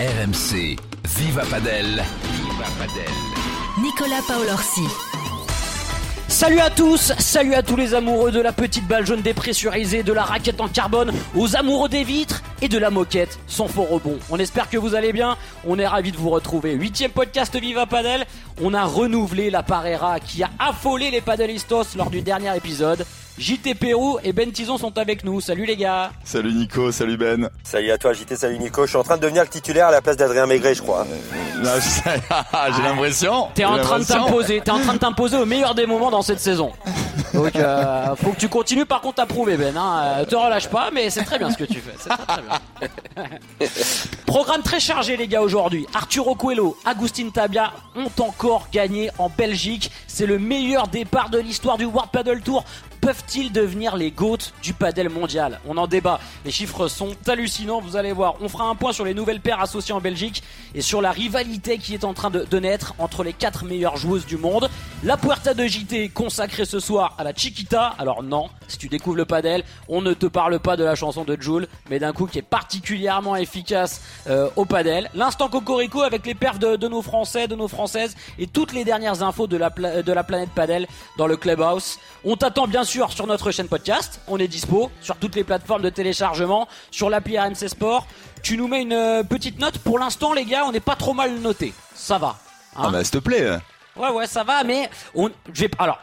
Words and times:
RMC, 0.00 0.78
Viva 1.18 1.42
Padel. 1.44 1.84
Viva 1.84 2.64
Padel. 2.78 3.12
Nicolas 3.82 4.22
Paolorsi. 4.26 4.80
Salut 6.26 6.60
à 6.60 6.70
tous, 6.70 7.12
salut 7.18 7.52
à 7.52 7.62
tous 7.62 7.76
les 7.76 7.92
amoureux 7.92 8.30
de 8.30 8.40
la 8.40 8.52
petite 8.52 8.88
balle 8.88 9.04
jaune 9.04 9.20
dépressurisée, 9.20 10.02
de 10.02 10.14
la 10.14 10.22
raquette 10.22 10.62
en 10.62 10.68
carbone, 10.68 11.12
aux 11.36 11.54
amoureux 11.54 11.90
des 11.90 12.02
vitres 12.02 12.42
et 12.62 12.68
de 12.68 12.78
la 12.78 12.88
moquette 12.88 13.38
sans 13.46 13.68
faux 13.68 13.82
rebond. 13.82 14.18
On 14.30 14.38
espère 14.38 14.70
que 14.70 14.78
vous 14.78 14.94
allez 14.94 15.12
bien, 15.12 15.36
on 15.66 15.78
est 15.78 15.86
ravis 15.86 16.12
de 16.12 16.16
vous 16.16 16.30
retrouver. 16.30 16.72
Huitième 16.72 17.10
podcast 17.10 17.54
Viva 17.60 17.84
Padel, 17.84 18.24
on 18.62 18.72
a 18.72 18.84
renouvelé 18.84 19.50
la 19.50 19.62
Parera 19.62 20.18
qui 20.18 20.42
a 20.42 20.48
affolé 20.58 21.10
les 21.10 21.20
padelistos 21.20 21.94
lors 21.94 22.08
du 22.08 22.22
dernier 22.22 22.56
épisode. 22.56 23.04
JT 23.40 23.74
Pérou 23.74 24.18
et 24.22 24.34
Ben 24.34 24.52
Tison 24.52 24.76
sont 24.76 24.98
avec 24.98 25.24
nous. 25.24 25.40
Salut 25.40 25.64
les 25.64 25.76
gars. 25.76 26.10
Salut 26.24 26.52
Nico, 26.52 26.92
salut 26.92 27.16
Ben. 27.16 27.48
Salut 27.64 27.90
à 27.90 27.96
toi 27.96 28.12
JT, 28.12 28.36
salut 28.36 28.58
Nico. 28.58 28.84
Je 28.84 28.90
suis 28.90 28.98
en 28.98 29.02
train 29.02 29.16
de 29.16 29.22
devenir 29.22 29.42
le 29.42 29.48
titulaire 29.48 29.86
à 29.86 29.90
la 29.90 30.02
place 30.02 30.18
d'Adrien 30.18 30.44
Maigret, 30.44 30.74
je 30.74 30.82
crois. 30.82 31.06
Là, 31.62 31.80
J'ai 32.76 32.82
l'impression. 32.82 33.48
T'es 33.54 33.64
en 33.64 33.78
train 33.78 33.98
de 33.98 34.04
t'imposer, 34.04 34.60
t'es 34.62 34.70
en 34.70 34.80
train 34.80 34.92
de 34.92 34.98
t'imposer 34.98 35.38
au 35.38 35.46
meilleur 35.46 35.74
des 35.74 35.86
moments 35.86 36.10
dans 36.10 36.20
cette 36.20 36.38
saison. 36.38 36.72
Donc 37.32 37.56
euh, 37.56 38.14
faut 38.16 38.32
que 38.32 38.38
tu 38.38 38.48
continues 38.48 38.84
par 38.84 39.00
contre 39.00 39.22
à 39.22 39.26
prouver 39.26 39.56
Ben. 39.56 39.74
Hein. 39.74 40.02
Euh, 40.04 40.24
te 40.26 40.36
relâche 40.36 40.68
pas, 40.68 40.90
mais 40.92 41.08
c'est 41.08 41.24
très 41.24 41.38
bien 41.38 41.50
ce 41.50 41.56
que 41.56 41.64
tu 41.64 41.80
fais. 41.80 41.94
C'est 41.98 42.10
très, 42.10 42.26
très 42.26 42.42
bien. 42.42 43.68
Programme 44.26 44.62
très 44.62 44.80
chargé 44.80 45.16
les 45.16 45.28
gars 45.28 45.40
aujourd'hui. 45.40 45.86
Arturo 45.94 46.34
Coelho, 46.34 46.76
Agustin 46.84 47.30
Tabia 47.30 47.72
ont 47.96 48.22
encore 48.22 48.68
gagné 48.70 49.10
en 49.16 49.30
Belgique. 49.30 49.90
C'est 50.06 50.26
le 50.26 50.38
meilleur 50.38 50.88
départ 50.88 51.30
de 51.30 51.38
l'histoire 51.38 51.78
du 51.78 51.86
World 51.86 52.10
Paddle 52.12 52.42
Tour 52.42 52.64
peuvent-ils 53.00 53.52
devenir 53.52 53.96
les 53.96 54.10
GOAT 54.10 54.38
du 54.62 54.74
padel 54.74 55.08
mondial 55.08 55.60
On 55.66 55.76
en 55.76 55.86
débat. 55.86 56.20
Les 56.44 56.50
chiffres 56.50 56.88
sont 56.88 57.16
hallucinants, 57.26 57.80
vous 57.80 57.96
allez 57.96 58.12
voir. 58.12 58.34
On 58.40 58.48
fera 58.48 58.64
un 58.64 58.74
point 58.74 58.92
sur 58.92 59.04
les 59.04 59.14
nouvelles 59.14 59.40
paires 59.40 59.60
associées 59.60 59.94
en 59.94 60.00
Belgique 60.00 60.42
et 60.74 60.82
sur 60.82 61.00
la 61.00 61.10
rivalité 61.10 61.78
qui 61.78 61.94
est 61.94 62.04
en 62.04 62.14
train 62.14 62.30
de, 62.30 62.58
naître 62.60 62.94
entre 62.98 63.24
les 63.24 63.32
quatre 63.32 63.64
meilleures 63.64 63.96
joueuses 63.96 64.26
du 64.26 64.36
monde. 64.36 64.68
La 65.02 65.16
Puerta 65.16 65.54
de 65.54 65.64
JT 65.64 66.10
consacrée 66.10 66.66
ce 66.66 66.78
soir 66.78 67.14
à 67.18 67.24
la 67.24 67.32
Chiquita. 67.32 67.94
Alors 67.98 68.22
non, 68.22 68.50
si 68.68 68.76
tu 68.76 68.88
découvres 68.88 69.16
le 69.16 69.24
padel, 69.24 69.64
on 69.88 70.02
ne 70.02 70.12
te 70.12 70.26
parle 70.26 70.58
pas 70.58 70.76
de 70.76 70.84
la 70.84 70.94
chanson 70.94 71.24
de 71.24 71.36
Jules, 71.40 71.68
mais 71.88 71.98
d'un 71.98 72.12
coup 72.12 72.26
qui 72.26 72.38
est 72.38 72.42
particulièrement 72.42 73.36
efficace 73.36 74.02
euh, 74.28 74.50
au 74.56 74.66
padel. 74.66 75.10
L'instant 75.14 75.48
Cocorico 75.48 76.02
avec 76.02 76.26
les 76.26 76.34
perfs 76.34 76.58
de, 76.58 76.88
nos 76.88 77.02
Français, 77.02 77.48
de 77.48 77.54
nos 77.54 77.68
Françaises 77.68 78.14
et 78.38 78.46
toutes 78.46 78.72
les 78.72 78.84
dernières 78.84 79.22
infos 79.22 79.46
de 79.46 79.56
la, 79.56 79.70
de 79.70 80.12
la 80.12 80.24
planète 80.24 80.50
padel 80.50 80.86
dans 81.16 81.26
le 81.26 81.36
clubhouse. 81.36 81.98
On 82.24 82.36
t'attend 82.36 82.66
bien 82.66 82.84
sûr 82.84 82.89
sur 82.90 83.26
notre 83.28 83.52
chaîne 83.52 83.68
podcast. 83.68 84.20
On 84.26 84.38
est 84.38 84.48
dispo 84.48 84.90
sur 85.00 85.16
toutes 85.16 85.36
les 85.36 85.44
plateformes 85.44 85.82
de 85.82 85.90
téléchargement, 85.90 86.66
sur 86.90 87.08
l'appli 87.08 87.38
RMC 87.38 87.68
Sport. 87.68 88.06
Tu 88.42 88.56
nous 88.56 88.66
mets 88.66 88.82
une 88.82 88.92
euh, 88.92 89.22
petite 89.22 89.60
note. 89.60 89.78
Pour 89.78 90.00
l'instant, 90.00 90.32
les 90.32 90.44
gars, 90.44 90.64
on 90.66 90.72
n'est 90.72 90.80
pas 90.80 90.96
trop 90.96 91.14
mal 91.14 91.38
noté. 91.38 91.72
Ça 91.94 92.18
va. 92.18 92.36
Hein 92.74 92.82
ah 92.86 92.90
bah 92.90 93.04
s'il 93.04 93.12
te 93.12 93.18
plaît. 93.18 93.58
Ouais 93.96 94.10
ouais, 94.10 94.26
ça 94.26 94.42
va. 94.42 94.64
Mais 94.64 94.90
on, 95.14 95.30
alors 95.78 95.98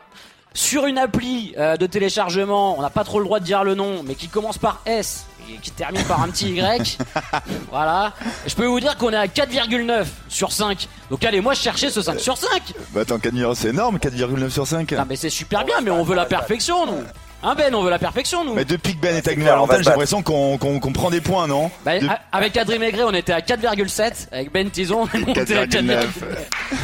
sur 0.53 0.85
une 0.85 0.97
appli 0.97 1.53
euh, 1.57 1.77
de 1.77 1.85
téléchargement, 1.85 2.77
on 2.77 2.81
n'a 2.81 2.89
pas 2.89 3.03
trop 3.03 3.19
le 3.19 3.25
droit 3.25 3.39
de 3.39 3.45
dire 3.45 3.63
le 3.63 3.75
nom, 3.75 4.03
mais 4.03 4.15
qui 4.15 4.27
commence 4.27 4.57
par 4.57 4.81
S 4.85 5.25
qui 5.61 5.71
termine 5.71 6.03
par 6.03 6.21
un 6.21 6.27
petit 6.29 6.51
Y. 6.51 6.97
voilà. 7.71 8.13
je 8.45 8.55
peux 8.55 8.65
vous 8.65 8.79
dire 8.79 8.97
qu'on 8.97 9.11
est 9.11 9.17
à 9.17 9.27
4,9 9.27 10.05
sur 10.27 10.51
5. 10.51 10.87
Donc 11.09 11.23
allez, 11.23 11.41
moi 11.41 11.53
je 11.53 11.61
cherchais 11.61 11.89
ce 11.89 12.01
5 12.01 12.19
sur 12.19 12.37
5. 12.37 12.73
Bah 12.91 13.01
attends, 13.01 13.19
c'est 13.55 13.69
énorme, 13.69 13.97
4,9 13.97 14.49
sur 14.49 14.67
5. 14.67 14.91
Non 14.91 15.05
mais 15.07 15.15
c'est 15.15 15.29
super 15.29 15.63
bien, 15.65 15.81
mais 15.81 15.91
on 15.91 16.03
veut 16.03 16.15
la 16.15 16.25
perfection, 16.25 16.85
nous. 16.85 17.03
Hein 17.43 17.53
Ben, 17.55 17.73
on 17.75 17.83
veut 17.83 17.89
la 17.89 17.99
perfection 17.99 18.43
nous. 18.43 18.55
Mais 18.55 18.65
depuis 18.65 18.95
que 18.95 19.01
Ben 19.01 19.15
est 19.15 19.27
avec 19.27 19.39
nous 19.39 19.47
à 19.47 19.55
l'antenne, 19.55 19.83
j'ai 19.83 19.89
l'impression 19.89 20.23
qu'on 20.23 20.57
prend 20.93 21.09
des 21.09 21.21
points, 21.21 21.47
non 21.47 21.69
bah, 21.85 21.91
Avec 22.31 22.57
Adrien 22.57 22.79
Maigret, 22.79 23.03
on 23.03 23.13
était 23.13 23.33
à 23.33 23.41
4,7. 23.41 24.29
Avec 24.31 24.51
Ben 24.51 24.69
Tison, 24.69 25.07
on 25.13 25.31
était 25.31 25.55
à 25.55 25.65
4,9. 25.65 26.05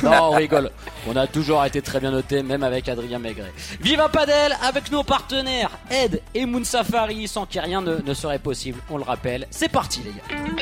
non, 0.03 0.11
on 0.11 0.31
rigole. 0.31 0.69
On 1.07 1.15
a 1.15 1.27
toujours 1.27 1.65
été 1.65 1.81
très 1.81 1.99
bien 1.99 2.11
noté, 2.11 2.43
même 2.43 2.63
avec 2.63 2.87
Adrien 2.87 3.19
Maigret. 3.19 3.51
Viva 3.81 4.09
Padel 4.09 4.55
avec 4.61 4.91
nos 4.91 5.03
partenaires 5.03 5.71
Ed 5.89 6.21
et 6.35 6.45
Moon 6.45 6.63
Safari, 6.63 7.27
sans 7.27 7.45
qui 7.45 7.59
rien 7.59 7.81
ne, 7.81 7.97
ne 7.97 8.13
serait 8.13 8.39
possible. 8.39 8.79
On 8.89 8.97
le 8.97 9.03
rappelle. 9.03 9.47
C'est 9.49 9.69
parti 9.69 10.01
les 10.05 10.11
gars. 10.11 10.53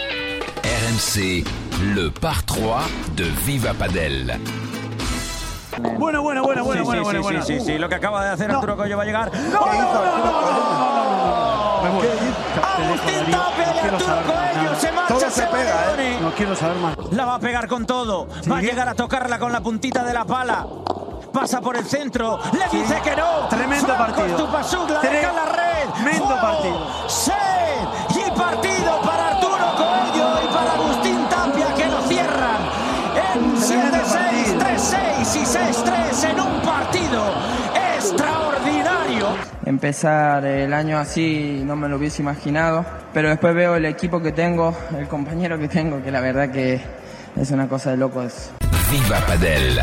RMC, 0.64 1.44
le 1.96 2.10
par 2.10 2.46
3 2.46 2.84
de 3.18 3.26
Viva 3.46 3.74
Padel. 3.74 4.40
Bueno, 5.78 6.22
bueno, 6.22 6.44
bueno, 6.44 6.44
bueno, 6.44 6.64
bueno, 6.64 7.04
bueno, 7.04 7.22
bueno. 7.22 7.42
Sí, 7.44 7.60
sí, 7.60 7.66
sí, 7.66 7.78
lo 7.78 7.88
que 7.88 7.96
acaba 7.96 8.24
de 8.26 8.32
hacer 8.32 8.52
Arturo 8.52 8.76
Coello 8.76 8.98
va 8.98 9.04
a 9.04 9.06
llegar. 9.06 9.32
¡No, 9.34 9.60
no, 9.60 9.66
no! 9.66 10.52
Agustín 11.82 13.32
Tapia 13.32 13.74
y 13.74 13.88
Arturo 13.88 13.98
Coello 14.26 14.76
se 14.80 14.92
marcha, 14.92 15.30
se 15.30 15.44
pega, 15.44 15.96
¿eh? 15.98 16.20
No 16.22 16.32
quiero 16.32 16.56
saber 16.56 16.78
más. 16.78 16.98
La 17.12 17.26
va 17.26 17.36
a 17.36 17.40
pegar 17.40 17.68
con 17.68 17.86
todo. 17.86 18.28
Va 18.52 18.58
a 18.58 18.62
llegar 18.62 18.90
a 18.90 18.96
tocarla 18.96 19.40
con 19.40 19.52
la 19.52 19.62
puntita 19.62 20.04
de 20.04 20.14
la 20.14 20.26
pala. 20.26 20.68
Pasa 21.32 21.62
por 21.62 21.78
el 21.78 21.86
centro, 21.86 22.40
le 22.52 22.78
dice 22.78 23.00
que 23.02 23.16
no. 23.16 23.48
Tremendo 23.50 23.96
partido. 23.96 24.38
Stupasuk 24.38 24.90
la 24.90 25.00
deja 25.00 25.30
en 25.30 25.36
la 25.36 25.46
red. 25.46 25.90
Tremendo 25.96 26.36
partido. 26.42 26.88
¡Sí! 27.08 27.32
Y 28.10 28.32
partido 28.38 29.00
para 29.02 29.30
Arturo 29.30 29.76
Coello 29.78 30.42
y 30.44 30.48
para 30.54 30.74
Agustín 30.74 31.01
3-6 35.32 35.36
y 35.36 35.46
6-3 35.46 36.30
en 36.32 36.40
un 36.40 36.62
partido 36.62 37.24
extraordinario. 37.98 39.28
Empezar 39.66 40.46
el 40.46 40.74
año 40.74 40.98
así 40.98 41.62
no 41.66 41.76
me 41.76 41.88
lo 41.88 41.98
hubiese 41.98 42.22
imaginado, 42.22 42.86
pero 43.14 43.30
después 43.30 43.56
veo 43.56 43.76
el 43.76 43.86
equipo 43.86 44.22
que 44.22 44.34
tengo, 44.34 44.76
el 44.98 45.08
compañero 45.08 45.58
que 45.58 45.70
tengo, 45.70 46.04
que 46.04 46.12
la 46.12 46.20
verdad 46.20 46.52
que 46.52 46.82
es 47.40 47.52
una 47.52 47.70
cosa 47.70 47.92
de 47.92 47.98
locos. 47.98 48.52
Viva 48.92 49.20
Padel. 49.26 49.80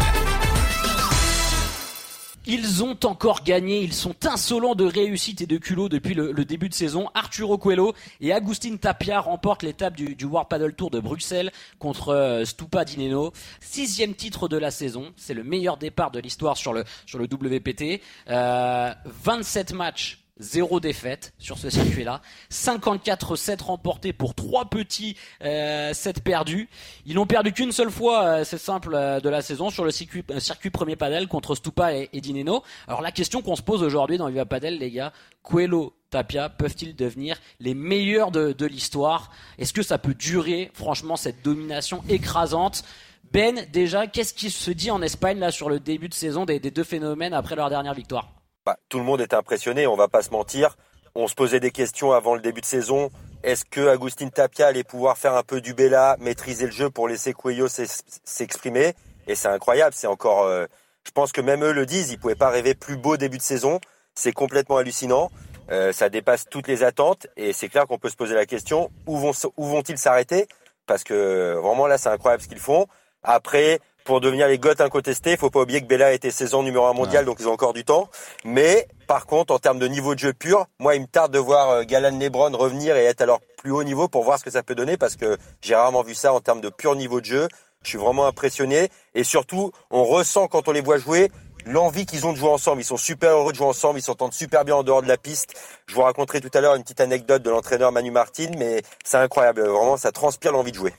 Ils 2.50 2.82
ont 2.82 2.96
encore 3.04 3.44
gagné, 3.44 3.82
ils 3.82 3.92
sont 3.92 4.14
insolents 4.24 4.74
de 4.74 4.86
réussite 4.86 5.42
et 5.42 5.46
de 5.46 5.58
culot 5.58 5.90
depuis 5.90 6.14
le, 6.14 6.32
début 6.46 6.70
de 6.70 6.74
saison. 6.74 7.10
Arturo 7.12 7.58
Coelho 7.58 7.92
et 8.22 8.32
Agustin 8.32 8.78
Tapia 8.78 9.20
remportent 9.20 9.62
l'étape 9.62 9.94
du, 9.94 10.14
du 10.14 10.24
World 10.24 10.48
Paddle 10.48 10.72
Tour 10.72 10.88
de 10.88 10.98
Bruxelles 10.98 11.52
contre 11.78 12.08
euh, 12.08 12.46
Stupa 12.46 12.86
Dineno. 12.86 13.34
Sixième 13.60 14.14
titre 14.14 14.48
de 14.48 14.56
la 14.56 14.70
saison, 14.70 15.12
c'est 15.16 15.34
le 15.34 15.44
meilleur 15.44 15.76
départ 15.76 16.10
de 16.10 16.20
l'histoire 16.20 16.56
sur 16.56 16.72
le, 16.72 16.84
sur 17.04 17.18
le 17.18 17.26
WPT. 17.26 18.00
Euh, 18.30 18.94
27 19.04 19.74
matchs 19.74 20.24
zéro 20.38 20.80
défaite 20.80 21.32
sur 21.38 21.58
ce 21.58 21.70
circuit-là, 21.70 22.20
54 22.50 23.36
7 23.36 23.62
remportés 23.62 24.12
pour 24.12 24.34
trois 24.34 24.66
petits 24.66 25.16
euh, 25.42 25.92
7 25.92 26.22
perdus. 26.22 26.68
Ils 27.06 27.14
n'ont 27.14 27.26
perdu 27.26 27.52
qu'une 27.52 27.72
seule 27.72 27.90
fois, 27.90 28.24
euh, 28.24 28.44
c'est 28.44 28.58
simple, 28.58 28.94
euh, 28.94 29.20
de 29.20 29.28
la 29.28 29.42
saison 29.42 29.70
sur 29.70 29.84
le 29.84 29.90
circuit, 29.90 30.24
euh, 30.30 30.40
circuit 30.40 30.70
premier 30.70 30.96
padel 30.96 31.28
contre 31.28 31.54
Stupa 31.54 31.94
et, 31.94 32.20
Dineno. 32.20 32.62
Alors 32.86 33.02
la 33.02 33.12
question 33.12 33.42
qu'on 33.42 33.56
se 33.56 33.62
pose 33.62 33.82
aujourd'hui 33.82 34.18
dans 34.18 34.28
Viva 34.28 34.44
Padel, 34.44 34.78
les 34.78 34.90
gars, 34.90 35.12
Coelho, 35.42 35.94
Tapia 36.10 36.48
peuvent-ils 36.48 36.96
devenir 36.96 37.38
les 37.60 37.74
meilleurs 37.74 38.30
de, 38.30 38.52
de 38.52 38.66
l'histoire? 38.66 39.30
Est-ce 39.58 39.72
que 39.72 39.82
ça 39.82 39.98
peut 39.98 40.14
durer, 40.14 40.70
franchement, 40.74 41.16
cette 41.16 41.42
domination 41.42 42.02
écrasante? 42.08 42.84
Ben, 43.32 43.66
déjà, 43.72 44.06
qu'est-ce 44.06 44.32
qui 44.32 44.50
se 44.50 44.70
dit 44.70 44.90
en 44.90 45.02
Espagne 45.02 45.38
là 45.38 45.50
sur 45.50 45.68
le 45.68 45.80
début 45.80 46.08
de 46.08 46.14
saison 46.14 46.46
des 46.46 46.60
deux 46.60 46.84
phénomènes 46.84 47.34
après 47.34 47.56
leur 47.56 47.68
dernière 47.68 47.92
victoire? 47.92 48.37
Bah, 48.68 48.76
tout 48.90 48.98
le 48.98 49.04
monde 49.04 49.22
est 49.22 49.32
impressionné, 49.32 49.86
on 49.86 49.96
va 49.96 50.08
pas 50.08 50.20
se 50.20 50.28
mentir. 50.28 50.76
On 51.14 51.26
se 51.26 51.34
posait 51.34 51.58
des 51.58 51.70
questions 51.70 52.12
avant 52.12 52.34
le 52.34 52.42
début 52.42 52.60
de 52.60 52.66
saison. 52.66 53.10
Est-ce 53.42 53.64
que 53.64 53.88
Agustin 53.88 54.28
Tapia 54.28 54.66
allait 54.66 54.84
pouvoir 54.84 55.16
faire 55.16 55.32
un 55.36 55.42
peu 55.42 55.62
du 55.62 55.72
Bella, 55.72 56.18
maîtriser 56.20 56.66
le 56.66 56.70
jeu 56.70 56.90
pour 56.90 57.08
laisser 57.08 57.32
Cuello 57.32 57.66
s'exprimer? 57.66 58.94
Et 59.26 59.34
c'est 59.36 59.48
incroyable, 59.48 59.94
c'est 59.96 60.06
encore. 60.06 60.42
Euh, 60.42 60.66
je 61.02 61.10
pense 61.12 61.32
que 61.32 61.40
même 61.40 61.64
eux 61.64 61.72
le 61.72 61.86
disent, 61.86 62.10
ils 62.10 62.18
pouvaient 62.18 62.34
pas 62.34 62.50
rêver 62.50 62.74
plus 62.74 62.98
beau 62.98 63.16
début 63.16 63.38
de 63.38 63.42
saison. 63.42 63.80
C'est 64.14 64.32
complètement 64.32 64.76
hallucinant. 64.76 65.30
Euh, 65.70 65.94
ça 65.94 66.10
dépasse 66.10 66.44
toutes 66.50 66.68
les 66.68 66.82
attentes 66.82 67.26
et 67.38 67.54
c'est 67.54 67.70
clair 67.70 67.86
qu'on 67.86 67.98
peut 67.98 68.10
se 68.10 68.16
poser 68.16 68.34
la 68.34 68.44
question 68.44 68.90
où 69.06 69.16
vont 69.16 69.32
où 69.56 69.64
vont-ils 69.64 69.96
s'arrêter? 69.96 70.46
Parce 70.84 71.04
que 71.04 71.54
vraiment 71.54 71.86
là, 71.86 71.96
c'est 71.96 72.10
incroyable 72.10 72.42
ce 72.42 72.48
qu'ils 72.48 72.60
font. 72.60 72.86
Après, 73.22 73.80
pour 74.08 74.22
devenir 74.22 74.48
les 74.48 74.58
Goths 74.58 74.80
incontestés. 74.80 75.32
Il 75.32 75.36
faut 75.36 75.50
pas 75.50 75.60
oublier 75.60 75.82
que 75.82 75.86
Bella 75.86 76.14
était 76.14 76.30
saison 76.30 76.62
numéro 76.62 76.86
1 76.86 76.94
mondial, 76.94 77.26
donc 77.26 77.36
ils 77.40 77.46
ont 77.46 77.52
encore 77.52 77.74
du 77.74 77.84
temps. 77.84 78.08
Mais 78.42 78.88
par 79.06 79.26
contre, 79.26 79.52
en 79.52 79.58
termes 79.58 79.78
de 79.78 79.86
niveau 79.86 80.14
de 80.14 80.18
jeu 80.18 80.32
pur, 80.32 80.64
moi, 80.78 80.94
il 80.94 81.02
me 81.02 81.06
tarde 81.06 81.30
de 81.30 81.38
voir 81.38 81.68
euh, 81.68 81.82
Galan 81.82 82.18
Lebron 82.18 82.56
revenir 82.56 82.96
et 82.96 83.04
être 83.04 83.20
à 83.20 83.26
leur 83.26 83.38
plus 83.58 83.70
haut 83.70 83.84
niveau 83.84 84.08
pour 84.08 84.24
voir 84.24 84.38
ce 84.38 84.44
que 84.44 84.50
ça 84.50 84.62
peut 84.62 84.74
donner, 84.74 84.96
parce 84.96 85.14
que 85.14 85.36
j'ai 85.60 85.74
rarement 85.74 86.00
vu 86.00 86.14
ça 86.14 86.32
en 86.32 86.40
termes 86.40 86.62
de 86.62 86.70
pur 86.70 86.96
niveau 86.96 87.20
de 87.20 87.26
jeu. 87.26 87.48
Je 87.82 87.90
suis 87.90 87.98
vraiment 87.98 88.26
impressionné. 88.26 88.88
Et 89.14 89.24
surtout, 89.24 89.72
on 89.90 90.04
ressent 90.04 90.48
quand 90.48 90.68
on 90.68 90.72
les 90.72 90.80
voit 90.80 90.96
jouer 90.96 91.30
l'envie 91.66 92.06
qu'ils 92.06 92.26
ont 92.26 92.32
de 92.32 92.38
jouer 92.38 92.48
ensemble. 92.48 92.80
Ils 92.80 92.86
sont 92.86 92.96
super 92.96 93.32
heureux 93.32 93.52
de 93.52 93.58
jouer 93.58 93.66
ensemble. 93.66 93.98
Ils 93.98 94.02
s'entendent 94.02 94.32
super 94.32 94.64
bien 94.64 94.76
en 94.76 94.84
dehors 94.84 95.02
de 95.02 95.08
la 95.08 95.18
piste. 95.18 95.52
Je 95.86 95.94
vous 95.94 96.00
raconterai 96.00 96.40
tout 96.40 96.50
à 96.54 96.62
l'heure 96.62 96.76
une 96.76 96.82
petite 96.82 97.02
anecdote 97.02 97.42
de 97.42 97.50
l'entraîneur 97.50 97.92
Manu 97.92 98.10
Martin, 98.10 98.52
mais 98.56 98.80
c'est 99.04 99.18
incroyable. 99.18 99.60
Vraiment, 99.60 99.98
ça 99.98 100.12
transpire 100.12 100.52
l'envie 100.52 100.72
de 100.72 100.76
jouer. 100.76 100.94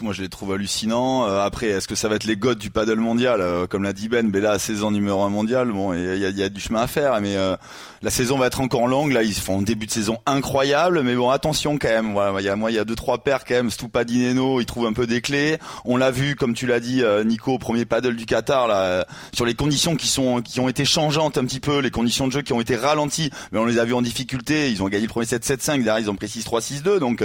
Moi 0.00 0.12
je 0.12 0.22
les 0.22 0.28
trouve 0.28 0.52
hallucinants. 0.52 1.26
Euh, 1.26 1.40
après, 1.40 1.66
est-ce 1.68 1.88
que 1.88 1.94
ça 1.94 2.08
va 2.08 2.16
être 2.16 2.24
les 2.24 2.36
gods 2.36 2.54
du 2.54 2.70
paddle 2.70 2.98
mondial 2.98 3.40
euh, 3.40 3.66
Comme 3.66 3.82
l'a 3.82 3.92
dit 3.92 4.08
Ben, 4.08 4.30
Bella 4.30 4.52
a 4.52 4.58
16 4.58 4.84
ans 4.84 4.90
numéro 4.90 5.22
1 5.22 5.28
mondial. 5.28 5.70
Bon, 5.72 5.92
il 5.92 6.18
y 6.18 6.24
a, 6.24 6.30
y 6.30 6.42
a, 6.42 6.48
du 6.48 6.60
chemin 6.60 6.82
à 6.82 6.86
faire, 6.86 7.20
mais 7.20 7.36
euh, 7.36 7.56
la 8.02 8.10
saison 8.10 8.38
va 8.38 8.46
être 8.46 8.60
encore 8.60 8.86
longue. 8.86 9.12
Là, 9.12 9.22
ils 9.22 9.34
font 9.34 9.60
un 9.60 9.62
début 9.62 9.86
de 9.86 9.90
saison 9.90 10.18
incroyable, 10.26 11.02
mais 11.02 11.14
bon, 11.14 11.30
attention 11.30 11.78
quand 11.78 11.88
même. 11.88 12.12
Voilà, 12.12 12.40
il 12.40 12.44
y 12.44 12.48
a 12.48 12.56
moi, 12.56 12.70
il 12.70 12.74
y 12.74 12.78
a 12.78 12.84
deux 12.84 12.94
trois 12.94 13.18
paires 13.18 13.44
quand 13.44 13.54
même. 13.54 13.70
Stupa 13.70 14.04
Dineno, 14.04 14.60
ils 14.60 14.66
trouvent 14.66 14.86
un 14.86 14.92
peu 14.92 15.06
des 15.06 15.20
clés. 15.20 15.58
On 15.84 15.96
l'a 15.96 16.10
vu, 16.10 16.36
comme 16.36 16.54
tu 16.54 16.66
l'as 16.66 16.80
dit, 16.80 17.02
Nico, 17.24 17.52
au 17.52 17.58
premier 17.58 17.84
paddle 17.84 18.16
du 18.16 18.26
Qatar, 18.26 18.68
là, 18.68 19.06
sur 19.32 19.44
les 19.44 19.54
conditions 19.54 19.96
qui 19.96 20.08
sont 20.08 20.42
qui 20.42 20.60
ont 20.60 20.68
été 20.68 20.84
changeantes 20.84 21.38
un 21.38 21.44
petit 21.44 21.60
peu, 21.60 21.78
les 21.78 21.90
conditions 21.90 22.26
de 22.26 22.32
jeu 22.32 22.42
qui 22.42 22.52
ont 22.52 22.60
été 22.60 22.76
ralenties, 22.76 23.30
mais 23.52 23.58
on 23.58 23.64
les 23.64 23.78
a 23.78 23.84
vus 23.84 23.94
en 23.94 24.02
difficulté. 24.02 24.70
Ils 24.70 24.82
ont 24.82 24.88
gagné 24.88 25.06
le 25.06 25.10
premier 25.10 25.26
7-7-5, 25.26 25.82
derrière 25.82 25.98
ils 25.98 26.10
ont 26.10 26.16
pris 26.16 26.26
6-3-6-2, 26.26 26.98
donc 26.98 27.24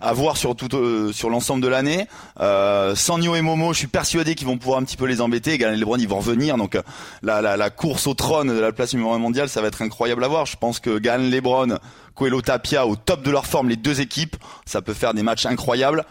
à 0.00 0.12
voir 0.12 0.36
sur 0.36 0.54
tout 0.56 0.68
sur 1.12 1.30
l'ensemble 1.30 1.62
de 1.62 1.68
l'année. 1.68 1.95
Euh, 2.40 2.94
Sanyo 2.94 3.34
et 3.34 3.42
Momo, 3.42 3.72
je 3.72 3.78
suis 3.78 3.86
persuadé 3.86 4.34
qu'ils 4.34 4.46
vont 4.46 4.58
pouvoir 4.58 4.78
un 4.78 4.84
petit 4.84 4.96
peu 4.96 5.06
les 5.06 5.20
embêter. 5.20 5.58
Galen 5.58 5.78
Lebron, 5.78 5.96
ils 5.98 6.08
vont 6.08 6.18
revenir. 6.18 6.56
Donc 6.56 6.74
euh, 6.74 6.82
la, 7.22 7.40
la, 7.40 7.56
la, 7.56 7.70
course 7.70 8.06
au 8.06 8.14
trône 8.14 8.48
de 8.48 8.60
la 8.60 8.72
place 8.72 8.92
numéro 8.94 9.12
1 9.12 9.18
mondiale, 9.18 9.48
ça 9.48 9.60
va 9.60 9.68
être 9.68 9.82
incroyable 9.82 10.24
à 10.24 10.28
voir. 10.28 10.46
Je 10.46 10.56
pense 10.56 10.80
que 10.80 10.98
Galen 10.98 11.30
Lebron, 11.30 11.78
Coelho 12.14 12.40
Tapia, 12.42 12.86
au 12.86 12.96
top 12.96 13.22
de 13.22 13.30
leur 13.30 13.46
forme, 13.46 13.68
les 13.68 13.76
deux 13.76 14.00
équipes, 14.00 14.36
ça 14.64 14.82
peut 14.82 14.94
faire 14.94 15.14
des 15.14 15.22
matchs 15.22 15.46
incroyables 15.46 16.04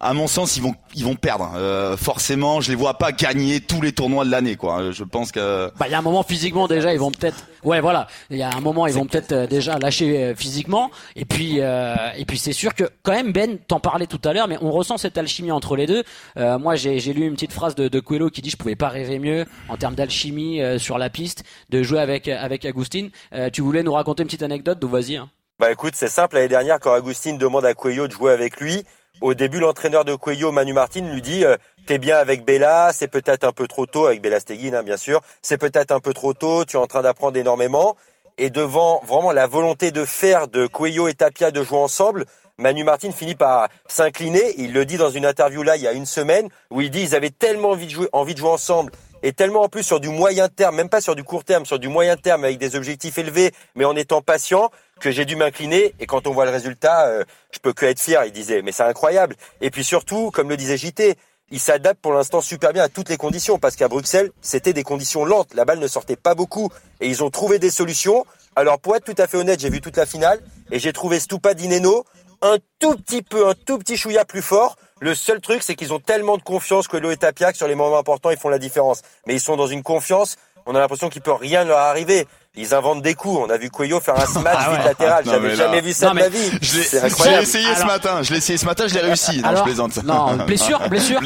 à 0.00 0.14
mon 0.14 0.26
sens, 0.26 0.56
ils 0.56 0.62
vont 0.62 0.74
ils 0.94 1.04
vont 1.04 1.14
perdre. 1.14 1.52
Euh, 1.54 1.96
forcément, 1.96 2.60
je 2.62 2.70
les 2.70 2.74
vois 2.76 2.94
pas 2.94 3.12
gagner 3.12 3.60
tous 3.60 3.82
les 3.82 3.92
tournois 3.92 4.24
de 4.24 4.30
l'année, 4.30 4.56
quoi. 4.56 4.90
Je 4.90 5.04
pense 5.04 5.30
que. 5.30 5.70
Bah, 5.78 5.86
il 5.86 5.92
y 5.92 5.94
a 5.94 5.98
un 5.98 6.02
moment 6.02 6.22
physiquement 6.22 6.66
déjà, 6.66 6.92
ils 6.94 6.98
vont 6.98 7.10
peut-être. 7.10 7.44
Ouais, 7.64 7.80
voilà. 7.80 8.06
Il 8.30 8.38
y 8.38 8.42
a 8.42 8.50
un 8.50 8.60
moment, 8.60 8.86
ils 8.86 8.94
vont 8.94 9.04
peut-être 9.04 9.32
euh, 9.32 9.46
déjà 9.46 9.78
lâcher 9.78 10.24
euh, 10.24 10.34
physiquement. 10.34 10.90
Et 11.16 11.26
puis 11.26 11.58
et 11.58 12.24
puis 12.26 12.38
c'est 12.38 12.52
sûr 12.52 12.74
que 12.74 12.84
quand 13.02 13.12
même 13.12 13.32
Ben, 13.32 13.58
t'en 13.58 13.80
parlais 13.80 14.06
tout 14.06 14.20
à 14.24 14.32
l'heure, 14.32 14.48
mais 14.48 14.56
on 14.62 14.70
ressent 14.70 14.96
cette 14.96 15.18
alchimie 15.18 15.52
entre 15.52 15.76
les 15.76 15.86
deux. 15.86 16.02
moi, 16.36 16.76
j'ai 16.76 16.98
j'ai 16.98 17.12
lu 17.12 17.26
une 17.26 17.34
petite 17.34 17.52
phrase 17.52 17.74
de, 17.74 17.88
de 17.88 18.00
Coelho 18.00 18.30
qui 18.30 18.40
dit 18.40 18.50
je 18.50 18.56
pouvais 18.56 18.76
pas 18.76 18.88
rêver 18.88 19.18
mieux 19.18 19.44
en 19.68 19.76
termes 19.76 19.94
d'alchimie 19.94 20.60
sur 20.78 20.96
la 20.96 21.10
piste, 21.10 21.44
de 21.68 21.82
jouer 21.82 22.00
avec 22.00 22.28
avec 22.28 22.64
Agustin. 22.64 23.08
tu 23.52 23.60
voulais 23.60 23.82
nous 23.82 23.92
raconter 23.92 24.22
une 24.22 24.28
petite 24.28 24.42
anecdote, 24.42 24.78
donc 24.78 24.90
vas-y. 24.90 25.16
Hein. 25.16 25.28
Bah 25.58 25.70
écoute, 25.70 25.92
c'est 25.94 26.08
simple. 26.08 26.36
L'année 26.36 26.48
dernière, 26.48 26.80
quand 26.80 26.94
Agustin 26.94 27.34
demande 27.34 27.66
à 27.66 27.74
Coelho 27.74 28.06
de 28.06 28.12
jouer 28.12 28.32
avec 28.32 28.60
lui 28.60 28.82
au 29.20 29.34
début, 29.34 29.60
l'entraîneur 29.60 30.04
de 30.04 30.14
Cuello, 30.14 30.50
Manu 30.50 30.72
Martin, 30.72 31.02
lui 31.02 31.20
dit 31.20 31.44
euh, 31.44 31.56
T'es 31.86 31.98
bien 31.98 32.16
avec 32.16 32.44
Bella, 32.44 32.90
c'est 32.94 33.08
peut-être 33.08 33.44
un 33.44 33.52
peu 33.52 33.66
trop 33.66 33.84
tôt, 33.84 34.06
avec 34.06 34.22
Bella 34.22 34.40
Steguin, 34.40 34.74
hein, 34.74 34.82
bien 34.82 34.96
sûr, 34.96 35.20
c'est 35.42 35.58
peut-être 35.58 35.90
un 35.90 36.00
peu 36.00 36.14
trop 36.14 36.32
tôt, 36.32 36.64
tu 36.64 36.76
es 36.76 36.80
en 36.80 36.86
train 36.86 37.02
d'apprendre 37.02 37.36
énormément. 37.36 37.96
Et 38.38 38.48
devant 38.48 39.02
vraiment 39.04 39.32
la 39.32 39.46
volonté 39.46 39.90
de 39.90 40.04
faire 40.06 40.48
de 40.48 40.66
Cuello 40.66 41.08
et 41.08 41.14
Tapia 41.14 41.50
de 41.50 41.62
jouer 41.62 41.78
ensemble, 41.78 42.24
Manu 42.56 42.84
Martin 42.84 43.10
finit 43.10 43.34
par 43.34 43.68
s'incliner. 43.86 44.54
Il 44.56 44.72
le 44.72 44.86
dit 44.86 44.96
dans 44.96 45.10
une 45.10 45.26
interview 45.26 45.62
là, 45.62 45.76
il 45.76 45.82
y 45.82 45.88
a 45.88 45.92
une 45.92 46.06
semaine, 46.06 46.48
où 46.70 46.80
il 46.80 46.90
dit 46.90 47.02
ils 47.02 47.14
avaient 47.14 47.30
tellement 47.30 47.70
envie 47.70 47.86
de 47.86 47.90
jouer, 47.90 48.08
envie 48.12 48.34
de 48.34 48.38
jouer 48.38 48.50
ensemble 48.50 48.92
et 49.22 49.32
tellement 49.32 49.62
en 49.62 49.68
plus 49.68 49.82
sur 49.82 50.00
du 50.00 50.08
moyen 50.08 50.48
terme, 50.48 50.76
même 50.76 50.88
pas 50.88 51.00
sur 51.00 51.14
du 51.14 51.24
court 51.24 51.44
terme, 51.44 51.66
sur 51.66 51.78
du 51.78 51.88
moyen 51.88 52.16
terme 52.16 52.44
avec 52.44 52.58
des 52.58 52.76
objectifs 52.76 53.18
élevés, 53.18 53.52
mais 53.74 53.84
en 53.84 53.96
étant 53.96 54.22
patient, 54.22 54.70
que 55.00 55.10
j'ai 55.10 55.24
dû 55.24 55.36
m'incliner. 55.36 55.94
Et 55.98 56.06
quand 56.06 56.26
on 56.26 56.32
voit 56.32 56.44
le 56.44 56.50
résultat, 56.50 57.06
euh, 57.06 57.24
je 57.50 57.58
peux 57.58 57.72
que 57.72 57.86
être 57.86 58.00
fier. 58.00 58.24
Il 58.24 58.32
disait, 58.32 58.62
mais 58.62 58.72
c'est 58.72 58.84
incroyable. 58.84 59.34
Et 59.60 59.70
puis 59.70 59.82
surtout, 59.82 60.30
comme 60.30 60.48
le 60.48 60.56
disait 60.56 60.76
JT, 60.76 61.16
il 61.50 61.58
s'adapte 61.58 62.00
pour 62.00 62.12
l'instant 62.12 62.40
super 62.40 62.72
bien 62.72 62.84
à 62.84 62.88
toutes 62.88 63.08
les 63.08 63.16
conditions 63.16 63.58
parce 63.58 63.74
qu'à 63.74 63.88
Bruxelles, 63.88 64.30
c'était 64.40 64.72
des 64.72 64.84
conditions 64.84 65.24
lentes. 65.24 65.52
La 65.54 65.64
balle 65.64 65.80
ne 65.80 65.88
sortait 65.88 66.16
pas 66.16 66.36
beaucoup 66.36 66.70
et 67.00 67.08
ils 67.08 67.24
ont 67.24 67.30
trouvé 67.30 67.58
des 67.58 67.70
solutions. 67.70 68.24
Alors 68.54 68.78
pour 68.78 68.94
être 68.94 69.04
tout 69.04 69.20
à 69.20 69.26
fait 69.26 69.36
honnête, 69.36 69.58
j'ai 69.58 69.70
vu 69.70 69.80
toute 69.80 69.96
la 69.96 70.06
finale 70.06 70.40
et 70.70 70.78
j'ai 70.78 70.92
trouvé 70.92 71.18
Stupa 71.18 71.54
Dineno 71.54 72.04
un 72.42 72.56
tout 72.78 72.94
petit 72.94 73.22
peu, 73.22 73.48
un 73.48 73.54
tout 73.54 73.78
petit 73.78 73.96
chouïa 73.96 74.24
plus 74.24 74.42
fort. 74.42 74.76
Le 75.00 75.14
seul 75.14 75.40
truc, 75.40 75.62
c'est 75.62 75.74
qu'ils 75.74 75.92
ont 75.92 75.98
tellement 75.98 76.36
de 76.36 76.42
confiance 76.42 76.86
que 76.86 76.96
Lo 76.96 77.10
et 77.10 77.16
Tapia, 77.16 77.52
sur 77.52 77.66
les 77.66 77.74
moments 77.74 77.98
importants, 77.98 78.30
ils 78.30 78.38
font 78.38 78.48
la 78.48 78.58
différence. 78.58 79.02
Mais 79.26 79.34
ils 79.34 79.40
sont 79.40 79.56
dans 79.56 79.66
une 79.66 79.82
confiance, 79.82 80.36
on 80.66 80.74
a 80.74 80.78
l'impression 80.78 81.08
qu'il 81.08 81.22
peut 81.22 81.32
rien 81.32 81.64
leur 81.64 81.78
arriver. 81.78 82.26
Ils 82.56 82.74
inventent 82.74 83.02
des 83.02 83.14
coups. 83.14 83.38
On 83.46 83.48
a 83.48 83.56
vu 83.56 83.70
Cuello 83.70 84.00
faire 84.00 84.18
un 84.18 84.26
smash 84.26 84.56
ah 84.58 84.72
vite 84.72 84.84
latéral. 84.84 85.24
J'avais 85.24 85.54
jamais 85.54 85.80
vu 85.80 85.92
ça 85.92 86.10
de 86.10 86.14
ma 86.16 86.28
vie. 86.28 86.50
Je 86.60 86.78
l'ai 86.78 87.42
essayé 87.42 87.74
ce 87.76 87.84
matin. 87.84 88.22
Je 88.22 88.32
l'ai 88.32 88.38
essayé 88.38 88.58
ce 88.58 88.66
matin. 88.66 88.88
Je 88.88 88.94
l'ai 88.94 89.00
réussi. 89.00 89.40
Non, 89.40 89.56
je 89.56 89.62
plaisante. 89.62 90.02
Non, 90.02 90.36
blessure, 90.46 90.80
blessure, 90.88 91.20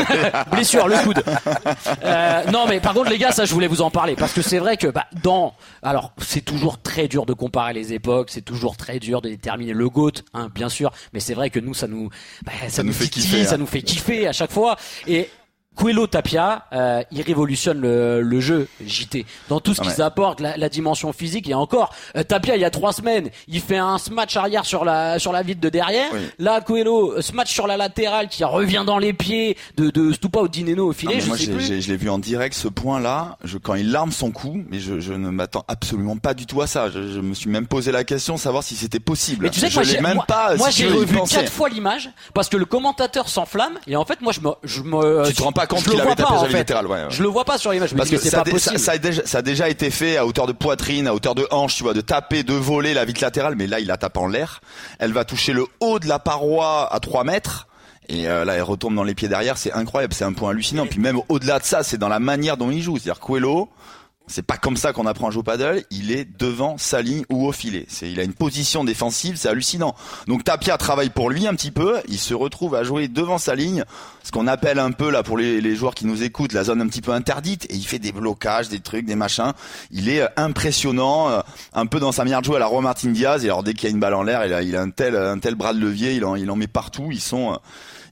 blessure, 0.50 0.88
le 0.88 0.96
coude. 1.04 1.22
Euh, 2.02 2.44
non, 2.50 2.66
mais 2.66 2.80
par 2.80 2.94
contre, 2.94 3.10
les 3.10 3.18
gars, 3.18 3.30
ça, 3.30 3.44
je 3.44 3.52
voulais 3.52 3.66
vous 3.66 3.82
en 3.82 3.90
parler 3.90 4.16
parce 4.16 4.32
que 4.32 4.40
c'est 4.40 4.58
vrai 4.58 4.78
que 4.78 4.86
bah, 4.86 5.04
dans, 5.22 5.54
alors, 5.82 6.12
c'est 6.18 6.40
toujours 6.40 6.80
très 6.80 7.08
dur 7.08 7.26
de 7.26 7.34
comparer 7.34 7.74
les 7.74 7.92
époques. 7.92 8.30
C'est 8.30 8.40
toujours 8.40 8.78
très 8.78 8.98
dur 8.98 9.20
de 9.20 9.28
déterminer 9.28 9.74
le 9.74 9.90
goat, 9.90 10.12
hein, 10.32 10.48
bien 10.54 10.70
sûr. 10.70 10.92
Mais 11.12 11.20
c'est 11.20 11.34
vrai 11.34 11.50
que 11.50 11.60
nous, 11.60 11.74
ça 11.74 11.88
nous, 11.88 12.08
bah, 12.46 12.52
ça, 12.68 12.82
nous, 12.82 12.94
fait 12.94 13.08
kiffer, 13.08 13.44
ça 13.44 13.54
hein. 13.54 13.58
nous 13.58 13.66
fait 13.66 13.82
kiffer 13.82 14.26
à 14.26 14.32
chaque 14.32 14.52
fois. 14.52 14.76
Et 15.06 15.28
Coelho 15.76 16.06
Tapia, 16.06 16.66
euh, 16.72 17.02
il 17.10 17.22
révolutionne 17.22 17.80
le, 17.80 18.20
le, 18.20 18.40
jeu 18.40 18.68
JT 18.84 19.24
dans 19.48 19.60
tout 19.60 19.72
ce 19.72 19.80
qui 19.80 19.88
s'apporte, 19.88 20.40
la, 20.40 20.56
la, 20.56 20.68
dimension 20.68 21.12
physique 21.12 21.48
et 21.48 21.54
encore 21.54 21.94
euh, 22.16 22.24
Tapia 22.24 22.56
il 22.56 22.60
y 22.60 22.64
a 22.64 22.70
trois 22.70 22.92
semaines, 22.92 23.30
il 23.48 23.60
fait 23.60 23.78
un 23.78 23.96
smash 23.96 24.36
arrière 24.36 24.66
sur 24.66 24.84
la 24.84 25.18
sur 25.18 25.32
la 25.32 25.42
vide 25.42 25.60
de 25.60 25.68
derrière. 25.68 26.10
Là 26.38 26.60
Coelho 26.60 27.12
euh, 27.12 27.22
smash 27.22 27.50
sur 27.50 27.66
la 27.66 27.76
latérale 27.76 28.28
qui 28.28 28.44
revient 28.44 28.82
dans 28.84 28.98
les 28.98 29.12
pieds 29.12 29.56
de, 29.76 29.90
de 29.90 30.12
Stupa 30.12 30.40
ou 30.40 30.48
Dineno 30.48 30.88
au 30.88 30.92
filet. 30.92 31.22
moi 31.26 31.36
je 31.36 31.90
l'ai 31.90 31.96
vu 31.96 32.10
en 32.10 32.18
direct 32.18 32.54
ce 32.54 32.68
point 32.68 33.00
là, 33.00 33.38
je, 33.44 33.56
quand 33.56 33.74
il 33.74 33.94
arme 33.94 34.12
son 34.12 34.32
coup, 34.32 34.62
mais 34.68 34.80
je, 34.80 35.00
je 35.00 35.12
ne 35.12 35.30
m'attends 35.30 35.64
absolument 35.68 36.16
pas 36.16 36.34
du 36.34 36.46
tout 36.46 36.60
à 36.60 36.66
ça. 36.66 36.90
Je, 36.90 37.12
je, 37.12 37.20
me 37.20 37.32
suis 37.32 37.48
même 37.48 37.66
posé 37.66 37.92
la 37.92 38.04
question 38.04 38.36
savoir 38.36 38.64
si 38.64 38.76
c'était 38.76 39.00
possible. 39.00 39.44
Mais 39.44 39.50
tu 39.50 39.60
sais 39.60 39.70
je 39.70 39.76
moi, 39.76 40.02
même 40.02 40.14
moi, 40.16 40.26
pas. 40.26 40.56
Moi 40.56 40.70
j'ai 40.70 40.88
revu 40.88 41.16
quatre 41.30 41.52
fois 41.52 41.68
l'image 41.68 42.10
parce 42.34 42.48
que 42.48 42.56
le 42.56 42.66
commentateur 42.66 43.28
s'enflamme 43.28 43.78
et 43.86 43.96
en 43.96 44.04
fait 44.04 44.20
moi 44.20 44.32
je 44.32 44.40
me 44.40 44.50
je 44.64 44.82
me 44.82 45.26
tu 45.26 45.34
te 45.34 45.42
rends 45.42 45.52
pas 45.52 45.59
compte 45.66 45.84
qu'il 45.84 46.00
avait 46.00 46.14
tapé 46.14 46.32
en 46.32 46.46
latéral, 46.46 46.86
ouais, 46.86 47.06
Je 47.10 47.22
le 47.22 47.28
vois 47.28 47.44
pas 47.44 47.58
sur 47.58 47.72
l'image. 47.72 47.94
Parce 47.94 48.10
que 48.10 48.18
ça, 48.18 48.42
pas 48.42 48.58
ça, 48.58 48.78
ça, 48.78 48.92
a 48.92 48.98
déjà, 48.98 49.22
ça 49.24 49.38
a 49.38 49.42
déjà 49.42 49.68
été 49.68 49.90
fait 49.90 50.16
à 50.16 50.26
hauteur 50.26 50.46
de 50.46 50.52
poitrine, 50.52 51.06
à 51.06 51.14
hauteur 51.14 51.34
de 51.34 51.46
hanche, 51.50 51.76
tu 51.76 51.82
vois, 51.82 51.94
de 51.94 52.00
taper, 52.00 52.42
de 52.42 52.54
voler 52.54 52.94
la 52.94 53.04
vitre 53.04 53.22
latérale, 53.22 53.54
mais 53.56 53.66
là 53.66 53.80
il 53.80 53.86
la 53.86 53.96
tape 53.96 54.16
en 54.16 54.26
l'air. 54.26 54.60
Elle 54.98 55.12
va 55.12 55.24
toucher 55.24 55.52
le 55.52 55.66
haut 55.80 55.98
de 55.98 56.08
la 56.08 56.18
paroi 56.18 56.92
à 56.92 57.00
3 57.00 57.24
mètres. 57.24 57.66
Et 58.08 58.26
euh, 58.26 58.44
là, 58.44 58.54
elle 58.54 58.62
retombe 58.62 58.96
dans 58.96 59.04
les 59.04 59.14
pieds 59.14 59.28
derrière, 59.28 59.56
c'est 59.56 59.72
incroyable, 59.72 60.12
c'est 60.14 60.24
un 60.24 60.32
point 60.32 60.50
hallucinant. 60.50 60.86
Puis 60.86 60.98
même 60.98 61.20
au-delà 61.28 61.60
de 61.60 61.64
ça, 61.64 61.84
c'est 61.84 61.96
dans 61.98 62.08
la 62.08 62.18
manière 62.18 62.56
dont 62.56 62.70
il 62.70 62.82
joue. 62.82 62.98
C'est-à-dire 62.98 63.20
Coelho, 63.20 63.68
c'est 64.30 64.42
pas 64.42 64.56
comme 64.56 64.76
ça 64.76 64.92
qu'on 64.92 65.06
apprend 65.06 65.28
à 65.28 65.30
jouer 65.30 65.40
au 65.40 65.42
paddle. 65.42 65.84
Il 65.90 66.12
est 66.12 66.24
devant 66.38 66.78
sa 66.78 67.02
ligne 67.02 67.24
ou 67.30 67.46
au 67.46 67.52
filet. 67.52 67.84
C'est, 67.88 68.10
il 68.10 68.20
a 68.20 68.22
une 68.22 68.32
position 68.32 68.84
défensive, 68.84 69.36
c'est 69.36 69.48
hallucinant. 69.48 69.96
Donc 70.28 70.44
Tapia 70.44 70.78
travaille 70.78 71.10
pour 71.10 71.30
lui 71.30 71.48
un 71.48 71.54
petit 71.54 71.72
peu. 71.72 71.96
Il 72.08 72.18
se 72.18 72.32
retrouve 72.32 72.76
à 72.76 72.84
jouer 72.84 73.08
devant 73.08 73.38
sa 73.38 73.56
ligne, 73.56 73.84
ce 74.22 74.30
qu'on 74.30 74.46
appelle 74.46 74.78
un 74.78 74.92
peu 74.92 75.10
là 75.10 75.24
pour 75.24 75.36
les, 75.36 75.60
les, 75.60 75.74
joueurs 75.74 75.94
qui 75.94 76.06
nous 76.06 76.22
écoutent 76.22 76.52
la 76.52 76.62
zone 76.62 76.80
un 76.80 76.86
petit 76.86 77.02
peu 77.02 77.10
interdite. 77.10 77.66
Et 77.70 77.74
il 77.74 77.84
fait 77.84 77.98
des 77.98 78.12
blocages, 78.12 78.68
des 78.68 78.80
trucs, 78.80 79.04
des 79.04 79.16
machins. 79.16 79.52
Il 79.90 80.08
est 80.08 80.22
euh, 80.22 80.28
impressionnant, 80.36 81.28
euh, 81.30 81.40
un 81.72 81.86
peu 81.86 81.98
dans 81.98 82.12
sa 82.12 82.22
manière 82.22 82.40
de 82.40 82.46
jouer 82.46 82.56
à 82.56 82.60
la 82.60 82.66
Roi 82.66 82.82
Martin 82.82 83.10
Diaz. 83.10 83.44
Et 83.44 83.48
alors 83.48 83.64
dès 83.64 83.74
qu'il 83.74 83.84
y 83.84 83.86
a 83.88 83.90
une 83.90 84.00
balle 84.00 84.14
en 84.14 84.22
l'air, 84.22 84.46
il 84.46 84.54
a, 84.54 84.62
il 84.62 84.76
a 84.76 84.80
un 84.80 84.90
tel, 84.90 85.16
un 85.16 85.40
tel 85.40 85.56
bras 85.56 85.74
de 85.74 85.80
levier, 85.80 86.14
il 86.14 86.24
en, 86.24 86.36
il 86.36 86.48
en 86.52 86.56
met 86.56 86.68
partout. 86.68 87.08
Ils 87.10 87.20
sont, 87.20 87.54
euh, 87.54 87.56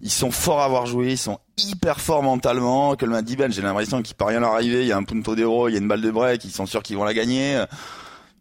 ils 0.03 0.11
sont 0.11 0.33
forts 0.33 0.61
à 0.61 0.65
avoir 0.65 0.87
joué, 0.87 1.13
ils 1.13 1.19
sont 1.19 1.39
hyper 1.59 2.01
forts 2.01 2.23
mentalement. 2.23 2.97
Comme 2.97 3.11
m'a 3.11 3.23
dit 3.23 3.37
Ben, 3.37 3.53
j'ai 3.53 3.63
l'impression 3.63 4.03
qu'il 4.03 4.15
peut 4.15 4.25
rien 4.25 4.41
leur 4.41 4.53
arriver. 4.53 4.83
Il 4.83 4.89
y 4.89 4.93
a 4.93 4.97
un 4.97 5.05
punto 5.05 5.35
d'héros, 5.35 5.69
il 5.69 5.73
y 5.73 5.75
a 5.77 5.79
une 5.81 5.89
balle 5.89 6.01
de 6.01 6.11
break, 6.11 6.45
ils 6.45 6.51
sont 6.51 6.67
sûrs 6.67 6.83
qu'ils 6.83 6.97
vont 6.97 7.05
la 7.05 7.15
gagner. 7.15 7.63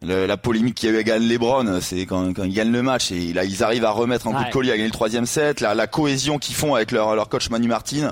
la 0.02 0.38
polémique 0.38 0.76
qu'il 0.76 0.90
y 0.90 0.92
a 0.94 0.96
eu 0.96 1.00
à 1.00 1.04
Galen 1.04 1.28
Lebron, 1.28 1.80
c'est 1.82 2.06
quand, 2.06 2.34
quand 2.34 2.44
ils 2.44 2.54
gagnent 2.54 2.72
le 2.72 2.84
match 2.84 3.12
et 3.12 3.34
là 3.34 3.44
ils 3.44 3.64
arrivent 3.64 3.86
à 3.86 3.92
remettre 3.92 4.28
un 4.28 4.34
coup 4.34 4.44
de 4.44 4.52
collier 4.52 4.72
à 4.72 4.76
gagner 4.76 4.88
le 4.88 4.94
troisième 4.94 5.26
set. 5.26 5.62
La, 5.62 5.74
la 5.74 5.88
cohésion 5.88 6.38
qu'ils 6.38 6.56
font 6.56 6.76
avec 6.76 6.92
leur, 6.92 7.16
leur 7.16 7.30
coach 7.30 7.50
Manu 7.50 7.68
Martin, 7.68 8.12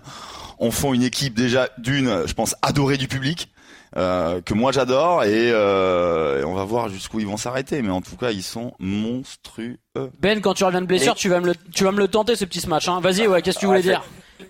on 0.60 0.72
font 0.72 0.94
une 0.94 1.04
équipe 1.04 1.36
déjà 1.36 1.70
d'une, 1.78 2.26
je 2.26 2.34
pense, 2.34 2.56
adorée 2.62 2.98
du 2.98 3.08
public. 3.08 3.50
Euh, 3.98 4.42
que 4.42 4.54
moi 4.54 4.74
j'adore 4.74 5.24
et, 5.24 5.52
euh, 5.54 6.42
et, 6.42 6.44
on 6.44 6.54
va 6.54 6.66
voir 6.66 6.90
jusqu'où 6.90 7.22
ils 7.22 7.28
vont 7.28 7.38
s'arrêter 7.38 7.82
mais 7.82 7.92
en 7.92 8.02
tout 8.02 8.18
cas 8.18 8.32
ils 8.32 8.44
sont 8.44 8.74
monstrueux. 8.78 9.78
Ben 10.20 10.42
quand 10.42 10.54
tu 10.54 10.64
reviens 10.64 10.82
de 10.82 10.88
blessure 10.88 11.16
tu 11.16 11.30
vas 11.30 11.40
me 11.40 11.48
le 11.48 11.56
tu 11.72 11.84
vas 11.84 11.92
me 11.92 12.00
le 12.00 12.08
tenter 12.08 12.36
ce 12.36 12.46
petit 12.46 12.68
match 12.68 12.88
hein. 12.88 13.00
Vas-y 13.02 13.28
ouais 13.28 13.42
qu'est-ce 13.42 13.58
que 13.58 13.62
tu 13.62 13.68
voulais 13.68 13.82
dire 13.82 14.04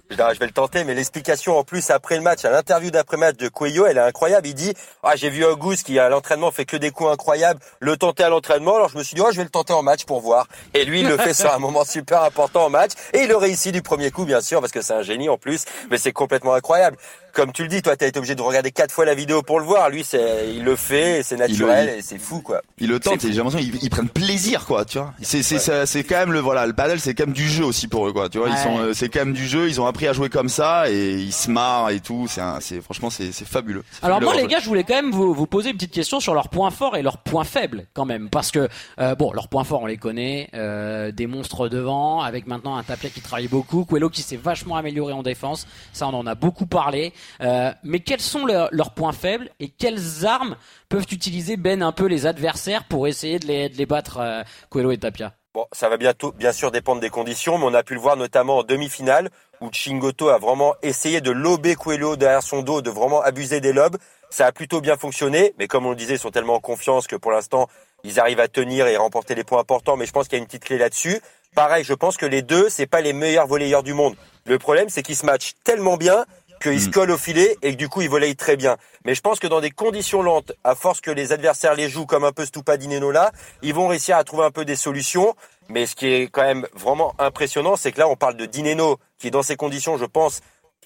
je 0.10 0.40
vais 0.40 0.46
le 0.46 0.52
tenter, 0.52 0.84
mais 0.84 0.94
l'explication 0.94 1.58
en 1.58 1.64
plus 1.64 1.90
après 1.90 2.16
le 2.16 2.22
match, 2.22 2.46
à 2.46 2.50
l'interview 2.50 2.92
d'après-match 2.92 3.38
de 3.38 3.50
Cuello, 3.50 3.86
elle 3.86 3.98
est 3.98 4.02
incroyable. 4.02 4.48
Il 4.48 4.54
dit 4.54 4.74
Ah, 5.04 5.16
j'ai 5.16 5.30
vu 5.30 5.44
Auguste 5.44 5.86
qui 5.86 6.00
à 6.00 6.10
l'entraînement 6.10 6.52
fait 6.52 6.66
que 6.66 6.78
des 6.78 6.92
coups 6.92 7.12
incroyables, 7.12 7.60
le 7.80 7.98
tenter 7.98 8.24
à 8.24 8.30
l'entraînement. 8.30 8.76
Alors 8.76 8.90
je 8.90 8.98
me 8.98 9.04
suis 9.04 9.16
dit 9.16 9.22
Oh, 9.22 9.30
je 9.32 9.38
vais 9.38 9.44
le 9.44 9.50
tenter 9.50 9.74
en 9.74 9.84
match 9.84 10.06
pour 10.06 10.22
voir. 10.22 10.48
Et 10.74 10.86
lui, 10.86 11.02
il 11.02 11.08
le 11.08 11.18
fait 11.18 11.34
sur 11.34 11.54
un 11.54 11.60
moment 11.60 11.84
super 11.86 12.24
important 12.24 12.66
en 12.66 12.70
match. 12.70 12.92
Et 13.14 13.22
il 13.24 13.28
le 13.28 13.38
réussit 13.38 13.74
du 13.74 13.82
premier 13.82 14.12
coup, 14.12 14.26
bien 14.26 14.42
sûr, 14.42 14.60
parce 14.62 14.72
que 14.72 14.82
c'est 14.82 14.94
un 14.94 15.02
génie 15.02 15.30
en 15.30 15.38
plus. 15.38 15.66
Mais 15.90 15.98
c'est 15.98 16.14
complètement 16.14 16.54
incroyable. 16.54 16.98
Comme 17.34 17.52
tu 17.52 17.64
le 17.64 17.68
dis, 17.68 17.82
toi, 17.82 17.98
t'as 17.98 18.08
été 18.08 18.18
obligé 18.18 18.34
de 18.34 18.42
regarder 18.42 18.72
quatre 18.72 18.94
fois 18.94 19.04
la 19.04 19.14
vidéo 19.14 19.42
pour 19.42 19.60
le 19.60 19.66
voir. 19.66 19.90
Lui, 19.90 20.06
c'est, 20.06 20.54
il 20.56 20.64
le 20.64 20.78
fait, 20.78 21.22
c'est 21.22 21.36
naturel, 21.36 21.90
et 21.90 22.02
c'est 22.02 22.18
fou, 22.18 22.40
quoi. 22.40 22.62
Il 22.78 22.88
le 22.88 23.02
tente, 23.02 23.26
et 23.26 23.34
j'ai 23.34 23.44
l'impression 23.44 23.60
qu'ils 23.60 23.90
prennent 23.90 24.08
plaisir, 24.08 24.66
quoi, 24.66 24.86
tu 24.86 25.00
vois. 25.00 25.14
C'est 25.44 25.60
c'est 25.60 25.60
ça- 25.60 25.86
c'est 25.86 26.04
quand 26.04 26.18
même 26.18 26.32
le 26.32 26.40
voilà 26.40 26.66
le 26.66 26.74
paddle 26.74 27.00
c'est 27.00 27.14
quand 27.14 27.26
même 27.26 27.34
du 27.36 27.48
jeu 27.48 27.64
aussi 27.64 27.88
pour 27.88 28.08
eux 28.08 28.14
quoi. 28.14 28.30
Tu 28.30 28.38
vois 28.38 28.50
ils 28.50 28.58
sont 28.58 28.80
euh, 28.80 28.94
c'est 28.94 29.10
quand 29.10 29.20
même 29.20 29.34
du 29.34 29.46
jeu 29.48 29.68
ils 29.68 29.80
ont 29.82 29.86
appris 29.88 30.08
à 30.08 30.14
jouer 30.14 30.30
comme 30.30 30.50
ça 30.50 30.90
et 30.90 31.14
ils 31.16 31.34
se 31.34 31.50
marrent 31.50 31.90
et 31.90 32.00
tout. 32.00 32.28
C'est 32.30 32.42
un- 32.42 32.60
c'est 32.60 32.82
franchement 32.82 33.10
c'est 33.10 33.32
c'est 33.32 33.48
fabuleux. 33.48 33.84
Alors 34.02 34.18
fabuleux 34.20 34.32
moi 34.34 34.42
les 34.42 34.48
gars, 34.48 34.60
je 34.60 34.68
voulais 34.68 34.84
quand 34.84 34.96
même 34.96 35.12
vous, 35.12 35.34
vous 35.34 35.48
poser 35.48 35.70
une 35.70 35.76
petite 35.76 35.92
question 35.94 36.20
sur 36.20 36.34
leurs 36.34 36.50
points 36.50 36.72
forts 36.72 36.96
et 36.98 37.02
leurs 37.02 37.18
points 37.20 37.44
faibles 37.44 37.86
quand 37.94 38.06
même, 38.06 38.30
parce 38.30 38.52
que 38.52 38.68
euh, 39.00 39.16
bon, 39.16 39.32
leurs 39.34 39.48
points 39.48 39.64
forts 39.64 39.82
on 39.84 39.86
les 39.88 39.98
connaît, 39.98 40.50
euh, 40.54 41.12
des 41.12 41.28
monstres 41.28 41.68
devant, 41.70 42.22
avec 42.22 42.48
maintenant 42.48 42.76
un 42.78 42.84
Tapia 42.84 43.10
qui 43.10 43.22
travaille 43.22 43.48
beaucoup, 43.48 43.86
Coelho 43.86 44.10
qui 44.10 44.22
s'est 44.22 44.38
vachement 44.38 44.76
amélioré 44.76 45.14
en 45.14 45.24
défense, 45.24 45.68
ça 45.94 46.08
on 46.08 46.14
en 46.14 46.26
a 46.28 46.36
beaucoup 46.36 46.66
parlé. 46.66 47.14
Euh, 47.42 47.72
mais 47.84 48.00
quels 48.00 48.22
sont 48.22 48.46
leurs, 48.46 48.70
leurs 48.72 48.92
points 48.94 49.12
faibles 49.14 49.50
et 49.60 49.70
quelles 49.70 50.26
armes 50.26 50.56
peuvent 50.90 51.06
utiliser 51.12 51.58
Ben 51.58 51.82
un 51.82 51.92
peu 51.92 52.06
les 52.06 52.26
adversaires 52.26 52.84
pour 52.86 53.08
essayer 53.08 53.40
de 53.40 53.48
les, 53.48 53.70
de 53.70 53.78
les 53.78 53.86
battre 53.86 54.18
euh, 54.20 54.44
Coelho 54.70 54.92
et 54.92 54.98
Tapia? 54.98 55.25
Bon, 55.56 55.68
ça 55.72 55.88
va 55.88 55.96
bientôt, 55.96 56.34
bien 56.34 56.52
sûr 56.52 56.70
dépendre 56.70 57.00
des 57.00 57.10
conditions, 57.10 57.58
mais 57.58 57.64
on 57.64 57.74
a 57.74 57.82
pu 57.82 57.94
le 57.94 58.02
voir 58.02 58.18
notamment 58.18 58.58
en 58.58 58.64
demi-finale 58.64 59.30
où 59.62 59.70
Chingoto 59.72 60.28
a 60.28 60.38
vraiment 60.38 60.76
essayé 60.82 61.22
de 61.22 61.32
lober 61.32 61.76
Coelho 61.76 62.18
derrière 62.18 62.44
son 62.44 62.62
dos, 62.62 62.82
de 62.82 62.90
vraiment 62.90 63.22
abuser 63.22 63.62
des 63.62 63.72
lobes. 63.72 63.96
Ça 64.30 64.48
a 64.48 64.52
plutôt 64.52 64.82
bien 64.82 64.98
fonctionné, 64.98 65.54
mais 65.58 65.68
comme 65.68 65.86
on 65.86 65.92
le 65.92 65.96
disait, 65.96 66.16
ils 66.16 66.20
sont 66.20 66.30
tellement 66.30 66.56
en 66.56 66.60
confiance 66.60 67.08
que 67.08 67.16
pour 67.16 67.32
l'instant, 67.32 67.70
ils 68.04 68.20
arrivent 68.20 68.42
à 68.42 68.50
tenir 68.50 68.86
et 68.88 68.98
remporter 68.98 69.34
les 69.34 69.46
points 69.46 69.62
importants, 69.62 69.96
mais 69.96 70.06
je 70.06 70.12
pense 70.12 70.28
qu'il 70.28 70.38
y 70.38 70.42
a 70.42 70.44
une 70.44 70.46
petite 70.46 70.66
clé 70.66 70.78
là-dessus. 70.78 71.22
Pareil, 71.56 71.86
je 71.86 71.94
pense 71.94 72.18
que 72.18 72.26
les 72.26 72.42
deux, 72.42 72.68
c'est 72.68 72.86
pas 72.86 73.00
les 73.00 73.14
meilleurs 73.14 73.48
volleyeurs 73.48 73.84
du 73.84 73.94
monde. 73.94 74.18
Le 74.44 74.60
problème, 74.60 74.90
c'est 74.90 75.04
qu'ils 75.04 75.16
se 75.16 75.26
matchent 75.26 75.54
tellement 75.64 75.96
bien 75.96 76.26
qu'ils 76.62 76.82
se 76.82 76.90
collent 76.90 77.12
au 77.12 77.18
filet 77.18 77.58
et 77.62 77.72
que 77.72 77.78
du 77.78 77.90
coup, 77.90 78.02
ils 78.02 78.10
volleyent 78.10 78.36
très 78.36 78.56
bien. 78.56 78.78
Mais 79.06 79.16
je 79.16 79.22
pense 79.22 79.40
que 79.40 79.48
dans 79.48 79.62
des 79.62 79.72
conditions 79.72 80.22
lentes, 80.22 80.54
à 80.64 80.76
force 80.76 81.02
que 81.02 81.12
les 81.12 81.32
adversaires 81.32 81.76
les 81.76 81.90
jouent 81.90 82.06
comme 82.06 82.24
un 82.24 82.32
peu 82.32 82.46
Stupa 82.46 82.78
Dineno 82.78 83.12
là, 83.12 83.32
ils 83.62 83.74
vont 83.74 83.88
réussir 83.88 84.18
à 84.18 84.24
trouver 84.24 84.44
un 84.44 84.52
peu 84.52 84.66
des 84.66 84.76
solutions. 84.76 85.36
Mais 85.70 85.86
ce 85.86 85.96
qui 85.96 86.08
est 86.08 86.28
quand 86.28 86.44
même 86.44 86.68
vraiment 86.74 87.16
impressionnant, 87.18 87.76
c'est 87.76 87.92
que 87.92 88.00
là, 88.00 88.08
on 88.08 88.16
parle 88.16 88.38
de 88.38 88.46
Dineno, 88.46 88.98
qui 89.18 89.32
dans 89.32 89.44
ces 89.44 89.56
conditions, 89.56 89.98
je 89.98 90.06
pense, 90.06 90.42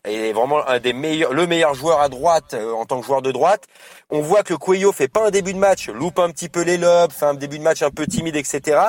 est 0.06 0.32
vraiment 0.32 0.66
un 0.68 0.80
des 0.80 0.94
meilleurs, 0.94 1.34
le 1.34 1.46
meilleur 1.48 1.74
joueur 1.74 2.00
à 2.00 2.10
droite 2.10 2.54
euh, 2.54 2.72
en 2.72 2.86
tant 2.86 3.02
que 3.02 3.06
joueur 3.06 3.22
de 3.22 3.32
droite. 3.32 3.66
On 4.10 4.22
voit 4.22 4.44
que 4.44 4.54
Cuello 4.54 4.92
fait 4.92 5.08
pas 5.08 5.28
un 5.28 5.32
début 5.32 5.54
de 5.54 5.60
match, 5.60 5.90
loupe 5.90 6.20
un 6.20 6.30
petit 6.30 6.50
peu 6.50 6.62
les 6.62 6.78
lobes, 6.78 7.12
fait 7.12 7.26
un 7.26 7.34
début 7.34 7.60
de 7.60 7.64
match 7.64 7.82
un 7.82 7.92
peu 7.92 8.08
timide, 8.08 8.36
etc. 8.36 8.80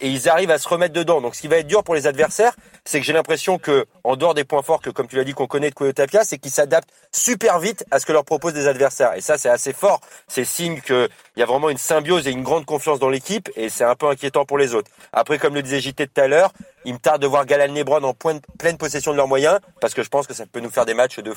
Et 0.00 0.08
ils 0.08 0.28
arrivent 0.28 0.50
à 0.50 0.58
se 0.58 0.68
remettre 0.68 0.94
dedans. 0.94 1.20
Donc, 1.20 1.34
ce 1.34 1.40
qui 1.40 1.48
va 1.48 1.58
être 1.58 1.66
dur 1.66 1.82
pour 1.82 1.94
les 1.94 2.06
adversaires, 2.06 2.54
c'est 2.84 3.00
que 3.00 3.06
j'ai 3.06 3.12
l'impression 3.12 3.58
que, 3.58 3.86
en 4.04 4.16
dehors 4.16 4.34
des 4.34 4.44
points 4.44 4.62
forts 4.62 4.80
que, 4.80 4.90
comme 4.90 5.08
tu 5.08 5.16
l'as 5.16 5.24
dit, 5.24 5.32
qu'on 5.32 5.46
connaît 5.46 5.70
de 5.70 5.90
Tapia, 5.90 6.24
c'est 6.24 6.38
qu'ils 6.38 6.50
s'adaptent 6.50 6.88
super 7.12 7.58
vite 7.58 7.84
à 7.90 7.98
ce 7.98 8.06
que 8.06 8.12
leur 8.12 8.24
proposent 8.24 8.52
des 8.52 8.68
adversaires. 8.68 9.14
Et 9.14 9.20
ça, 9.20 9.38
c'est 9.38 9.48
assez 9.48 9.72
fort. 9.72 10.00
C'est 10.28 10.44
signe 10.44 10.80
qu'il 10.80 11.08
y 11.36 11.42
a 11.42 11.46
vraiment 11.46 11.70
une 11.70 11.78
symbiose 11.78 12.26
et 12.28 12.30
une 12.30 12.42
grande 12.42 12.66
confiance 12.66 12.98
dans 12.98 13.08
l'équipe. 13.08 13.50
Et 13.56 13.68
c'est 13.68 13.84
un 13.84 13.94
peu 13.94 14.08
inquiétant 14.08 14.44
pour 14.44 14.58
les 14.58 14.74
autres. 14.74 14.90
Après, 15.12 15.38
comme 15.38 15.54
le 15.54 15.62
disait 15.62 15.80
JT 15.80 16.08
tout 16.08 16.20
à 16.20 16.28
l'heure, 16.28 16.52
il 16.84 16.94
me 16.94 16.98
tarde 16.98 17.20
de 17.20 17.26
voir 17.26 17.46
Galan 17.46 17.72
Lebron 17.72 18.02
en 18.04 18.14
pleine 18.14 18.78
possession 18.78 19.10
de 19.12 19.16
leurs 19.16 19.28
moyens, 19.28 19.58
parce 19.80 19.92
que 19.92 20.02
je 20.02 20.08
pense 20.08 20.26
que 20.26 20.34
ça 20.34 20.44
peut 20.46 20.60
nous 20.60 20.70
faire 20.70 20.86
des 20.86 20.94
matchs 20.94 21.18
de 21.18 21.32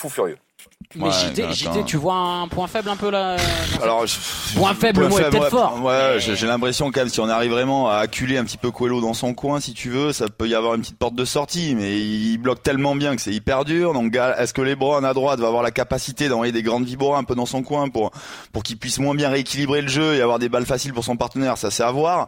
fou 0.00 0.08
furieux. 0.08 0.38
Mais 0.96 1.04
Ouais, 1.04 1.10
JT, 1.12 1.52
JT, 1.52 1.84
tu 1.86 1.96
vois 1.96 2.14
un 2.16 2.48
point 2.48 2.66
faible 2.66 2.88
un 2.88 2.96
peu 2.96 3.10
là 3.10 3.36
dans 3.36 3.82
Alors, 3.84 4.06
je- 4.06 4.16
Point 4.56 4.74
faible, 4.74 5.02
le 5.02 5.08
mot 5.08 5.18
est 5.18 5.22
faible, 5.22 5.30
peut-être 5.38 5.44
ouais, 5.44 5.50
fort. 5.50 5.80
Ouais, 5.84 6.14
Mais- 6.16 6.34
j'ai 6.36 6.46
l'impression 6.46 6.90
quand 6.90 7.00
même 7.00 7.08
si 7.08 7.20
on 7.20 7.28
arrive 7.28 7.52
vraiment 7.52 7.88
à 7.88 7.96
acculer 7.98 8.36
un 8.38 8.44
petit 8.44 8.56
peu 8.56 8.70
Coelho 8.72 9.00
dans 9.00 9.14
son 9.14 9.32
coin, 9.32 9.60
si 9.60 9.72
tu 9.72 9.88
veux, 9.88 10.12
ça 10.12 10.26
peut 10.28 10.48
y 10.48 10.54
avoir 10.54 10.74
une 10.74 10.80
petite 10.80 10.98
porte 10.98 11.14
de 11.14 11.24
sortie, 11.24 11.74
mais 11.76 12.00
il 12.00 12.38
bloque 12.38 12.62
tellement 12.62 12.96
bien 12.96 13.14
que 13.14 13.22
c'est 13.22 13.30
hyper 13.32 13.64
dur. 13.64 13.92
Donc, 13.92 14.14
est-ce 14.16 14.52
que 14.52 14.62
Lebron 14.62 15.04
à 15.04 15.14
droite 15.14 15.38
va 15.38 15.46
avoir 15.46 15.62
la 15.62 15.70
capacité 15.70 16.28
d'envoyer 16.28 16.52
des 16.52 16.62
grandes 16.62 16.84
vibras 16.86 17.18
un 17.18 17.24
peu 17.24 17.36
dans 17.36 17.46
son 17.46 17.62
coin 17.62 17.88
pour 17.88 18.10
pour 18.52 18.62
qu'il 18.64 18.76
puisse 18.76 18.98
moins 18.98 19.14
bien 19.14 19.28
rééquilibrer 19.28 19.82
le 19.82 19.88
jeu 19.88 20.16
et 20.16 20.22
avoir 20.22 20.40
des 20.40 20.48
balles 20.48 20.66
faciles 20.66 20.92
pour 20.92 21.04
son 21.04 21.16
partenaire? 21.16 21.56
Ça, 21.56 21.70
c'est 21.70 21.84
à 21.84 21.92
voir. 21.92 22.26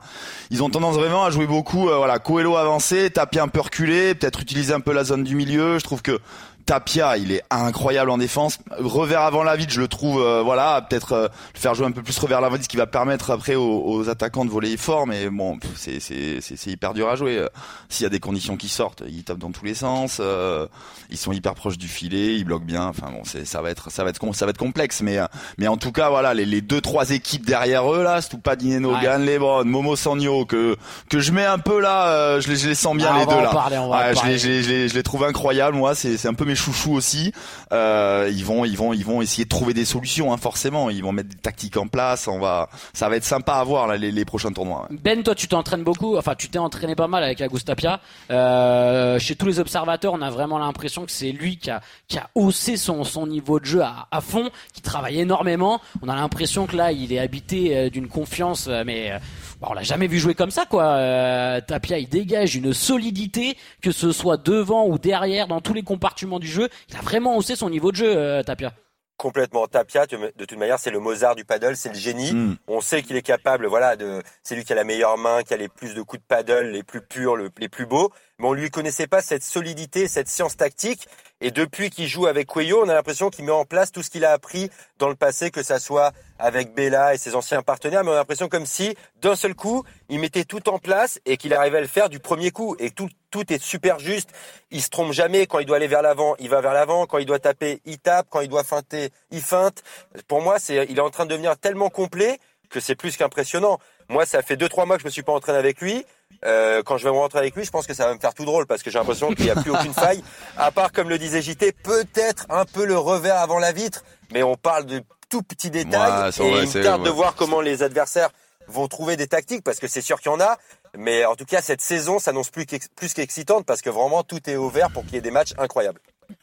Ils 0.50 0.62
ont 0.62 0.71
tendance 0.71 0.95
vraiment 0.95 1.25
à 1.25 1.31
jouer 1.31 1.47
beaucoup, 1.49 1.88
euh, 1.88 1.97
voilà, 1.97 2.19
Coelho 2.21 2.57
avancé, 2.57 3.11
Tapia 3.11 3.43
un 3.43 3.49
peu 3.49 3.61
reculé, 3.61 4.14
peut-être 4.14 4.41
utiliser 4.41 4.73
un 4.73 4.81
peu 4.81 4.93
la 4.93 5.02
zone 5.05 5.25
du 5.25 5.35
milieu. 5.35 5.79
Je 5.81 5.85
trouve 5.85 6.00
que 6.00 6.21
Tapia, 6.66 7.16
il 7.16 7.33
est 7.33 7.42
incroyable 7.50 8.11
en 8.11 8.19
défense. 8.19 8.59
Revers 8.78 9.23
avant 9.23 9.42
la 9.42 9.57
vide, 9.57 9.71
je 9.71 9.81
le 9.81 9.88
trouve, 9.88 10.21
euh, 10.23 10.42
voilà, 10.42 10.85
peut-être 10.88 11.12
euh, 11.12 11.28
le 11.54 11.61
faire 11.61 11.75
jouer 11.75 11.87
un 11.87 11.90
peu 11.92 12.02
plus 12.02 12.19
revers 12.19 12.38
avant 12.38 12.49
la 12.49 12.52
vide, 12.54 12.64
ce 12.64 12.69
qui 12.69 12.76
va 12.76 12.87
permettre 12.87 13.31
après 13.31 13.54
aux, 13.54 13.83
aux 13.85 14.09
attaquants 14.09 14.45
de 14.45 14.50
voler 14.50 14.76
fort. 14.76 15.07
Mais 15.07 15.28
bon, 15.31 15.59
c'est 15.76 16.00
c'est 16.00 16.40
c'est 16.40 16.57
c'est 16.57 16.71
hyper 16.71 16.95
dur 16.95 17.09
à 17.09 17.16
jouer. 17.16 17.38
Euh, 17.38 17.49
S'il 17.88 18.04
y 18.04 18.07
a 18.07 18.11
des 18.11 18.21
conditions 18.21 18.57
qui 18.57 18.69
sortent, 18.69 19.02
ils 19.09 19.25
tapent 19.25 19.38
dans 19.38 19.50
tous 19.52 19.64
les 19.64 19.75
sens. 19.75 20.19
euh, 20.21 20.66
ils 21.11 21.19
sont 21.19 21.33
hyper 21.33 21.54
proches 21.54 21.78
du 21.78 21.88
filet, 21.88 22.37
ils 22.37 22.45
bloquent 22.45 22.64
bien. 22.64 22.85
Enfin 22.87 23.11
bon, 23.11 23.23
ça 23.25 23.61
va 23.62 23.71
être 23.71 23.90
ça 23.90 24.04
va 24.04 24.11
être 24.11 24.33
ça 24.35 24.45
va 24.47 24.50
être 24.50 24.59
complexe. 24.59 25.02
Mais 25.02 25.19
euh, 25.19 25.26
mais 25.59 25.69
en 25.69 25.76
tout 25.76 25.92
cas, 25.92 26.09
voilà, 26.11 26.33
les, 26.35 26.47
les 26.47 26.61
deux 26.61 26.81
trois 26.81 27.11
équipes 27.11 27.45
derrière 27.47 27.92
eux 27.92 28.02
là, 28.02 28.21
Stupa 28.23 28.57
Dineno, 28.57 28.92
Ouais. 28.95 29.19
Lebron, 29.19 29.64
Momo 29.64 29.97
Sagno, 29.97 30.45
que 30.47 30.76
que 31.11 31.19
je 31.21 31.33
mets 31.33 31.45
un 31.45 31.59
peu 31.59 31.81
là, 31.81 32.09
euh, 32.09 32.40
je 32.40 32.49
les 32.49 32.57
je 32.57 32.69
les 32.69 32.75
sens 32.75 32.97
bien 32.97 33.09
Ah, 33.12 33.19
les 33.19 33.25
on 33.25 33.26
va 33.26 33.33
deux 33.35 33.38
en 33.40 33.42
là. 33.42 33.50
parler, 33.50 33.78
on 33.78 33.88
va 33.88 33.97
en 33.97 34.00
Ouais, 34.00 34.14
je 34.14 34.26
les, 34.26 34.38
je 34.38 34.49
les- 34.49 34.62
je 34.62 34.69
les- 34.71 34.88
je 34.88 34.95
les 34.95 35.02
trouve 35.02 35.25
incroyables 35.25 35.76
moi 35.76 35.95
c'est 35.95 36.16
c'est 36.16 36.28
un 36.28 36.35
peu 36.35 36.45
mes 36.53 36.57
chouchous 36.57 36.93
aussi 36.93 37.33
euh, 37.73 38.31
ils 38.33 38.45
vont 38.45 38.65
ils 38.65 38.77
vont 38.77 38.93
ils 38.93 39.05
vont 39.05 39.23
essayer 39.23 39.45
de 39.45 39.49
trouver 39.49 39.75
des 39.75 39.85
solutions 39.85 40.33
hein, 40.33 40.37
forcément 40.37 40.91
ils 40.91 41.03
vont 41.03 41.13
mettre 41.13 41.31
des 41.31 41.37
tactiques 41.37 41.77
en 41.77 41.87
place 41.87 42.29
on 42.29 42.39
va 42.39 42.69
ça 42.93 43.09
va 43.09 43.17
être 43.17 43.25
sympa 43.25 43.55
à 43.55 43.65
voir 43.65 43.97
les, 43.97 44.25
prochains 44.25 44.53
tournois. 44.53 44.89
Ben, 44.91 45.23
toi, 45.23 45.35
tu 45.35 45.49
t'entraînes 45.49 45.83
beaucoup. 45.83 46.17
Enfin, 46.17 46.35
tu 46.37 46.49
t'es 46.49 46.59
entraîné 46.59 46.95
pas 46.95 47.09
mal 47.09 47.25
avec 47.25 47.41
Agustapia. 47.41 48.01
Euh, 48.31 49.19
chez 49.19 49.37
tous 49.37 49.47
les 49.47 49.59
observateurs, 49.59 50.13
on 50.13 50.23
a 50.23 50.31
vraiment 50.31 50.59
l'impression 50.59 51.05
que 51.05 51.11
c'est 51.11 51.33
lui 51.33 51.57
qui 51.57 51.71
a, 51.71 51.81
qui 52.09 52.19
a 52.19 52.31
haussé 52.35 52.77
son, 52.77 53.05
son 53.05 53.27
niveau 53.27 53.61
de 53.61 53.65
jeu 53.65 53.83
à, 53.83 54.21
fond, 54.21 54.51
qui 54.73 54.83
travaille 54.83 55.21
énormément. 55.21 55.81
On 56.03 56.09
a 56.09 56.15
l'impression 56.15 56.67
que 56.67 56.77
là, 56.77 56.93
il 56.93 57.13
est 57.13 57.19
habité 57.19 57.77
euh, 57.77 57.91
d'une 57.91 58.09
confiance, 58.09 58.69
mais 58.87 59.13
bon, 59.62 59.69
on 59.71 59.73
l'a 59.75 59.83
jamais 59.83 60.07
vu 60.09 60.19
jouer 60.19 60.35
comme 60.35 60.50
ça, 60.50 60.66
quoi. 60.66 60.85
Euh, 60.97 61.61
Tapia, 61.61 61.99
il 61.99 62.09
dégage 62.09 62.57
une 62.57 62.75
solidité, 62.75 63.57
que 63.81 63.92
ce 63.92 64.12
soit 64.12 64.37
devant 64.37 64.87
ou 64.87 64.99
derrière, 64.99 65.47
dans 65.49 65.61
tous 65.61 65.73
les 65.75 65.83
compartiments 65.83 66.38
du 66.40 66.47
jeu. 66.49 66.69
Il 66.90 66.97
a 66.97 67.00
vraiment 67.00 67.37
haussé 67.37 67.57
son 67.57 67.71
niveau 67.71 67.90
de 67.92 67.97
jeu, 67.97 68.12
euh, 68.16 68.42
Tapia. 68.42 68.73
complètement 69.16 69.69
Tapia 69.69 70.07
de 70.07 70.45
toute 70.45 70.59
manière 70.59 70.81
c'est 70.81 70.90
le 70.90 70.99
Mozart 70.99 71.37
du 71.37 71.45
paddle 71.45 71.76
c'est 71.76 71.90
le 71.90 71.95
génie 71.95 72.33
Mm. 72.33 72.57
on 72.66 72.81
sait 72.81 73.02
qu'il 73.02 73.14
est 73.14 73.23
capable 73.23 73.66
voilà 73.66 73.95
de 73.95 74.21
c'est 74.42 74.57
lui 74.57 74.64
qui 74.64 74.73
a 74.73 74.75
la 74.76 74.83
meilleure 74.83 75.16
main 75.16 75.42
qui 75.45 75.54
a 75.54 75.57
les 75.57 75.69
plus 75.69 75.95
de 75.95 76.02
coups 76.02 76.21
de 76.23 76.26
paddle 76.26 76.71
les 76.73 76.83
plus 76.83 77.02
purs 77.02 77.37
le- 77.37 77.50
les 77.59 77.69
plus 77.69 77.87
beaux 77.87 78.11
mais 78.39 78.49
on 78.49 78.53
lui 78.53 78.71
connaissait 78.71 79.07
pas 79.07 79.23
cette 79.23 79.43
solidité 79.43 80.09
cette 80.09 80.29
science 80.29 80.57
tactique. 80.57 81.09
Et 81.45 81.51
depuis 81.51 81.91
qu'il 81.91 82.07
joue 82.07 82.27
avec 82.27 82.49
Cuello 82.49 82.85
on 82.85 82.89
a 82.89 82.95
l'impression 82.95 83.29
qu'il 83.31 83.45
met 83.45 83.53
en 83.53 83.65
place 83.65 83.91
tout 83.91 84.03
ce 84.03 84.11
qu'il 84.11 84.25
a 84.25 84.33
appris 84.33 84.71
dans 84.99 85.09
le 85.09 85.17
passé 85.17 85.51
que 85.51 85.62
ça 85.62 85.81
soit 85.81 86.12
avec 86.39 86.73
Bella 86.73 87.15
et 87.15 87.19
ses 87.19 87.35
anciens 87.35 87.62
partenaires. 87.62 88.05
Mais 88.05 88.11
on 88.11 88.15
a 88.15 88.19
l'impression 88.19 88.49
comme 88.49 88.67
si 88.67 88.97
d'un 89.21 89.35
seul 89.35 89.55
coup 89.55 89.85
il 90.09 90.21
mettait 90.21 90.45
tout 90.45 90.69
en 90.69 90.79
place 90.79 91.19
et 91.27 91.37
qu'il 91.37 91.53
arrivait 91.53 91.79
à 91.79 91.81
le 91.81 91.87
faire 91.89 92.09
du 92.09 92.21
premier 92.21 92.51
coup. 92.51 92.77
Et 92.79 92.91
tout 92.91 93.09
tout 93.31 93.51
est 93.53 93.62
super 93.62 93.99
juste. 93.99 94.31
Il 94.71 94.83
se 94.83 94.91
trompe 94.91 95.12
jamais. 95.12 95.47
Quand 95.47 95.59
il 95.59 95.67
doit 95.67 95.77
aller 95.77 95.89
vers 95.89 96.03
l'avant 96.03 96.37
il 96.39 96.49
va 96.49 96.61
vers 96.61 96.75
l'avant. 96.75 97.07
Quand 97.07 97.19
il 97.19 97.27
doit 97.27 97.41
taper 97.41 97.81
il 97.85 97.99
tape. 97.99 98.29
Quand 98.31 98.41
il 98.41 98.49
doit 98.49 98.65
feinter 98.65 99.11
il 99.33 99.43
feinte. 99.43 99.83
Pour 100.29 100.43
moi 100.43 100.59
c'est 100.59 100.87
il 100.89 100.99
est 100.99 101.03
en 101.03 101.11
train 101.11 101.25
de 101.25 101.31
devenir 101.31 101.57
tellement 101.59 101.91
complet 101.91 102.39
que 102.71 102.79
c'est 102.79 102.95
plus 102.95 103.17
qu'impressionnant. 103.17 103.79
Moi 104.09 104.27
ça 104.27 104.43
fait 104.43 104.57
deux 104.57 104.69
trois 104.69 104.87
mois 104.87 104.97
que 104.97 105.03
je 105.03 105.07
me 105.07 105.11
suis 105.11 105.23
pas 105.23 105.33
entraîné 105.33 105.59
avec 105.59 105.81
lui 105.81 106.05
Euh, 106.45 106.83
quand 106.83 106.97
je 106.99 107.05
vais 107.05 107.11
me 107.12 107.17
rentrer 107.19 107.39
avec 107.39 107.55
lui 107.55 107.65
je 107.65 107.71
pense 107.71 107.87
que 107.87 107.95
ça 107.95 108.07
va 108.07 108.15
me 108.15 108.19
faire 108.19 108.35
tout 108.35 108.45
drôle 108.45 108.67
parce 108.67 108.83
que 108.83 108.91
j'ai 108.91 108.99
l'impression 108.99 109.29
qu'il 109.33 109.45
n'y 109.45 109.51
a 109.51 109.55
plus 109.55 109.71
aucune 109.71 109.95
faille 109.95 110.23
à 110.57 110.73
part 110.73 110.91
comme 110.91 111.09
le 111.09 111.17
disait 111.19 111.41
JT 111.41 111.71
peut-être 111.85 112.47
un 112.51 112.65
peu 112.65 112.85
le 112.85 112.99
revers 112.99 113.37
avant 113.37 113.61
la 113.61 113.71
vitre 113.73 114.03
mais 114.33 114.43
on 114.43 114.57
parle 114.57 114.87
de 114.87 115.03
tout 115.29 115.43
petits 115.43 115.71
détails 115.71 116.11
Ouais, 116.11 116.33
et 116.59 116.62
il 116.62 116.69
c'est- 116.69 116.79
me 116.81 116.85
tarde 116.85 117.05
de 117.05 117.11
voir 117.11 117.35
comment 117.37 117.61
les 117.61 117.85
adversaires 117.85 118.31
vont 118.67 118.89
trouver 118.89 119.17
des 119.17 119.29
tactiques 119.29 119.62
parce 119.62 119.79
que 119.79 119.87
c'est 119.87 120.01
sûr 120.01 120.21
qu'il 120.21 120.33
y 120.33 120.35
en 120.35 120.41
a 120.41 120.57
mais 120.97 121.25
en 121.25 121.37
tout 121.37 121.45
cas 121.45 121.62
cette 121.62 121.81
saison 121.81 122.19
s'annonce 122.19 122.51
plus 122.51 122.67
qu'ex- 122.67 122.89
plus 122.97 123.15
qu'excitante 123.15 123.65
parce 123.65 123.81
que 123.81 123.91
vraiment 123.91 124.25
tout 124.25 124.41
est 124.51 124.57
ouvert 124.57 124.91
pour 124.91 125.05
qu'il 125.05 125.15
y 125.15 125.19
ait 125.19 125.21
des 125.21 125.31
matchs 125.31 125.53
incroyables 125.59 126.01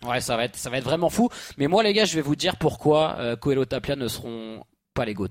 Ouais, 0.08 0.22
ça 0.22 0.38
va 0.38 0.46
être, 0.46 0.55
ça 0.55 0.69
va 0.69 0.77
être 0.77 0.84
vraiment 0.84 1.10
fou. 1.10 1.29
Mais 1.58 1.65
moi, 1.67 1.81
les 1.81 1.93
gars, 1.93 2.05
je 2.05 2.13
vais 2.15 2.22
vous 2.22 2.36
dire 2.36 2.58
pourquoi 2.58 3.15
euh, 3.17 3.36
Coelho 3.36 3.65
Tapia 3.65 3.96
ne 3.96 4.08
seront 4.08 4.63
pas 4.93 5.03
les 5.03 5.15
GOAT. 5.15 5.29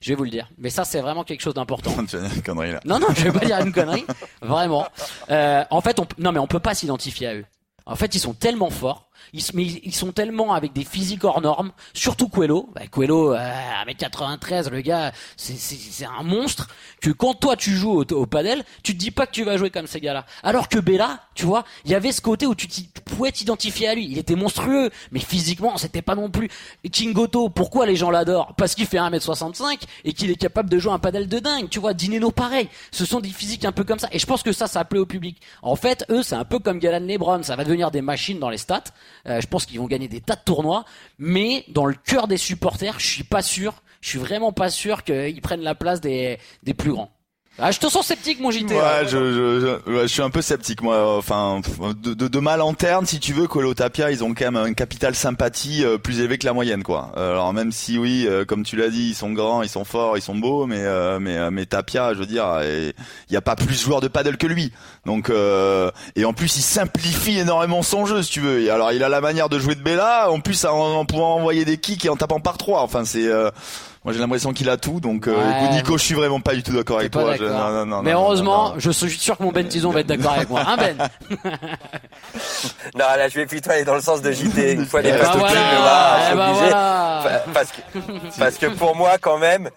Je 0.00 0.08
vais 0.10 0.14
vous 0.14 0.24
le 0.24 0.30
dire. 0.30 0.48
Mais 0.58 0.70
ça, 0.70 0.84
c'est 0.84 1.00
vraiment 1.00 1.24
quelque 1.24 1.40
chose 1.40 1.54
d'important. 1.54 1.92
Tu 2.08 2.16
vas 2.16 2.28
dire 2.28 2.36
une 2.36 2.42
connerie 2.42 2.72
là 2.72 2.80
Non, 2.84 2.98
non, 2.98 3.08
je 3.14 3.24
vais 3.24 3.38
pas 3.38 3.44
dire 3.44 3.58
une 3.60 3.72
connerie. 3.72 4.04
Vraiment. 4.40 4.86
Euh, 5.30 5.64
en 5.70 5.80
fait, 5.80 5.98
on, 6.00 6.06
non, 6.18 6.32
mais 6.32 6.38
on 6.38 6.46
peut 6.46 6.60
pas 6.60 6.74
s'identifier 6.74 7.26
à 7.28 7.34
eux. 7.34 7.44
En 7.86 7.96
fait, 7.96 8.14
ils 8.14 8.20
sont 8.20 8.34
tellement 8.34 8.70
forts. 8.70 9.08
Ils, 9.32 9.42
mais 9.54 9.64
ils 9.64 9.94
sont 9.94 10.12
tellement 10.12 10.52
avec 10.52 10.72
des 10.72 10.84
physiques 10.84 11.24
hors 11.24 11.40
normes. 11.40 11.72
Surtout 11.94 12.28
Coelho. 12.28 12.68
Bah, 12.74 12.82
Coelho, 12.90 13.34
euh, 13.34 13.50
1m93, 13.86 14.68
le 14.70 14.80
gars, 14.80 15.12
c'est, 15.36 16.04
un 16.04 16.22
monstre. 16.22 16.68
Que 17.00 17.10
quand 17.10 17.34
toi 17.34 17.56
tu 17.56 17.72
joues 17.72 17.92
au, 17.92 18.12
au 18.12 18.26
padel, 18.26 18.64
tu 18.82 18.92
te 18.92 18.98
dis 18.98 19.10
pas 19.10 19.26
que 19.26 19.32
tu 19.32 19.44
vas 19.44 19.56
jouer 19.56 19.70
comme 19.70 19.86
ces 19.86 20.00
gars-là. 20.00 20.26
Alors 20.42 20.68
que 20.68 20.78
Bella, 20.78 21.20
tu 21.34 21.46
vois, 21.46 21.64
il 21.84 21.90
y 21.90 21.94
avait 21.94 22.12
ce 22.12 22.20
côté 22.20 22.46
où 22.46 22.54
tu, 22.54 22.68
tu 22.68 22.82
pouvais 23.04 23.32
t'identifier 23.32 23.88
à 23.88 23.94
lui. 23.94 24.06
Il 24.10 24.18
était 24.18 24.34
monstrueux, 24.34 24.90
mais 25.10 25.20
physiquement, 25.20 25.76
c'était 25.78 26.02
pas 26.02 26.14
non 26.14 26.30
plus. 26.30 26.50
Et 26.84 26.90
Chingoto, 26.92 27.48
pourquoi 27.48 27.86
les 27.86 27.96
gens 27.96 28.10
l'adorent? 28.10 28.54
Parce 28.56 28.74
qu'il 28.74 28.86
fait 28.86 28.98
1m65 28.98 29.80
et 30.04 30.12
qu'il 30.12 30.30
est 30.30 30.36
capable 30.36 30.68
de 30.68 30.78
jouer 30.78 30.92
un 30.92 30.98
padel 30.98 31.28
de 31.28 31.38
dingue. 31.38 31.68
Tu 31.70 31.80
vois, 31.80 31.94
Dineno 31.94 32.30
pareil. 32.30 32.68
Ce 32.90 33.04
sont 33.04 33.20
des 33.20 33.30
physiques 33.30 33.64
un 33.64 33.72
peu 33.72 33.84
comme 33.84 33.98
ça. 33.98 34.08
Et 34.12 34.18
je 34.18 34.26
pense 34.26 34.42
que 34.42 34.52
ça, 34.52 34.66
ça 34.66 34.84
plaît 34.84 34.98
au 34.98 35.06
public. 35.06 35.40
En 35.62 35.76
fait, 35.76 36.04
eux, 36.10 36.22
c'est 36.22 36.34
un 36.34 36.44
peu 36.44 36.58
comme 36.58 36.78
Galan 36.78 37.06
Lebron. 37.06 37.42
Ça 37.42 37.56
va 37.56 37.64
devenir 37.64 37.90
des 37.90 38.02
machines 38.02 38.38
dans 38.38 38.50
les 38.50 38.58
stats. 38.58 38.84
Euh, 39.26 39.40
je 39.40 39.46
pense 39.46 39.66
qu'ils 39.66 39.78
vont 39.78 39.86
gagner 39.86 40.08
des 40.08 40.20
tas 40.20 40.36
de 40.36 40.42
tournois. 40.44 40.84
Mais 41.18 41.64
dans 41.68 41.86
le 41.86 41.94
cœur 41.94 42.28
des 42.28 42.36
supporters, 42.36 42.98
je 42.98 43.06
suis 43.06 43.24
pas 43.24 43.42
sûr. 43.42 43.82
Je 44.00 44.08
suis 44.08 44.18
vraiment 44.18 44.52
pas 44.52 44.70
sûr 44.70 45.04
qu'ils 45.04 45.40
prennent 45.42 45.62
la 45.62 45.74
place 45.74 46.00
des, 46.00 46.38
des 46.62 46.74
plus 46.74 46.92
grands. 46.92 47.10
Ah, 47.58 47.70
je 47.70 47.78
te 47.78 47.86
sens 47.88 48.06
sceptique, 48.06 48.40
mon 48.40 48.50
JT. 48.50 48.74
Ouais, 48.74 49.02
je, 49.04 49.08
je, 49.08 49.78
je, 49.86 50.02
je 50.02 50.06
suis 50.06 50.22
un 50.22 50.30
peu 50.30 50.40
sceptique 50.40 50.80
moi. 50.80 51.16
Enfin, 51.18 51.60
de, 52.02 52.14
de, 52.14 52.26
de 52.26 52.38
ma 52.40 52.56
lanterne, 52.56 53.04
si 53.04 53.20
tu 53.20 53.34
veux, 53.34 53.46
Colo 53.46 53.74
Tapia, 53.74 54.10
ils 54.10 54.24
ont 54.24 54.32
quand 54.32 54.50
même 54.50 54.56
un 54.56 54.72
capital 54.72 55.14
sympathie 55.14 55.84
euh, 55.84 55.98
plus 55.98 56.20
élevé 56.20 56.38
que 56.38 56.46
la 56.46 56.54
moyenne, 56.54 56.82
quoi. 56.82 57.12
Alors 57.14 57.52
même 57.52 57.70
si 57.70 57.98
oui, 57.98 58.26
euh, 58.26 58.46
comme 58.46 58.64
tu 58.64 58.76
l'as 58.76 58.88
dit, 58.88 59.10
ils 59.10 59.14
sont 59.14 59.32
grands, 59.32 59.62
ils 59.62 59.68
sont 59.68 59.84
forts, 59.84 60.16
ils 60.16 60.22
sont 60.22 60.34
beaux, 60.34 60.66
mais 60.66 60.80
euh, 60.80 61.20
mais 61.20 61.50
mais 61.50 61.66
Tapia, 61.66 62.14
je 62.14 62.20
veux 62.20 62.26
dire, 62.26 62.46
il 62.62 62.94
y 63.32 63.36
a 63.36 63.42
pas 63.42 63.54
plus 63.54 63.78
joueur 63.80 64.00
de 64.00 64.08
paddle 64.08 64.38
que 64.38 64.46
lui. 64.46 64.72
Donc 65.04 65.28
euh, 65.28 65.90
et 66.16 66.24
en 66.24 66.32
plus, 66.32 66.56
il 66.56 66.62
simplifie 66.62 67.38
énormément 67.38 67.82
son 67.82 68.06
jeu, 68.06 68.22
si 68.22 68.30
tu 68.30 68.40
veux. 68.40 68.62
Et 68.62 68.70
alors, 68.70 68.92
il 68.92 69.04
a 69.04 69.10
la 69.10 69.20
manière 69.20 69.50
de 69.50 69.58
jouer 69.58 69.74
de 69.74 69.82
Bella, 69.82 70.30
en 70.30 70.40
plus 70.40 70.64
en, 70.64 70.96
en 71.00 71.04
pouvant 71.04 71.36
envoyer 71.36 71.66
des 71.66 71.76
kicks 71.76 72.06
et 72.06 72.08
en 72.08 72.16
tapant 72.16 72.40
par 72.40 72.56
trois. 72.56 72.80
Enfin, 72.80 73.04
c'est 73.04 73.26
euh, 73.26 73.50
moi 74.04 74.12
j'ai 74.12 74.18
l'impression 74.20 74.52
qu'il 74.52 74.68
a 74.68 74.76
tout. 74.76 75.00
Donc 75.00 75.26
euh, 75.28 75.34
Ouais. 75.36 75.56
écoute, 75.64 75.70
Nico, 75.76 75.98
je 75.98 76.02
suis 76.02 76.14
vraiment 76.14 76.40
pas 76.40 76.54
du 76.54 76.62
tout 76.62 76.72
d'accord 76.72 76.98
avec 76.98 77.12
toi. 77.12 77.36
Je- 77.36 77.44
non, 77.44 77.70
non, 77.70 77.86
non, 77.86 78.02
Mais 78.02 78.12
non, 78.12 78.22
heureusement, 78.22 78.70
non. 78.70 78.74
je 78.78 78.90
suis 78.90 79.10
sûr 79.10 79.36
que 79.36 79.42
mon 79.42 79.52
Ben 79.52 79.66
Tison 79.68 79.90
va 79.90 80.00
être 80.00 80.06
d'accord 80.06 80.32
avec 80.32 80.48
moi. 80.48 80.62
Hein, 80.66 80.76
Ben 80.76 80.96
Non, 82.94 83.04
là, 83.16 83.28
je 83.28 83.34
vais 83.34 83.46
plutôt 83.46 83.70
aller 83.70 83.84
dans 83.84 83.94
le 83.94 84.00
sens 84.00 84.22
de 84.22 84.32
JT. 84.32 84.72
Une 84.72 84.86
fois 84.86 85.02
les 85.02 85.10
Eh 85.10 85.12
postes 85.12 85.30
ben 85.32 85.36
au 85.36 85.38
voilà, 85.38 85.52
cul, 85.54 85.58
mais 85.72 85.78
là, 85.84 86.18
je 86.18 86.24
suis 86.24 86.32
obligé. 86.40 86.60
voilà. 86.70 87.22
Fa- 87.22 87.52
Parce 87.52 87.70
que, 87.72 88.38
parce 88.38 88.54
que 88.56 88.66
pour 88.66 88.96
moi, 88.96 89.18
quand 89.20 89.38
même, 89.38 89.70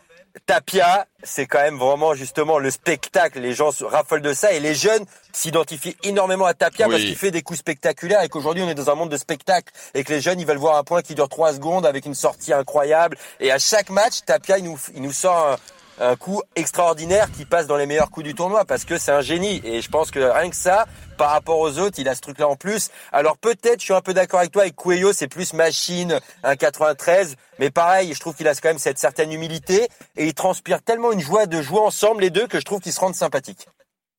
Tapia, 0.46 1.08
c'est 1.24 1.48
quand 1.48 1.60
même 1.62 1.78
vraiment 1.80 2.14
justement 2.14 2.60
le 2.60 2.70
spectacle. 2.70 3.40
Les 3.40 3.54
gens 3.54 3.72
se 3.72 3.84
raffolent 3.84 4.22
de 4.22 4.34
ça 4.34 4.52
et 4.52 4.60
les 4.60 4.76
jeunes 4.76 5.04
s'identifient 5.34 5.98
énormément 6.04 6.46
à 6.46 6.54
Tapia 6.54 6.86
Oui. 6.88 6.94
parce 6.94 7.04
qu'il 7.04 7.16
fait 7.16 7.32
des 7.32 7.42
coups 7.42 7.58
spectaculaires 7.60 8.22
et 8.22 8.30
qu'aujourd'hui 8.30 8.62
on 8.62 8.70
est 8.70 8.76
dans 8.76 8.92
un 8.92 8.96
monde 8.96 9.10
de 9.10 9.18
spectacle 9.18 9.74
et 9.96 10.04
que 10.04 10.14
les 10.14 10.22
jeunes 10.22 10.40
ils 10.40 10.46
veulent 10.46 10.58
voir 10.58 10.78
un 10.78 10.84
point 10.84 11.02
qui 11.02 11.16
dure 11.16 11.30
trois 11.30 11.54
secondes 11.54 11.86
avec 11.88 12.06
une 12.06 12.14
sortie 12.14 12.54
incroyable. 12.54 13.18
Et 13.40 13.52
à 13.52 13.58
chaque 13.58 13.90
match, 13.90 14.20
Tapia 14.24 14.60
il 14.60 14.66
nous, 14.66 14.80
il 14.94 15.02
nous 15.02 15.12
sort 15.12 15.58
un, 16.00 16.16
coup 16.16 16.42
extraordinaire 16.56 17.32
qui 17.32 17.46
passe 17.46 17.68
dans 17.68 17.78
les 17.78 17.86
meilleurs 17.86 18.10
coups 18.10 18.26
du 18.26 18.36
tournoi 18.36 18.66
parce 18.66 18.86
que 18.86 18.98
c'est 18.98 19.12
un 19.12 19.22
génie. 19.22 19.62
Et 19.64 19.82
je 19.82 19.90
pense 19.90 20.12
que 20.12 20.20
rien 20.20 20.50
que 20.50 20.56
ça, 20.56 20.86
par 21.18 21.32
rapport 21.32 21.60
aux 21.60 21.80
autres, 21.80 22.00
il 22.00 22.08
a 22.10 22.16
ce 22.16 22.22
truc-là 22.22 22.48
en 22.48 22.56
plus. 22.56 22.90
Alors 23.12 23.38
peut-être, 23.38 23.80
je 23.80 23.86
suis 23.86 23.94
un 23.94 24.02
peu 24.02 24.14
d'accord 24.14 24.40
avec 24.40 24.52
toi, 24.52 24.64
avec 24.64 24.76
Cuello, 24.76 25.14
c'est 25.14 25.28
plus 25.28 25.54
machine, 25.54 26.20
un 26.44 26.56
93. 26.56 27.36
Mais 27.60 27.70
pareil, 27.70 28.14
je 28.14 28.20
trouve 28.20 28.36
qu'il 28.36 28.48
a 28.48 28.56
quand 28.56 28.70
même 28.70 28.80
cette 28.80 29.00
certaine 29.00 29.32
humilité 29.32 29.88
et 30.18 30.26
il 30.26 30.34
transpire 30.34 30.82
tellement 30.82 31.12
une 31.12 31.22
joie 31.22 31.46
de 31.46 31.62
jouer 31.62 31.80
ensemble 31.80 32.22
les 32.22 32.30
deux 32.30 32.48
que 32.48 32.60
je 32.60 32.66
trouve 32.66 32.82
qu'ils 32.82 32.94
se 32.94 33.00
rendent 33.00 33.16
sympathiques. 33.16 33.68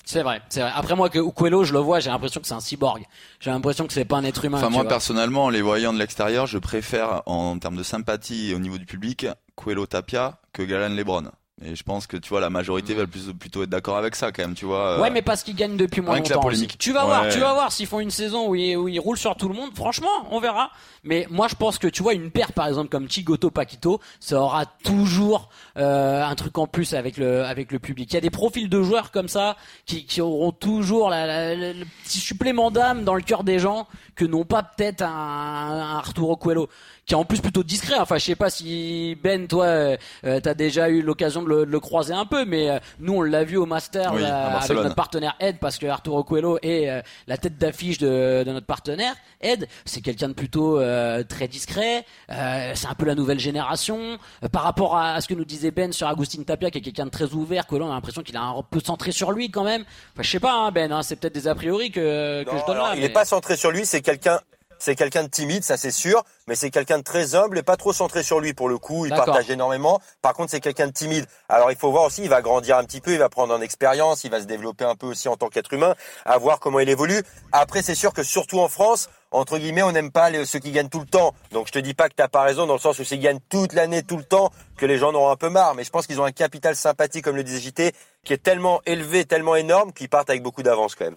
C'est 0.07 0.23
vrai, 0.23 0.41
c'est 0.49 0.61
vrai. 0.61 0.71
Après 0.73 0.95
moi, 0.95 1.11
que 1.11 1.19
Coelho, 1.19 1.65
je 1.65 1.73
le 1.73 1.81
vois, 1.81 1.99
j'ai 1.99 2.11
l'impression 2.11 2.41
que 2.41 2.47
c'est 2.47 2.55
un 2.55 2.61
cyborg. 2.61 3.05
J'ai 3.41 3.51
l'impression 3.51 3.89
que 3.89 3.93
c'est 3.93 4.05
pas 4.05 4.17
un 4.17 4.25
être 4.25 4.45
humain. 4.45 4.59
Enfin, 4.59 4.71
moi, 4.71 4.83
vois. 4.83 4.89
personnellement, 4.89 5.47
en 5.47 5.49
les 5.51 5.63
voyant 5.63 5.93
de 5.93 5.99
l'extérieur, 5.99 6.47
je 6.47 6.59
préfère, 6.59 7.23
en 7.27 7.59
termes 7.59 7.77
de 7.77 7.83
sympathie 7.83 8.53
et 8.53 8.55
au 8.55 8.61
niveau 8.61 8.79
du 8.79 8.87
public, 8.87 9.27
Coelho 9.57 9.85
Tapia 9.87 10.39
que 10.53 10.63
Galan 10.63 10.95
Lebron. 10.95 11.33
Et 11.65 11.75
je 11.75 11.83
pense 11.83 12.07
que, 12.07 12.19
tu 12.19 12.29
vois, 12.29 12.41
la 12.43 12.51
majorité 12.51 12.93
va 12.93 13.07
plus, 13.07 13.33
plutôt 13.33 13.63
être 13.63 13.71
d'accord 13.71 13.97
avec 13.97 14.15
ça, 14.15 14.31
quand 14.31 14.43
même, 14.43 14.55
tu 14.55 14.67
vois. 14.67 14.99
euh, 14.99 15.01
Ouais, 15.01 15.09
mais 15.09 15.23
parce 15.23 15.43
qu'ils 15.43 15.57
gagnent 15.57 15.79
depuis 15.79 16.03
moins 16.03 16.17
la 16.17 16.21
longtemps. 16.21 16.41
polémique. 16.41 16.69
aussi. 16.73 16.77
Tu 16.79 16.93
vas 16.93 17.07
voir, 17.07 17.31
tu 17.31 17.39
vas 17.39 17.55
voir 17.55 17.73
s'ils 17.73 17.87
font 17.87 17.99
une 18.01 18.11
saison 18.11 18.49
où 18.51 18.55
ils, 18.55 18.77
où 18.77 18.89
ils 18.89 19.01
roulent 19.01 19.17
sur 19.17 19.35
tout 19.37 19.49
le 19.49 19.55
monde. 19.55 19.71
Franchement, 19.75 20.11
on 20.31 20.39
verra. 20.39 20.71
Mais 21.03 21.27
moi, 21.31 21.49
je 21.49 21.55
pense 21.55 21.79
que 21.79 21.87
tu 21.87 22.03
vois 22.03 22.13
une 22.13 22.31
paire, 22.31 22.53
par 22.53 22.67
exemple 22.69 22.91
comme 22.91 23.09
Chigoto 23.09 23.51
Paquito, 23.51 24.01
ça 24.21 24.39
aura 24.39 24.67
toujours 24.67 25.49
euh, 25.79 26.23
un 26.23 26.35
truc 26.35 26.59
en 26.59 26.67
plus 26.67 26.93
avec 26.93 27.17
le 27.17 27.45
avec 27.45 27.73
le 27.73 27.79
public. 27.79 28.11
Il 28.13 28.15
y 28.15 28.19
a 28.19 28.21
des 28.21 28.29
profils 28.29 28.69
de 28.69 28.83
joueurs 28.83 29.11
comme 29.11 29.29
ça 29.29 29.57
qui, 29.87 30.05
qui 30.05 30.21
auront 30.21 30.53
toujours 30.53 31.09
la- 31.09 31.27
la- 31.27 31.55
la- 31.55 31.73
le 31.73 31.85
petit 32.05 32.19
supplément 32.19 32.71
d'âme 32.71 33.05
dans 33.05 33.15
le 33.15 33.23
cœur 33.23 33.45
des 33.45 33.59
gens 33.61 33.87
que 34.17 34.25
n'ont 34.25 34.45
pas 34.45 34.63
peut-être 34.63 35.03
un, 35.03 35.07
un 35.09 35.97
Arturo 35.99 36.37
Coelho 36.37 36.69
qui 37.05 37.15
est 37.15 37.17
en 37.17 37.25
plus 37.25 37.41
plutôt 37.41 37.63
discret. 37.63 37.97
Enfin, 38.01 38.17
je 38.19 38.25
sais 38.25 38.35
pas 38.35 38.51
si 38.51 39.17
Ben, 39.23 39.47
toi, 39.47 39.67
euh, 39.67 39.97
euh, 40.25 40.41
t'as 40.41 40.55
déjà 40.55 40.89
eu 40.89 41.03
l'occasion 41.03 41.43
de 41.43 41.49
le, 41.49 41.67
de 41.67 41.71
le 41.71 41.79
croiser 41.81 42.13
un 42.15 42.25
peu, 42.27 42.45
mais 42.45 42.69
euh, 42.69 42.79
nous, 42.99 43.13
on 43.15 43.23
l'a 43.23 43.45
vu 43.45 43.57
au 43.57 43.67
Master 43.67 44.13
Oui, 44.15 44.23
là, 44.23 44.57
à 44.57 44.65
avec 44.65 44.77
notre 44.79 44.95
partenaire 44.97 45.37
Ed, 45.39 45.59
parce 45.61 45.79
que 45.79 45.87
Arturo 45.87 46.25
Coelho 46.25 46.59
est 46.63 46.91
euh, 46.91 47.01
la 47.29 47.37
tête 47.39 47.59
d'affiche 47.59 47.99
de, 47.99 48.43
de 48.45 48.51
notre 48.51 48.67
partenaire. 48.67 49.15
Ed, 49.41 49.69
c'est 49.85 50.01
quelqu'un 50.01 50.29
de 50.29 50.33
plutôt 50.33 50.81
euh, 50.81 51.23
très 51.23 51.47
discret. 51.47 52.05
euh, 52.33 52.73
c'est 52.75 52.89
un 52.89 52.95
peu 52.95 53.05
la 53.07 53.15
nouvelle 53.15 53.39
génération. 53.39 54.19
Euh, 54.43 54.49
par 54.49 54.63
rapport 54.65 54.97
à, 54.97 55.13
à 55.13 55.21
ce 55.21 55.29
que 55.29 55.35
nous 55.35 55.45
disait 55.45 55.71
Ben 55.71 55.93
sur 55.93 56.09
Agustin 56.09 56.43
Tapia, 56.43 56.71
qui 56.73 56.79
est 56.79 56.81
quelqu'un 56.81 57.05
de 57.07 57.11
très 57.11 57.33
ouvert, 57.35 57.67
Coelho, 57.69 57.85
on 57.85 57.91
a 57.91 57.95
l'impression 57.95 58.23
qu'il 58.23 58.37
a 58.37 58.43
un 58.43 58.63
peu 58.69 58.81
centré 58.81 59.13
sur 59.13 59.31
lui 59.31 59.51
quand 59.51 59.63
même. 59.65 59.83
Enfin, 60.15 60.23
je 60.23 60.31
sais 60.31 60.41
pas, 60.41 60.55
hein, 60.55 60.71
Ben, 60.73 60.91
hein, 60.91 61.03
c'est 61.05 61.15
peut-être 61.17 61.35
des 61.35 61.47
a 61.47 61.55
priori 61.55 61.91
que, 61.93 62.43
que 62.43 62.51
Non, 62.51 62.59
je 62.59 62.67
donne 62.67 62.75
alors, 62.77 62.89
là. 62.89 62.95
il 62.95 63.01
mais- 63.01 63.07
n'est 63.09 63.13
pas 63.13 63.25
centré 63.25 63.57
sur 63.57 63.71
lui, 63.71 63.87
c'est 63.87 64.03
quelqu'un. 64.07 64.41
C'est 64.79 64.95
quelqu'un 64.95 65.23
de 65.25 65.29
timide, 65.29 65.65
ça 65.65 65.79
c'est 65.79 65.91
sûr, 65.91 66.23
mais 66.47 66.55
c'est 66.55 66.69
quelqu'un 66.71 66.99
de 66.99 67.03
très 67.03 67.35
humble 67.35 67.57
et 67.57 67.63
pas 67.63 67.79
trop 67.79 67.95
centré 67.95 68.23
sur 68.23 68.41
lui 68.41 68.53
pour 68.53 68.69
le 68.69 68.77
coup. 68.77 69.07
Il 69.07 69.13
partage 69.25 69.49
énormément. 69.51 70.03
Par 70.21 70.35
contre, 70.35 70.51
c'est 70.51 70.61
quelqu'un 70.61 70.89
de 70.89 70.93
timide. 70.93 71.25
Alors 71.49 71.71
il 71.71 71.79
faut 71.79 71.91
voir 71.91 72.05
aussi, 72.05 72.25
il 72.25 72.29
va 72.29 72.43
grandir 72.43 72.77
un 72.77 72.85
petit 72.85 73.01
peu, 73.01 73.13
il 73.13 73.19
va 73.19 73.31
prendre 73.31 73.55
en 73.55 73.63
expérience, 73.63 74.25
il 74.25 74.31
va 74.31 74.39
se 74.39 74.45
développer 74.45 74.85
un 74.85 74.95
peu 74.95 75.07
aussi 75.07 75.31
en 75.31 75.37
tant 75.39 75.49
qu'être 75.49 75.73
humain, 75.73 75.95
à 76.27 76.37
voir 76.37 76.61
comment 76.61 76.79
il 76.79 76.91
évolue. 76.91 77.23
Après, 77.53 77.81
c'est 77.81 77.95
sûr 77.95 78.13
que 78.13 78.23
surtout 78.23 78.61
en 78.61 78.69
France, 78.69 79.09
entre 79.31 79.57
guillemets, 79.57 79.83
on 79.83 79.93
n'aime 79.93 80.13
pas 80.13 80.29
les- 80.29 80.45
ceux 80.45 80.59
qui 80.59 80.73
gagnent 80.73 80.91
tout 80.91 81.01
le 81.01 81.07
temps. 81.07 81.33
Donc 81.53 81.69
je 81.69 81.73
te 81.73 81.79
dis 81.79 81.95
pas 81.95 82.11
que 82.11 82.15
t'as 82.15 82.29
pas 82.29 82.43
raison 82.43 82.67
dans 82.67 82.75
le 82.75 82.79
sens 82.81 82.99
où 82.99 83.05
s'ils 83.05 83.19
gagnent 83.21 83.41
toute 83.49 83.73
l'année, 83.73 84.03
tout 84.03 84.19
le 84.19 84.25
temps, 84.25 84.51
que 84.77 84.85
les 84.85 84.99
gens 84.99 85.09
en 85.09 85.15
auront 85.15 85.31
un 85.31 85.37
peu 85.37 85.49
marre. 85.49 85.75
Mais 85.75 85.85
je 85.85 85.91
pense 85.91 86.07
qu'ils 86.07 86.21
ont 86.21 86.25
un 86.27 86.33
capital 86.33 86.77
sympathie, 86.77 87.23
comme 87.23 87.37
le 87.37 87.45
disait 87.45 87.61
JT, 87.61 87.95
qui 88.25 88.35
est 88.35 88.43
tellement 88.43 88.83
élevé, 88.85 89.25
tellement 89.25 89.57
énorme, 89.57 89.95
qu'ils 89.95 90.11
partent 90.11 90.29
avec 90.29 90.43
beaucoup 90.43 90.63
d'avance 90.63 90.95
quand 90.95 91.07
même. 91.07 91.17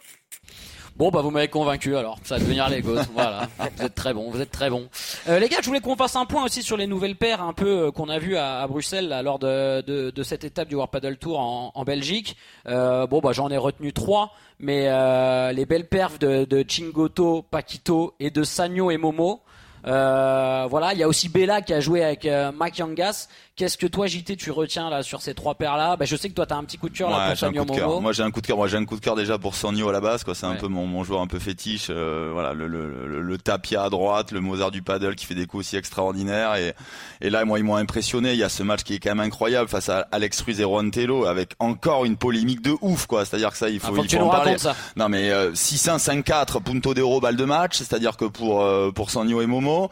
Bon 1.00 1.12
bah 1.12 1.22
vous 1.22 1.32
m'avez 1.32 1.48
convaincu 1.48 1.96
alors, 1.96 2.20
ça 2.26 2.36
va 2.36 2.42
devenir 2.42 2.68
les 2.68 2.82
gosses, 2.82 3.08
voilà. 3.14 3.48
Vous 3.78 3.86
êtes 3.86 3.96
très 3.96 4.14
bons, 4.14 4.30
vous 4.30 4.42
êtes 4.42 4.52
très 4.52 4.70
bons. 4.70 4.90
Euh, 5.30 5.40
les 5.40 5.48
gars, 5.48 5.60
je 5.62 5.68
voulais 5.68 5.80
qu'on 5.80 5.96
fasse 5.96 6.18
un 6.18 6.26
point 6.26 6.44
aussi 6.44 6.62
sur 6.62 6.76
les 6.76 6.88
nouvelles 6.88 7.16
paires 7.16 7.42
un 7.42 7.54
peu 7.54 7.86
euh, 7.86 7.92
qu'on 7.92 8.10
a 8.10 8.20
vu 8.20 8.36
à, 8.36 8.60
à 8.60 8.68
Bruxelles 8.68 9.08
là, 9.08 9.22
lors 9.22 9.40
de, 9.40 9.80
de, 9.80 10.10
de 10.10 10.24
cette 10.24 10.44
étape 10.44 10.68
du 10.68 10.76
World 10.76 10.92
Paddle 10.92 11.16
Tour 11.16 11.40
en, 11.40 11.72
en 11.74 11.84
Belgique. 11.86 12.36
Euh, 12.68 13.08
bon 13.08 13.22
bah 13.22 13.32
j'en 13.32 13.50
ai 13.50 13.56
retenu 13.56 13.94
trois, 13.94 14.34
mais 14.60 14.90
euh, 14.90 15.54
les 15.54 15.66
belles 15.66 15.88
perfs 15.88 16.20
de, 16.20 16.44
de 16.44 16.66
Chingoto, 16.68 17.44
Paquito 17.44 18.14
et 18.20 18.30
de 18.30 18.44
Sagno 18.44 18.92
et 18.92 18.98
Momo. 18.98 19.40
Euh, 19.88 20.68
voilà, 20.70 20.94
il 20.94 21.00
y 21.00 21.04
a 21.04 21.08
aussi 21.08 21.30
Bella 21.30 21.62
qui 21.62 21.74
a 21.74 21.80
joué 21.80 22.04
avec 22.04 22.26
euh, 22.26 22.52
Mike 22.52 22.78
Yangas. 22.78 23.28
Qu'est-ce 23.60 23.78
que 23.78 23.88
toi 23.88 24.08
JT 24.08 24.38
tu 24.38 24.52
retiens 24.52 24.90
là 24.90 25.04
sur 25.04 25.22
ces 25.22 25.34
trois 25.34 25.54
paires 25.54 25.76
là 25.76 25.98
bah, 25.98 26.06
Je 26.06 26.16
sais 26.16 26.30
que 26.30 26.34
toi 26.34 26.46
t'as 26.46 26.56
un 26.56 26.64
petit 26.64 26.78
coup 26.78 26.88
de 26.88 26.96
cœur 26.98 27.10
là 27.10 27.18
pour. 27.66 27.76
Momo. 27.90 28.00
Moi 28.00 28.14
j'ai 28.14 28.24
un 28.24 28.32
coup 28.32 28.40
de 28.40 28.48
cœur. 28.48 28.56
Moi 28.56 28.70
j'ai 28.70 28.78
un 28.78 28.86
coup 28.86 28.96
de 28.96 29.02
cœur 29.02 29.18
déjà 29.18 29.38
pour 29.38 29.54
Sornio 29.54 29.90
à 29.90 29.92
la 29.92 30.00
base. 30.00 30.24
Quoi, 30.24 30.34
c'est 30.34 30.46
un 30.46 30.56
peu 30.56 30.68
mon, 30.70 30.86
mon 30.88 31.04
joueur 31.04 31.20
un 31.20 31.28
peu 31.28 31.40
fétiche. 31.40 31.88
euh, 31.90 32.30
voilà, 32.32 32.54
le, 32.54 32.68
le, 32.70 33.06
le, 33.06 33.22
le 33.22 33.38
Tapia 33.38 33.84
à 33.84 33.90
droite, 33.90 34.32
le 34.32 34.40
Mozart 34.40 34.72
du 34.72 34.82
paddle 34.82 35.16
qui 35.16 35.26
fait 35.26 35.36
des 35.36 35.46
coups 35.46 35.66
aussi 35.68 35.76
extraordinaires. 35.76 36.56
Et, 36.56 36.74
et 37.20 37.30
là, 37.30 37.44
moi 37.44 37.60
ils 37.60 37.66
m'ont 37.66 37.76
impressionné. 37.76 38.32
Il 38.32 38.38
y 38.40 38.44
a 38.44 38.50
ce 38.50 38.64
match 38.64 38.84
qui 38.84 38.94
est 38.96 39.00
quand 39.00 39.10
même 39.10 39.20
incroyable 39.20 39.68
face 39.68 39.90
à 39.90 40.08
Alex 40.14 40.40
Ruiz 40.40 40.62
et 40.62 40.64
Juan 40.64 40.90
Tello 40.90 41.26
avec 41.26 41.52
encore 41.60 42.06
une 42.06 42.16
polémique 42.16 42.62
de 42.62 42.74
ouf. 42.80 43.08
Quoi, 43.08 43.26
c'est-à-dire 43.26 43.52
que 43.52 43.58
ça, 43.58 43.68
il 43.70 43.82
Ah, 43.84 43.88
faut, 43.88 43.96
faut 43.96 44.04
il 44.04 44.08
tu 44.08 44.16
faut 44.18 44.24
en 44.24 44.30
parler. 44.30 44.58
ça. 44.58 44.74
Non 44.96 45.10
mais 45.10 45.32
euh, 45.32 45.52
6-1, 45.52 45.98
5-4, 46.24 46.64
punto 46.64 46.94
d'euro, 46.94 47.20
balle 47.20 47.36
de 47.36 47.44
match. 47.44 47.76
C'est-à-dire 47.80 48.16
que 48.16 48.24
pour 48.24 48.62
euh, 48.64 48.92
pour 48.94 49.12
Sornio 49.12 49.42
et 49.42 49.48
Momo. 49.48 49.90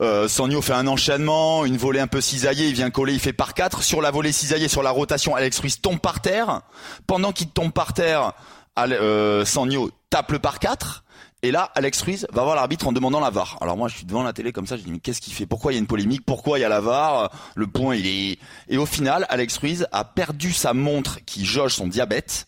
Euh, 0.00 0.26
Sornio 0.28 0.62
fait 0.62 0.72
un 0.72 0.86
enchaînement, 0.86 1.64
une 1.64 1.76
volée 1.76 2.00
un 2.00 2.06
peu 2.06 2.20
cisaillée, 2.20 2.68
il 2.68 2.74
vient 2.74 2.90
coller, 2.90 3.12
il 3.12 3.20
fait 3.20 3.32
par 3.32 3.54
4 3.54 3.82
sur 3.82 4.00
la 4.00 4.10
volée 4.10 4.32
cisaillée, 4.32 4.68
sur 4.68 4.82
la 4.82 4.90
rotation, 4.90 5.34
Alex 5.34 5.58
Ruiz 5.60 5.80
tombe 5.80 6.00
par 6.00 6.20
terre. 6.20 6.62
Pendant 7.06 7.32
qu'il 7.32 7.48
tombe 7.48 7.72
par 7.72 7.92
terre, 7.92 8.32
euh, 8.78 9.44
Sornio 9.44 9.90
tape 10.10 10.32
le 10.32 10.38
par 10.38 10.58
4 10.58 11.04
et 11.44 11.50
là, 11.50 11.72
Alex 11.74 12.02
Ruiz 12.02 12.26
va 12.32 12.44
voir 12.44 12.54
l'arbitre 12.54 12.86
en 12.86 12.92
demandant 12.92 13.18
la 13.18 13.30
VAR. 13.30 13.58
Alors 13.60 13.76
moi, 13.76 13.88
je 13.88 13.96
suis 13.96 14.04
devant 14.04 14.22
la 14.22 14.32
télé 14.32 14.52
comme 14.52 14.68
ça, 14.68 14.76
je 14.76 14.82
dis 14.82 14.92
mais 14.92 15.00
qu'est-ce 15.00 15.20
qu'il 15.20 15.32
fait? 15.32 15.44
Pourquoi 15.44 15.72
il 15.72 15.74
y 15.74 15.78
a 15.78 15.80
une 15.80 15.88
polémique? 15.88 16.24
Pourquoi 16.24 16.60
il 16.60 16.62
y 16.62 16.64
a 16.64 16.68
la 16.68 16.80
VAR? 16.80 17.32
Le 17.56 17.66
point, 17.66 17.96
il 17.96 18.06
est 18.06 18.38
et 18.68 18.78
au 18.78 18.86
final, 18.86 19.26
Alex 19.28 19.58
Ruiz 19.58 19.88
a 19.90 20.04
perdu 20.04 20.52
sa 20.52 20.72
montre 20.72 21.18
qui 21.26 21.44
jauge 21.44 21.74
son 21.74 21.88
diabète 21.88 22.46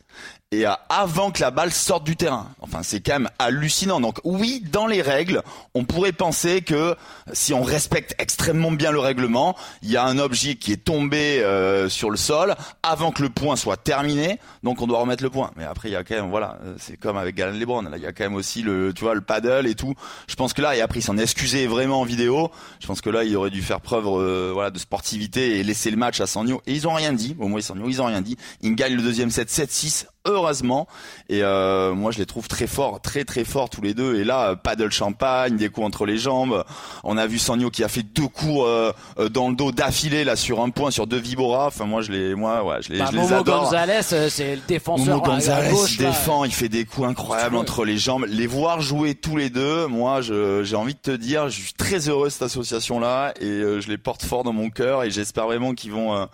et 0.60 0.66
avant 0.88 1.30
que 1.30 1.40
la 1.40 1.50
balle 1.50 1.72
sorte 1.72 2.04
du 2.04 2.16
terrain. 2.16 2.48
Enfin, 2.60 2.82
c'est 2.82 3.00
quand 3.00 3.14
même 3.14 3.30
hallucinant. 3.38 4.00
Donc 4.00 4.18
oui, 4.24 4.62
dans 4.70 4.86
les 4.86 5.02
règles, 5.02 5.42
on 5.74 5.84
pourrait 5.84 6.12
penser 6.12 6.62
que 6.62 6.96
si 7.32 7.52
on 7.54 7.62
respecte 7.62 8.14
extrêmement 8.18 8.72
bien 8.72 8.92
le 8.92 8.98
règlement, 8.98 9.56
il 9.82 9.90
y 9.90 9.96
a 9.96 10.04
un 10.04 10.18
objet 10.18 10.56
qui 10.56 10.72
est 10.72 10.84
tombé 10.84 11.40
euh, 11.42 11.88
sur 11.88 12.10
le 12.10 12.16
sol 12.16 12.54
avant 12.82 13.12
que 13.12 13.22
le 13.22 13.28
point 13.28 13.56
soit 13.56 13.76
terminé, 13.76 14.38
donc 14.62 14.80
on 14.80 14.86
doit 14.86 14.98
remettre 14.98 15.22
le 15.22 15.30
point. 15.30 15.50
Mais 15.56 15.64
après, 15.64 15.88
il 15.88 15.92
y 15.92 15.96
a 15.96 16.04
quand 16.04 16.14
même, 16.14 16.30
voilà, 16.30 16.58
euh, 16.64 16.74
c'est 16.78 16.96
comme 16.96 17.16
avec 17.16 17.34
Galen 17.34 17.58
Lebron. 17.58 17.82
Là, 17.82 17.96
il 17.96 18.02
y 18.02 18.06
a 18.06 18.12
quand 18.12 18.24
même 18.24 18.34
aussi 18.34 18.62
le, 18.62 18.92
tu 18.92 19.04
vois, 19.04 19.14
le 19.14 19.20
paddle 19.20 19.66
et 19.66 19.74
tout. 19.74 19.94
Je 20.28 20.34
pense 20.34 20.52
que 20.52 20.62
là, 20.62 20.76
et 20.76 20.80
après, 20.80 21.00
il 21.00 21.02
s'en 21.02 21.18
excusé 21.18 21.66
vraiment 21.66 22.00
en 22.00 22.04
vidéo. 22.04 22.50
Je 22.80 22.86
pense 22.86 23.00
que 23.00 23.10
là, 23.10 23.24
il 23.24 23.36
aurait 23.36 23.50
dû 23.50 23.62
faire 23.62 23.80
preuve, 23.80 24.06
euh, 24.06 24.50
voilà, 24.52 24.70
de 24.70 24.78
sportivité 24.78 25.58
et 25.58 25.62
laisser 25.62 25.90
le 25.90 25.96
match 25.96 26.20
à 26.20 26.26
Sanyo. 26.26 26.62
Et 26.66 26.72
ils 26.72 26.86
ont 26.86 26.94
rien 26.94 27.12
dit. 27.12 27.36
Au 27.38 27.48
moins, 27.48 27.60
Sanyo, 27.60 27.88
ils 27.88 28.00
ont 28.00 28.06
rien 28.06 28.20
dit. 28.20 28.36
Ils 28.60 28.74
gagnent 28.74 28.96
le 28.96 29.02
deuxième 29.02 29.30
set 29.30 29.50
7-6 29.50 30.06
heureusement. 30.26 30.86
Et 31.28 31.42
euh, 31.42 31.94
moi, 31.94 32.10
je 32.12 32.18
les 32.18 32.26
trouve 32.26 32.48
très 32.48 32.66
forts, 32.66 33.00
très 33.00 33.24
très 33.24 33.44
forts 33.44 33.70
tous 33.70 33.80
les 33.82 33.94
deux. 33.94 34.16
Et 34.16 34.24
là, 34.24 34.56
paddle 34.56 34.90
champagne, 34.90 35.56
des 35.56 35.68
coups 35.68 35.86
entre 35.86 36.06
les 36.06 36.18
jambes. 36.18 36.64
On 37.02 37.16
a 37.16 37.26
vu 37.26 37.38
Sanyo 37.38 37.70
qui 37.70 37.84
a 37.84 37.88
fait 37.88 38.02
deux 38.02 38.28
coups 38.28 38.60
euh, 38.66 38.92
euh, 39.18 39.28
dans 39.28 39.48
le 39.48 39.54
dos 39.54 39.72
d'affilée 39.72 40.24
là 40.24 40.36
sur 40.36 40.60
un 40.62 40.70
point, 40.70 40.90
sur 40.90 41.06
deux 41.06 41.18
vibora. 41.18 41.66
Enfin, 41.66 41.84
moi, 41.86 42.02
je 42.02 42.12
les, 42.12 42.34
moi, 42.34 42.64
ouais, 42.64 42.76
je 42.82 42.92
les, 42.92 42.98
Bah, 42.98 43.06
je 43.10 43.16
les 43.16 43.22
Momo 43.22 43.34
adore. 43.36 43.64
Gonzalez, 43.64 44.00
euh, 44.12 44.28
c'est 44.28 44.56
le 44.56 44.62
défenseur 44.66 45.16
Momo 45.16 45.24
à- 45.24 45.28
à 45.28 45.34
Gonzalez 45.36 45.70
gauche, 45.70 45.96
il 45.98 46.02
là. 46.02 46.08
défend, 46.10 46.44
il 46.44 46.52
fait 46.52 46.68
des 46.68 46.84
coups 46.84 47.06
incroyables 47.08 47.56
entre 47.56 47.84
les 47.84 47.98
jambes. 47.98 48.26
Les 48.28 48.46
voir 48.46 48.80
jouer 48.80 49.14
tous 49.14 49.36
les 49.36 49.50
deux, 49.50 49.86
moi, 49.86 50.20
je- 50.20 50.62
j'ai 50.64 50.76
envie 50.76 50.94
de 50.94 50.98
te 50.98 51.10
dire, 51.10 51.48
je 51.48 51.60
suis 51.60 51.72
très 51.74 52.08
heureux 52.08 52.26
de 52.28 52.32
cette 52.32 52.42
association-là 52.42 53.34
et 53.40 53.44
euh, 53.46 53.80
je 53.80 53.88
les 53.88 53.98
porte 53.98 54.22
fort 54.24 54.44
dans 54.44 54.52
mon 54.52 54.70
cœur 54.70 55.02
et 55.04 55.10
j'espère 55.10 55.46
vraiment 55.46 55.74
qu'ils 55.74 55.92
vont, 55.92 56.14
euh, 56.14 56.26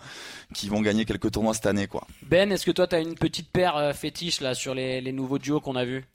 qu'ils 0.53 0.69
vont 0.69 0.81
gagner 0.81 1.05
quelques 1.05 1.31
tournois 1.31 1.53
cette 1.53 1.65
année, 1.65 1.87
quoi. 1.87 2.03
Ben, 2.23 2.51
est-ce 2.51 2.65
que 2.65 2.71
toi, 2.71 2.87
t'as 2.87 3.01
une 3.01 3.15
petite 3.15 3.49
paire 3.51 3.77
euh, 3.77 3.93
fétiche 3.93 4.41
là 4.41 4.53
sur 4.53 4.73
les, 4.73 5.01
les 5.01 5.11
nouveaux 5.11 5.39
duos 5.39 5.59
qu'on 5.61 5.75
a 5.75 5.85
vus? 5.85 6.05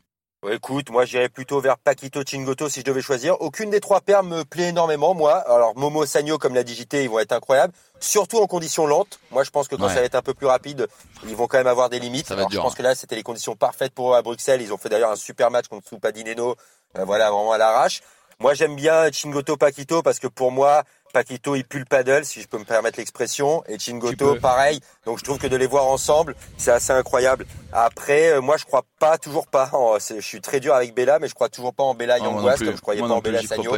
Ouais, 0.42 0.56
écoute, 0.56 0.90
moi 0.90 1.06
j'irais 1.06 1.30
plutôt 1.30 1.60
vers 1.60 1.78
Paquito 1.78 2.20
Chingoto 2.24 2.68
si 2.68 2.80
je 2.80 2.84
devais 2.84 3.00
choisir. 3.00 3.40
Aucune 3.40 3.70
des 3.70 3.80
trois 3.80 4.02
paires 4.02 4.22
me 4.22 4.44
plaît 4.44 4.68
énormément, 4.68 5.14
moi. 5.14 5.36
Alors 5.38 5.74
Momo 5.76 6.04
Sagno, 6.04 6.36
comme 6.36 6.54
l'a 6.54 6.62
dit 6.62 6.74
JT, 6.74 7.02
ils 7.04 7.08
vont 7.08 7.18
être 7.18 7.32
incroyables. 7.32 7.72
Surtout 8.00 8.38
en 8.38 8.46
conditions 8.46 8.86
lentes. 8.86 9.18
Moi 9.30 9.44
je 9.44 9.50
pense 9.50 9.66
que 9.66 9.74
quand 9.76 9.84
Ouais. 9.86 9.94
ça 9.94 10.00
va 10.00 10.06
être 10.06 10.14
un 10.14 10.22
peu 10.22 10.34
plus 10.34 10.46
rapide, 10.46 10.86
ils 11.26 11.34
vont 11.34 11.46
quand 11.46 11.56
même 11.56 11.66
avoir 11.66 11.88
des 11.88 11.98
limites. 11.98 12.30
Alors, 12.30 12.50
je 12.50 12.58
pense 12.58 12.74
hein. 12.74 12.76
que 12.76 12.82
là 12.82 12.94
c'était 12.94 13.16
les 13.16 13.22
conditions 13.22 13.56
parfaites 13.56 13.94
pour 13.94 14.12
eux 14.12 14.16
à 14.16 14.20
Bruxelles. 14.22 14.60
Ils 14.60 14.72
ont 14.74 14.76
fait 14.76 14.90
d'ailleurs 14.90 15.10
un 15.10 15.16
super 15.16 15.50
match 15.50 15.68
contre 15.68 15.88
Soupadineno. 15.88 16.54
Euh, 16.98 17.04
voilà, 17.04 17.30
vraiment 17.30 17.52
à 17.52 17.58
l'arrache. 17.58 18.02
Moi 18.38 18.52
j'aime 18.52 18.76
bien 18.76 19.10
Chingoto 19.10 19.56
Paquito 19.56 20.02
parce 20.02 20.18
que 20.18 20.26
pour 20.28 20.52
moi, 20.52 20.84
Paquito 21.16 21.56
il 21.56 21.64
pue 21.64 21.78
le 21.78 21.86
paddle, 21.86 22.26
si 22.26 22.42
je 22.42 22.46
peux 22.46 22.58
me 22.58 22.64
permettre 22.64 22.98
l'expression. 22.98 23.64
Et 23.68 23.78
Chingoto 23.78 24.34
pareil. 24.40 24.80
Donc 25.06 25.18
je 25.18 25.24
trouve 25.24 25.38
que 25.38 25.46
de 25.46 25.56
les 25.56 25.66
voir 25.66 25.86
ensemble, 25.86 26.34
c'est 26.58 26.70
assez 26.70 26.92
incroyable. 26.92 27.46
Après, 27.72 28.32
euh, 28.32 28.42
moi 28.42 28.58
je 28.58 28.66
crois 28.66 28.82
pas, 28.98 29.16
toujours 29.16 29.46
pas. 29.46 29.70
en- 29.72 29.98
je 29.98 30.20
suis 30.20 30.42
très 30.42 30.60
dur 30.60 30.74
avec 30.74 30.94
Bella, 30.94 31.18
mais 31.18 31.28
je 31.28 31.34
crois 31.34 31.48
toujours 31.48 31.72
pas 31.72 31.84
en 31.84 31.94
Bella 31.94 32.16
Ah, 32.20 32.24
Yanguas 32.24 32.56
comme 32.66 32.76
je 32.76 32.82
croyais 32.82 33.00
Moi 33.00 33.08
pas 33.08 33.14
en 33.14 33.20
plus, 33.22 33.30
Bella 33.32 33.42
Sagno. 33.48 33.70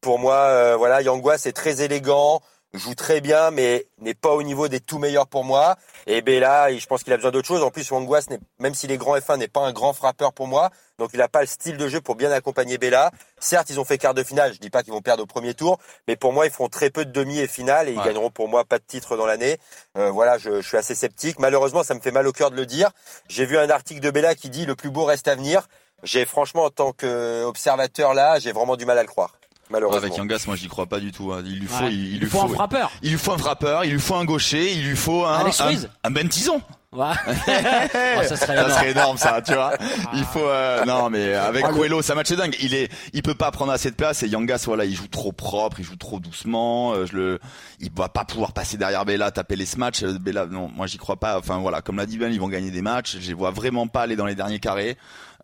Pour 0.00 0.18
moi, 0.18 0.34
euh, 0.34 0.74
voilà, 0.76 1.00
Yanguas 1.00 1.38
c'est 1.38 1.52
très 1.52 1.80
élégant, 1.80 2.42
joue 2.72 2.94
très 2.94 3.20
bien, 3.20 3.50
mais 3.50 3.86
n'est 3.98 4.14
pas 4.14 4.30
au 4.30 4.42
niveau 4.42 4.68
des 4.68 4.80
tout 4.80 4.98
meilleurs 4.98 5.26
pour 5.26 5.44
moi. 5.44 5.76
Et 6.06 6.22
Bella, 6.22 6.72
je 6.76 6.86
pense 6.86 7.02
qu'il 7.02 7.12
a 7.12 7.16
besoin 7.16 7.30
d'autre 7.32 7.48
chose. 7.48 7.62
En 7.62 7.70
plus, 7.70 7.88
Yanguas, 7.88 8.26
n'est- 8.30 8.38
même 8.58 8.74
s'il 8.74 8.90
est 8.92 8.96
grand 8.96 9.16
F1, 9.18 9.38
n'est 9.38 9.48
pas 9.48 9.60
un 9.60 9.72
grand 9.72 9.92
frappeur 9.92 10.32
pour 10.32 10.46
moi. 10.46 10.70
Donc 10.98 11.10
il 11.12 11.18
n'a 11.18 11.28
pas 11.28 11.40
le 11.40 11.46
style 11.46 11.76
de 11.76 11.88
jeu 11.88 12.00
pour 12.00 12.14
bien 12.14 12.30
accompagner 12.30 12.78
Bella. 12.78 13.10
Certes, 13.38 13.70
ils 13.70 13.80
ont 13.80 13.84
fait 13.84 13.98
quart 13.98 14.14
de 14.14 14.22
finale. 14.22 14.52
Je 14.54 14.58
dis 14.58 14.70
pas 14.70 14.82
qu'ils 14.82 14.92
vont 14.92 15.00
perdre 15.00 15.22
au 15.22 15.26
premier 15.26 15.54
tour, 15.54 15.78
mais 16.06 16.14
pour 16.16 16.32
moi, 16.32 16.46
ils 16.46 16.52
feront 16.52 16.68
très 16.68 16.90
peu 16.90 17.04
de 17.04 17.10
demi 17.10 17.38
et 17.38 17.46
finale 17.48 17.88
et 17.88 17.92
ils 17.92 17.98
Ouais. 17.98 18.04
gagneront 18.04 18.30
pour 18.30 18.48
moi 18.48 18.64
pas 18.64 18.78
de 18.78 18.84
titre 18.86 19.16
dans 19.16 19.26
l'année. 19.26 19.58
Euh, 19.96 20.10
voilà, 20.10 20.38
je, 20.38 20.60
je 20.60 20.66
suis 20.68 20.76
assez 20.76 20.94
sceptique. 20.94 21.38
Malheureusement, 21.38 21.82
ça 21.82 21.94
me 21.94 22.00
fait 22.00 22.12
mal 22.12 22.26
au 22.26 22.32
cœur 22.32 22.50
de 22.50 22.56
le 22.56 22.66
dire. 22.66 22.90
J'ai 23.28 23.46
vu 23.46 23.58
un 23.58 23.68
article 23.70 24.00
de 24.00 24.10
Bella 24.10 24.34
qui 24.34 24.48
dit 24.50 24.66
le 24.66 24.76
plus 24.76 24.90
beau 24.90 25.04
reste 25.04 25.26
à 25.28 25.34
venir. 25.34 25.66
J'ai 26.02 26.24
franchement, 26.24 26.64
en 26.64 26.70
tant 26.70 26.92
qu'observateur 26.92 28.14
là, 28.14 28.38
j'ai 28.38 28.52
vraiment 28.52 28.76
du 28.76 28.86
mal 28.86 28.98
à 28.98 29.02
le 29.02 29.08
croire. 29.08 29.34
Malheureusement. 29.70 29.98
Avec 30.02 30.16
Yangas, 30.16 30.44
moi, 30.46 30.56
j'y 30.56 30.68
crois 30.68 30.86
pas 30.86 30.98
du 31.00 31.12
tout. 31.12 31.32
hein. 31.32 31.42
Il 31.46 31.60
lui 31.60 31.66
faut, 31.66 31.84
Ouais. 31.84 31.92
il, 31.92 32.16
Il 32.16 32.26
faut 32.26 32.42
un 32.42 32.48
frappeur. 32.48 32.90
il 33.02 33.10
lui 33.12 33.18
faut 33.18 33.32
un 33.32 33.38
frappeur, 33.38 33.84
il 33.84 33.92
lui 33.92 34.00
faut 34.00 34.16
un 34.16 34.24
gaucher, 34.24 34.72
il 34.72 34.88
lui 34.88 34.96
faut 34.96 35.24
un, 35.24 35.38
Alex 35.38 35.60
un, 35.60 35.72
un 36.04 36.10
Ben 36.10 36.28
Tison. 36.28 36.60
Ouais. 36.92 37.06
Oh, 38.18 38.22
ça 38.24 38.36
serait 38.36 38.46
Ça 38.46 38.52
énorme. 38.54 38.70
serait 38.72 38.90
énorme 38.90 39.16
ça, 39.16 39.40
tu 39.42 39.54
vois. 39.54 39.74
Il 40.14 40.24
faut 40.24 40.44
euh, 40.44 40.84
non 40.84 41.08
mais 41.08 41.34
avec 41.34 41.64
Ah, 41.64 41.72
Coelho, 41.72 42.02
ça 42.02 42.16
match 42.16 42.30
est 42.32 42.36
dingue. 42.36 42.56
Il 42.60 42.74
est 42.74 42.90
il 43.12 43.22
peut 43.22 43.34
pas 43.36 43.50
prendre 43.52 43.70
assez 43.70 43.90
de 43.90 43.94
place 43.94 44.22
et 44.24 44.28
Yangas 44.28 44.64
voilà, 44.66 44.84
il 44.84 44.94
joue 44.96 45.06
trop 45.06 45.30
propre, 45.30 45.78
il 45.78 45.84
joue 45.84 45.94
trop 45.96 46.18
doucement, 46.18 46.92
euh, 46.94 47.06
je 47.06 47.16
le 47.16 47.38
il 47.78 47.90
va 47.94 48.08
pas 48.08 48.24
pouvoir 48.24 48.52
passer 48.52 48.76
derrière 48.76 49.04
Bella, 49.04 49.30
taper 49.30 49.54
les 49.54 49.66
matchs 49.76 50.02
Bella 50.02 50.46
non, 50.46 50.68
moi 50.74 50.86
j'y 50.88 50.98
crois 50.98 51.16
pas. 51.16 51.38
Enfin 51.38 51.58
voilà, 51.58 51.80
comme 51.80 51.96
l'a 51.96 52.06
dit 52.06 52.18
Ben, 52.18 52.32
ils 52.32 52.40
vont 52.40 52.48
gagner 52.48 52.72
des 52.72 52.82
matchs, 52.82 53.18
je 53.20 53.28
les 53.28 53.34
vois 53.34 53.52
vraiment 53.52 53.86
pas 53.86 54.02
aller 54.02 54.16
dans 54.16 54.26
les 54.26 54.34
derniers 54.34 54.58
carrés. 54.60 54.96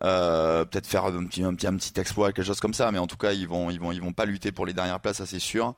Euh, 0.03 0.65
peut-être 0.65 0.85
faire 0.85 1.05
un 1.05 1.25
petit 1.25 1.43
un 1.43 1.55
petit 1.55 1.65
un 1.67 1.75
petit 1.77 1.97
exploit 1.99 2.31
quelque 2.31 2.45
chose 2.45 2.59
comme 2.59 2.75
ça 2.75 2.91
mais 2.91 2.99
en 2.99 3.07
tout 3.07 3.17
cas, 3.17 3.31
ils 3.31 3.47
vont 3.47 3.71
ils 3.71 3.79
vont 3.79 3.91
ils 3.93 4.01
vont 4.01 4.13
pas 4.13 4.25
lutter 4.25 4.51
pour 4.51 4.65
les 4.65 4.73
dernières 4.73 4.99
places, 4.99 5.17
ça 5.17 5.25
c'est 5.25 5.39
sûr. 5.39 5.73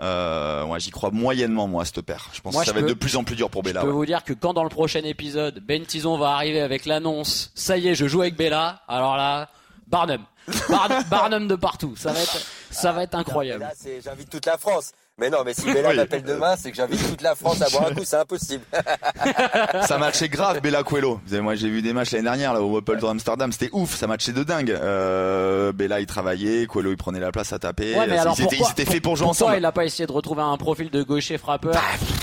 Euh, 0.00 0.64
ouais, 0.64 0.80
j'y 0.80 0.90
crois 0.90 1.10
moyennement 1.12 1.68
moi 1.68 1.82
à 1.82 1.84
cette 1.84 2.00
paire. 2.02 2.28
Je 2.32 2.40
pense 2.40 2.52
Moi, 2.52 2.62
que 2.62 2.66
ça 2.66 2.72
je 2.72 2.74
va 2.74 2.80
peux- 2.82 2.88
être 2.90 2.94
de 2.94 2.98
plus 2.98 3.14
en 3.16 3.22
plus 3.24 3.36
dur 3.36 3.48
pour 3.48 3.62
Je 3.62 3.68
Bella. 3.68 3.80
peux 3.82 3.86
ouais. 3.88 3.92
vous 3.92 4.06
dire 4.06 4.24
que 4.24 4.32
quand 4.32 4.52
dans 4.52 4.64
le 4.64 4.68
prochain 4.68 5.02
épisode, 5.04 5.60
Ben 5.60 5.84
Tison 5.86 6.18
va 6.18 6.30
arriver 6.30 6.60
avec 6.60 6.84
l'annonce, 6.84 7.52
ça 7.54 7.76
y 7.78 7.86
est, 7.88 7.94
je 7.94 8.06
joue 8.08 8.22
avec 8.22 8.36
Bella, 8.36 8.80
alors 8.88 9.16
là, 9.16 9.48
Barnum. 9.86 10.24
Barnum, 10.68 11.02
Barnum 11.10 11.48
de 11.48 11.54
partout. 11.54 11.94
Ça 11.96 12.12
va 12.12 12.20
être, 12.20 12.38
ça 12.70 12.92
va 12.92 13.04
être 13.04 13.14
incroyable. 13.14 13.60
Là, 13.62 13.72
c'est 13.76 14.00
j'invite 14.02 14.28
toute 14.30 14.46
la 14.46 14.58
France. 14.58 14.92
Mais 15.20 15.30
non, 15.30 15.38
mais 15.44 15.54
si 15.54 15.64
Bella 15.72 15.90
Oui. 15.90 15.96
m'appelle 15.96 16.24
demain, 16.24 16.56
c'est 16.58 16.72
que 16.72 16.76
j'invite 16.76 17.08
toute 17.08 17.22
la 17.22 17.36
France 17.36 17.62
à 17.62 17.70
boire 17.70 17.86
un 17.88 17.94
coup, 17.94 18.02
c'est 18.04 18.16
impossible. 18.16 18.64
ça 19.86 19.96
matchait 19.96 20.28
grave 20.28 20.60
Bella 20.60 20.82
Coelho. 20.82 21.20
Vous 21.24 21.30
savez, 21.30 21.40
moi 21.40 21.54
j'ai 21.54 21.68
vu 21.68 21.82
des 21.82 21.92
matchs 21.92 22.10
l'année 22.10 22.24
dernière 22.24 22.52
là 22.52 22.60
au 22.60 22.76
Opel 22.76 22.98
de 22.98 23.06
Amsterdam, 23.06 23.52
c'était 23.52 23.70
ouf, 23.72 23.94
ça 23.94 24.08
matchait 24.08 24.32
de 24.32 24.42
dingue. 24.42 24.72
Euh, 24.72 25.70
Bella 25.72 26.00
il 26.00 26.06
travaillait, 26.06 26.66
Coelho 26.66 26.90
il 26.90 26.96
prenait 26.96 27.20
la 27.20 27.30
place 27.30 27.52
à 27.52 27.60
taper. 27.60 27.94
Ouais, 27.94 28.08
mais 28.08 28.18
alors 28.18 28.34
ils 28.36 28.42
étaient, 28.44 28.56
pourquoi, 28.56 28.74
faits 28.74 29.00
pour 29.02 29.14
jouer 29.14 29.26
pourquoi 29.28 29.46
ensemble. 29.46 29.58
il 29.60 29.64
a 29.64 29.70
pas 29.70 29.84
essayé 29.84 30.04
de 30.06 30.12
retrouver 30.12 30.42
un 30.42 30.56
profil 30.56 30.90
de 30.90 31.02
gaucher 31.04 31.38
frappeur 31.38 31.74
Bah, 31.74 31.80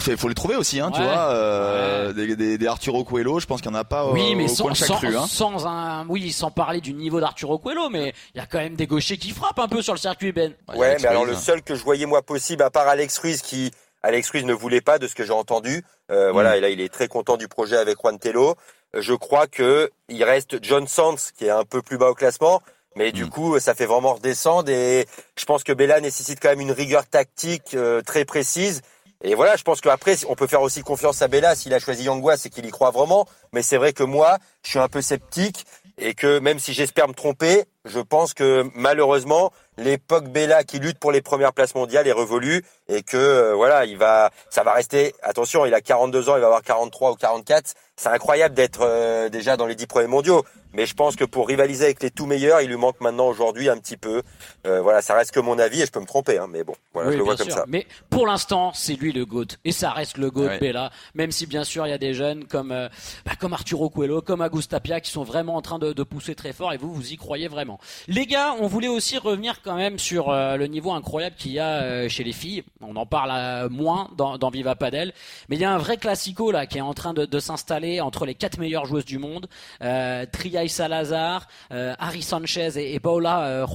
Il 0.08 0.17
faut 0.17 0.27
les 0.27 0.36
trouver 0.36 0.58
aussi, 0.58 0.82
hein, 0.82 0.91
tu 0.93 1.01
vois. 1.01 1.30
Euh, 1.32 2.12
des, 2.12 2.36
des, 2.36 2.58
des 2.58 2.67
Arturo 2.67 3.06
Coelho, 3.06 3.39
je 3.39 3.45
pense 3.45 3.62
qu'il 3.62 3.71
n'y 3.71 3.77
en 3.77 3.80
a 3.80 3.86
pas 3.86 4.12
Oui, 4.12 4.32
au, 4.34 4.36
mais 4.36 4.45
au 4.45 4.47
sans, 4.49 4.63
coin 4.65 4.71
de 4.73 4.77
chaque 4.77 4.88
sans, 4.89 4.97
rue. 4.97 5.15
Hein. 5.15 5.25
sans 5.30 5.65
un, 5.65 6.06
oui, 6.10 6.30
sans 6.34 6.51
parler 6.51 6.82
du 6.82 6.93
niveau 6.93 7.21
d'Arturo 7.21 7.58
Coelho, 7.58 7.88
mais 7.89 8.13
il 8.36 8.39
y 8.39 8.41
a 8.41 8.47
quand 8.47 8.58
même 8.60 8.75
des 8.75 8.86
gauchers 8.88 9.15
qui 9.17 9.30
frappent 9.32 9.60
un 9.60 9.69
peu 9.69 9.82
sur 9.82 9.93
le 9.93 9.99
circuit, 9.99 10.34
Ben. 10.34 10.51
Ouais, 10.75 10.97
mais 11.01 11.08
alors 11.08 11.23
le 11.25 11.36
seul 11.36 11.62
que 11.62 11.73
je 11.73 11.84
voyais 11.86 12.06
moi 12.06 12.21
possible, 12.21 12.63
à 12.63 12.69
part 12.69 12.81
Alex 12.88 13.17
Ruiz, 13.20 13.41
qui 13.41 13.72
Alex 14.04 14.30
Ruiz 14.32 14.46
ne 14.46 14.54
voulait 14.54 14.82
pas 14.82 14.98
de 15.00 15.08
ce 15.08 15.15
que 15.15 15.24
j'ai 15.24 15.34
entendu. 15.34 15.84
Euh, 16.12 16.32
Voilà, 16.32 16.58
et 16.58 16.60
là 16.62 16.70
il 16.70 16.82
est 16.82 16.91
très 16.91 17.08
content 17.08 17.38
du 17.38 17.48
projet 17.48 17.78
avec 17.78 17.98
Juan 18.00 18.17
Tello. 18.20 18.56
Euh, 18.96 19.02
Je 19.02 19.13
crois 19.13 19.48
que 19.48 19.89
il 20.10 20.24
reste 20.24 20.63
John 20.63 20.88
Sands 20.88 21.15
qui 21.38 21.46
est 21.46 21.50
un 21.52 21.63
peu 21.65 21.82
plus 21.82 21.98
bas 21.98 22.10
au 22.10 22.15
classement, 22.15 22.62
mais 22.96 23.12
du 23.12 23.26
Mm. 23.26 23.30
coup 23.30 23.60
ça 23.60 23.74
fait 23.76 23.86
vraiment 23.86 24.15
redescendre 24.15 24.70
et 24.70 25.08
je 25.38 25.46
pense 25.46 25.63
que 25.63 25.72
Bella 25.74 26.02
nécessite 26.02 26.39
quand 26.41 26.50
même 26.50 26.62
une 26.62 26.72
rigueur 26.74 27.06
tactique 27.08 27.74
euh, 27.76 28.02
très 28.02 28.26
précise. 28.26 28.82
Et 29.24 29.36
voilà, 29.36 29.56
je 29.56 29.62
pense 29.62 29.82
qu'après, 29.82 30.15
on 30.28 30.36
peut 30.36 30.48
faire 30.48 30.63
aussi 30.63 30.82
confiance 30.82 31.22
à 31.22 31.28
Bella 31.28 31.54
s'il 31.54 31.72
a 31.76 31.80
choisi 31.80 32.06
Yangwa, 32.06 32.38
c'est 32.38 32.50
qu'il 32.50 32.65
y 32.65 32.72
croit 32.72 32.89
vraiment. 32.89 33.28
Mais 33.54 33.62
c'est 33.62 33.78
vrai 33.78 33.94
que 33.94 34.02
moi, 34.02 34.39
je 34.63 34.72
suis 34.72 34.80
un 34.80 34.88
peu 34.88 35.00
sceptique 35.04 35.65
et 36.00 36.15
que 36.15 36.39
même 36.39 36.58
si 36.58 36.74
j'espère 36.74 37.08
me 37.08 37.13
tromper, 37.13 37.65
je 37.86 38.00
pense 38.00 38.34
que 38.34 38.65
malheureusement, 38.74 39.54
l'époque 39.78 40.28
Bella 40.28 40.64
qui 40.64 40.80
lutte 40.80 41.00
pour 41.00 41.12
les 41.12 41.22
premières 41.22 41.54
places 41.54 41.76
mondiales 41.76 42.08
est 42.08 42.14
révolue 42.14 42.64
et 42.88 43.04
que 43.04 43.18
euh, 43.18 43.54
voilà, 43.56 43.86
il 43.86 43.98
va, 43.98 44.32
ça 44.50 44.64
va 44.64 44.74
rester. 44.74 45.14
Attention, 45.24 45.66
il 45.66 45.74
a 45.74 45.82
42 45.82 46.30
ans, 46.30 46.36
il 46.36 46.42
va 46.42 46.48
avoir 46.48 46.62
43 46.62 47.12
ou 47.12 47.16
44. 47.16 47.74
C'est 47.96 48.10
incroyable 48.10 48.56
d'être 48.56 48.82
euh, 48.82 49.30
déjà 49.30 49.58
dans 49.58 49.66
les 49.66 49.76
10 49.76 49.88
premiers 49.88 50.08
mondiaux. 50.08 50.44
Mais 50.74 50.86
je 50.86 50.94
pense 50.94 51.16
que 51.16 51.26
pour 51.26 51.48
rivaliser 51.48 51.86
avec 51.86 52.02
les 52.02 52.12
tout 52.12 52.26
meilleurs, 52.26 52.62
il 52.62 52.70
lui 52.70 52.78
manque 52.78 53.00
maintenant 53.02 53.28
aujourd'hui 53.28 53.70
un 53.70 53.78
petit 53.78 53.98
peu. 53.98 54.22
Euh, 54.66 54.82
voilà, 54.82 55.02
ça 55.02 55.16
reste 55.16 55.32
que 55.32 55.40
mon 55.40 55.60
avis 55.60 55.82
et 55.82 55.86
je 55.86 55.92
peux 55.92 56.00
me 56.00 56.06
tromper, 56.06 56.38
hein, 56.38 56.48
mais 56.50 56.64
bon, 56.64 56.74
voilà, 56.94 57.10
Oui, 57.10 57.14
je 57.14 57.18
le 57.20 57.24
vois 57.24 57.36
comme 57.36 57.50
ça. 57.50 57.66
Mais 57.68 57.88
pour 58.10 58.26
l'instant, 58.28 58.72
c'est 58.74 58.94
lui 58.94 59.12
le 59.12 59.26
GOAT. 59.26 59.58
Et 59.66 59.72
ça 59.72 59.92
reste 59.92 60.18
le 60.18 60.30
GOAT, 60.32 60.46
Ouais. 60.48 60.60
Bella. 60.60 60.92
Même 61.14 61.32
si, 61.32 61.46
bien 61.46 61.64
sûr, 61.64 61.86
il 61.88 61.90
y 61.90 61.94
a 61.94 61.98
des 61.98 62.14
jeunes 62.14 62.46
comme, 62.46 62.72
euh, 62.72 62.90
bah, 63.26 63.34
comme 63.40 63.54
Arturo 63.54 63.90
Coelho, 63.90 64.22
comme 64.22 64.42
Agustapia, 64.42 65.00
qui 65.02 65.12
sont 65.12 65.24
vraiment 65.24 65.56
en 65.56 65.62
train 65.62 65.80
de, 65.80 65.94
de 65.94 66.04
pousser 66.04 66.36
très 66.36 66.54
fort. 66.54 66.74
Et 66.74 66.78
vous, 66.78 66.94
vous 66.94 67.12
y 67.12 67.18
croyez 67.18 67.48
vraiment. 67.48 67.80
Les 68.08 68.26
gars, 68.26 68.56
on 68.60 68.68
voulait 68.68 68.88
aussi 68.88 69.18
revenir 69.18 69.62
quand 69.62 69.76
même 69.76 70.00
sur 70.00 70.30
euh, 70.30 70.56
le 70.58 70.68
niveau 70.68 70.92
incroyable 70.92 71.36
qu'il 71.38 71.52
y 71.52 71.60
a 71.60 71.82
euh, 71.82 72.10
chez 72.10 72.24
les 72.24 72.34
filles. 72.34 72.64
On 72.82 72.96
en 72.96 73.06
parle 73.06 73.32
euh, 73.34 73.70
moins 73.70 74.10
dans, 74.18 74.38
dans 74.38 74.50
Viva 74.50 74.76
Padel. 74.76 75.14
Mais 75.50 75.56
il 75.58 75.62
y 75.62 75.66
a 75.66 75.72
un 75.74 75.78
vrai 75.78 75.98
classico 75.98 76.52
là 76.52 76.66
qui 76.66 76.78
est 76.78 76.82
en 76.82 76.94
train 76.94 77.14
de, 77.14 77.26
de 77.26 77.40
s'installer 77.40 78.02
entre 78.02 78.26
les 78.26 78.36
quatre 78.36 78.58
meilleures 78.58 78.86
joueuses 78.86 79.06
du 79.06 79.18
monde. 79.18 79.48
Euh, 79.82 80.26
Salazar, 80.69 81.47
euh, 81.71 81.93
Harry 82.00 82.21
Sanchez 82.21 82.78
et, 82.78 82.93
et 82.93 83.00
Paula 83.00 83.43
euh. 83.45 83.65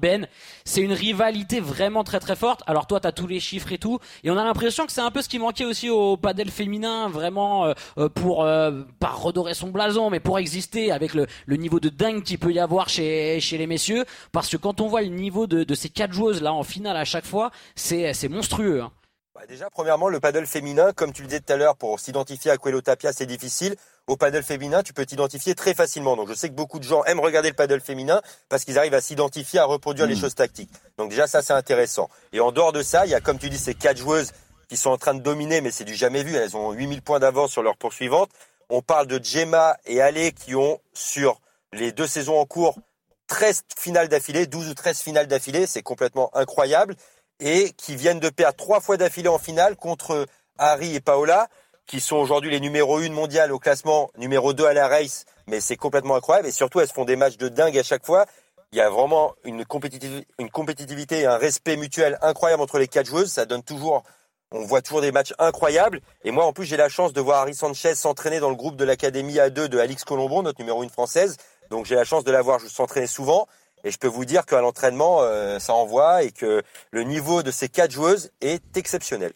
Ben, 0.00 0.26
c'est 0.64 0.80
une 0.80 0.92
rivalité 0.92 1.60
vraiment 1.60 2.04
très 2.04 2.20
très 2.20 2.36
forte. 2.36 2.62
Alors 2.66 2.86
toi, 2.86 3.00
tu 3.00 3.06
as 3.06 3.12
tous 3.12 3.26
les 3.26 3.40
chiffres 3.40 3.72
et 3.72 3.78
tout. 3.78 3.98
Et 4.24 4.30
on 4.30 4.36
a 4.36 4.44
l'impression 4.44 4.86
que 4.86 4.92
c'est 4.92 5.00
un 5.00 5.10
peu 5.10 5.22
ce 5.22 5.28
qui 5.28 5.38
manquait 5.38 5.64
aussi 5.64 5.90
au 5.90 6.16
padel 6.16 6.50
féminin, 6.50 7.08
vraiment 7.08 7.66
euh, 7.66 7.74
euh, 7.98 8.08
pour, 8.08 8.44
euh, 8.44 8.82
pas 8.98 9.08
redorer 9.08 9.54
son 9.54 9.68
blason, 9.68 10.10
mais 10.10 10.20
pour 10.20 10.38
exister 10.38 10.92
avec 10.92 11.14
le, 11.14 11.26
niveau 11.56 11.80
de 11.80 11.88
dingue 11.88 12.22
qu'il 12.22 12.38
peut 12.38 12.52
y 12.52 12.58
avoir 12.58 12.88
chez, 12.88 13.40
les 13.52 13.66
messieurs. 13.66 14.04
Parce 14.32 14.48
que 14.48 14.56
quand 14.56 14.80
on 14.80 14.88
voit 14.88 15.02
le 15.02 15.08
niveau 15.08 15.46
de, 15.46 15.74
ces 15.74 15.88
quatre 15.88 16.12
joueuses 16.12 16.42
là 16.42 16.52
en 16.52 16.62
finale 16.62 16.96
à 16.96 17.04
chaque 17.04 17.26
fois, 17.26 17.50
c'est 17.74 18.14
c'est 18.14 18.28
monstrueux. 18.28 18.82
hein. 18.82 18.90
Bah, 19.36 19.44
déjà, 19.46 19.68
premièrement, 19.68 20.08
le 20.08 20.18
paddle 20.18 20.46
féminin, 20.46 20.94
comme 20.94 21.12
tu 21.12 21.20
le 21.20 21.28
disais 21.28 21.40
tout 21.40 21.52
à 21.52 21.56
l'heure, 21.56 21.76
pour 21.76 22.00
s'identifier 22.00 22.50
à 22.50 22.56
Coelho 22.56 22.80
Tapia, 22.80 23.12
c'est 23.12 23.26
difficile. 23.26 23.76
Au 24.06 24.16
paddle 24.16 24.42
féminin, 24.42 24.82
tu 24.82 24.94
peux 24.94 25.04
t'identifier 25.04 25.54
très 25.54 25.74
facilement. 25.74 26.16
Donc, 26.16 26.30
je 26.30 26.32
sais 26.32 26.48
que 26.48 26.54
beaucoup 26.54 26.78
de 26.78 26.84
gens 26.84 27.04
aiment 27.04 27.20
regarder 27.20 27.50
le 27.50 27.54
paddle 27.54 27.82
féminin 27.82 28.22
parce 28.48 28.64
qu'ils 28.64 28.78
arrivent 28.78 28.94
à 28.94 29.02
s'identifier, 29.02 29.58
à 29.58 29.66
reproduire 29.66 30.06
les 30.06 30.16
choses 30.16 30.34
tactiques. 30.34 30.70
Donc, 30.96 31.10
déjà, 31.10 31.26
ça, 31.26 31.42
c'est 31.42 31.52
intéressant. 31.52 32.08
Et 32.32 32.40
en 32.40 32.50
dehors 32.50 32.72
de 32.72 32.80
ça, 32.80 33.04
il 33.04 33.10
y 33.10 33.14
a, 33.14 33.20
comme 33.20 33.38
tu 33.38 33.50
dis, 33.50 33.58
ces 33.58 33.74
quatre 33.74 33.98
joueuses 33.98 34.32
qui 34.70 34.78
sont 34.78 34.88
en 34.88 34.96
train 34.96 35.12
de 35.12 35.20
dominer, 35.20 35.60
mais 35.60 35.70
c'est 35.70 35.84
du 35.84 35.94
jamais 35.94 36.22
vu. 36.22 36.34
Elles 36.34 36.56
ont 36.56 36.72
8000 36.72 37.02
points 37.02 37.18
d'avance 37.18 37.50
sur 37.50 37.62
leur 37.62 37.76
poursuivante. 37.76 38.30
On 38.70 38.80
parle 38.80 39.06
de 39.06 39.22
Gemma 39.22 39.76
et 39.84 40.00
Ale 40.00 40.32
qui 40.32 40.54
ont, 40.54 40.80
sur 40.94 41.42
les 41.74 41.92
deux 41.92 42.06
saisons 42.06 42.40
en 42.40 42.46
cours, 42.46 42.78
13 43.26 43.64
finales 43.76 44.08
d'affilée, 44.08 44.46
12 44.46 44.70
ou 44.70 44.74
13 44.74 44.98
finales 44.98 45.26
d'affilée. 45.26 45.66
C'est 45.66 45.82
complètement 45.82 46.34
incroyable 46.34 46.96
et 47.40 47.70
qui 47.72 47.96
viennent 47.96 48.20
de 48.20 48.28
perdre 48.28 48.56
trois 48.56 48.80
fois 48.80 48.96
d'affilée 48.96 49.28
en 49.28 49.38
finale 49.38 49.76
contre 49.76 50.26
Harry 50.58 50.94
et 50.94 51.00
Paola. 51.00 51.48
qui 51.86 52.00
sont 52.00 52.16
aujourd'hui 52.16 52.50
les 52.50 52.58
numéros 52.58 52.98
1 52.98 53.10
mondial 53.10 53.52
au 53.52 53.60
classement, 53.60 54.10
numéro 54.18 54.52
2 54.52 54.66
à 54.66 54.72
la 54.72 54.88
race, 54.88 55.24
mais 55.46 55.60
c'est 55.60 55.76
complètement 55.76 56.16
incroyable. 56.16 56.48
Et 56.48 56.50
surtout, 56.50 56.80
elles 56.80 56.88
font 56.88 57.04
des 57.04 57.14
matchs 57.14 57.36
de 57.36 57.48
dingue 57.48 57.78
à 57.78 57.84
chaque 57.84 58.04
fois. 58.04 58.26
Il 58.72 58.78
y 58.78 58.80
a 58.80 58.90
vraiment 58.90 59.34
une, 59.44 59.64
compétitivité, 59.64 61.20
et 61.20 61.26
un 61.26 61.36
respect 61.36 61.76
mutuel 61.76 62.18
incroyable 62.22 62.60
entre 62.60 62.80
les 62.80 62.88
quatre 62.88 63.06
joueuses. 63.06 63.30
Ça 63.30 63.46
donne 63.46 63.62
toujours, 63.62 64.02
on 64.50 64.64
voit 64.64 64.82
toujours 64.82 65.00
des 65.00 65.12
matchs 65.12 65.32
incroyables. 65.38 66.00
Et 66.24 66.32
moi, 66.32 66.44
en 66.44 66.52
plus, 66.52 66.64
j'ai 66.64 66.76
la 66.76 66.88
chance 66.88 67.12
de 67.12 67.20
voir 67.20 67.42
Harry 67.42 67.54
Sanchez 67.54 67.94
s'entraîner 67.94 68.40
dans 68.40 68.50
le 68.50 68.56
groupe 68.56 68.74
de 68.74 68.84
l'Académie 68.84 69.36
A2 69.36 69.68
de 69.68 69.78
Alix 69.78 70.02
Colombo, 70.02 70.42
notre 70.42 70.58
numéro 70.58 70.82
1 70.82 70.88
française. 70.88 71.36
Donc, 71.70 71.86
j'ai 71.86 71.94
la 71.94 72.04
chance 72.04 72.24
de 72.24 72.32
la 72.32 72.42
voir 72.42 72.60
s'entraîner 72.60 73.06
souvent. 73.06 73.46
Et 73.84 73.90
je 73.90 73.98
peux 73.98 74.08
vous 74.08 74.24
dire 74.24 74.46
qu'à 74.46 74.60
l'entraînement, 74.60 75.22
euh, 75.22 75.58
ça 75.58 75.74
envoie 75.74 76.22
et 76.22 76.32
que 76.32 76.62
le 76.90 77.02
niveau 77.04 77.42
de 77.42 77.50
ces 77.50 77.68
quatre 77.68 77.92
joueuses 77.92 78.30
est 78.40 78.76
exceptionnel 78.76 79.32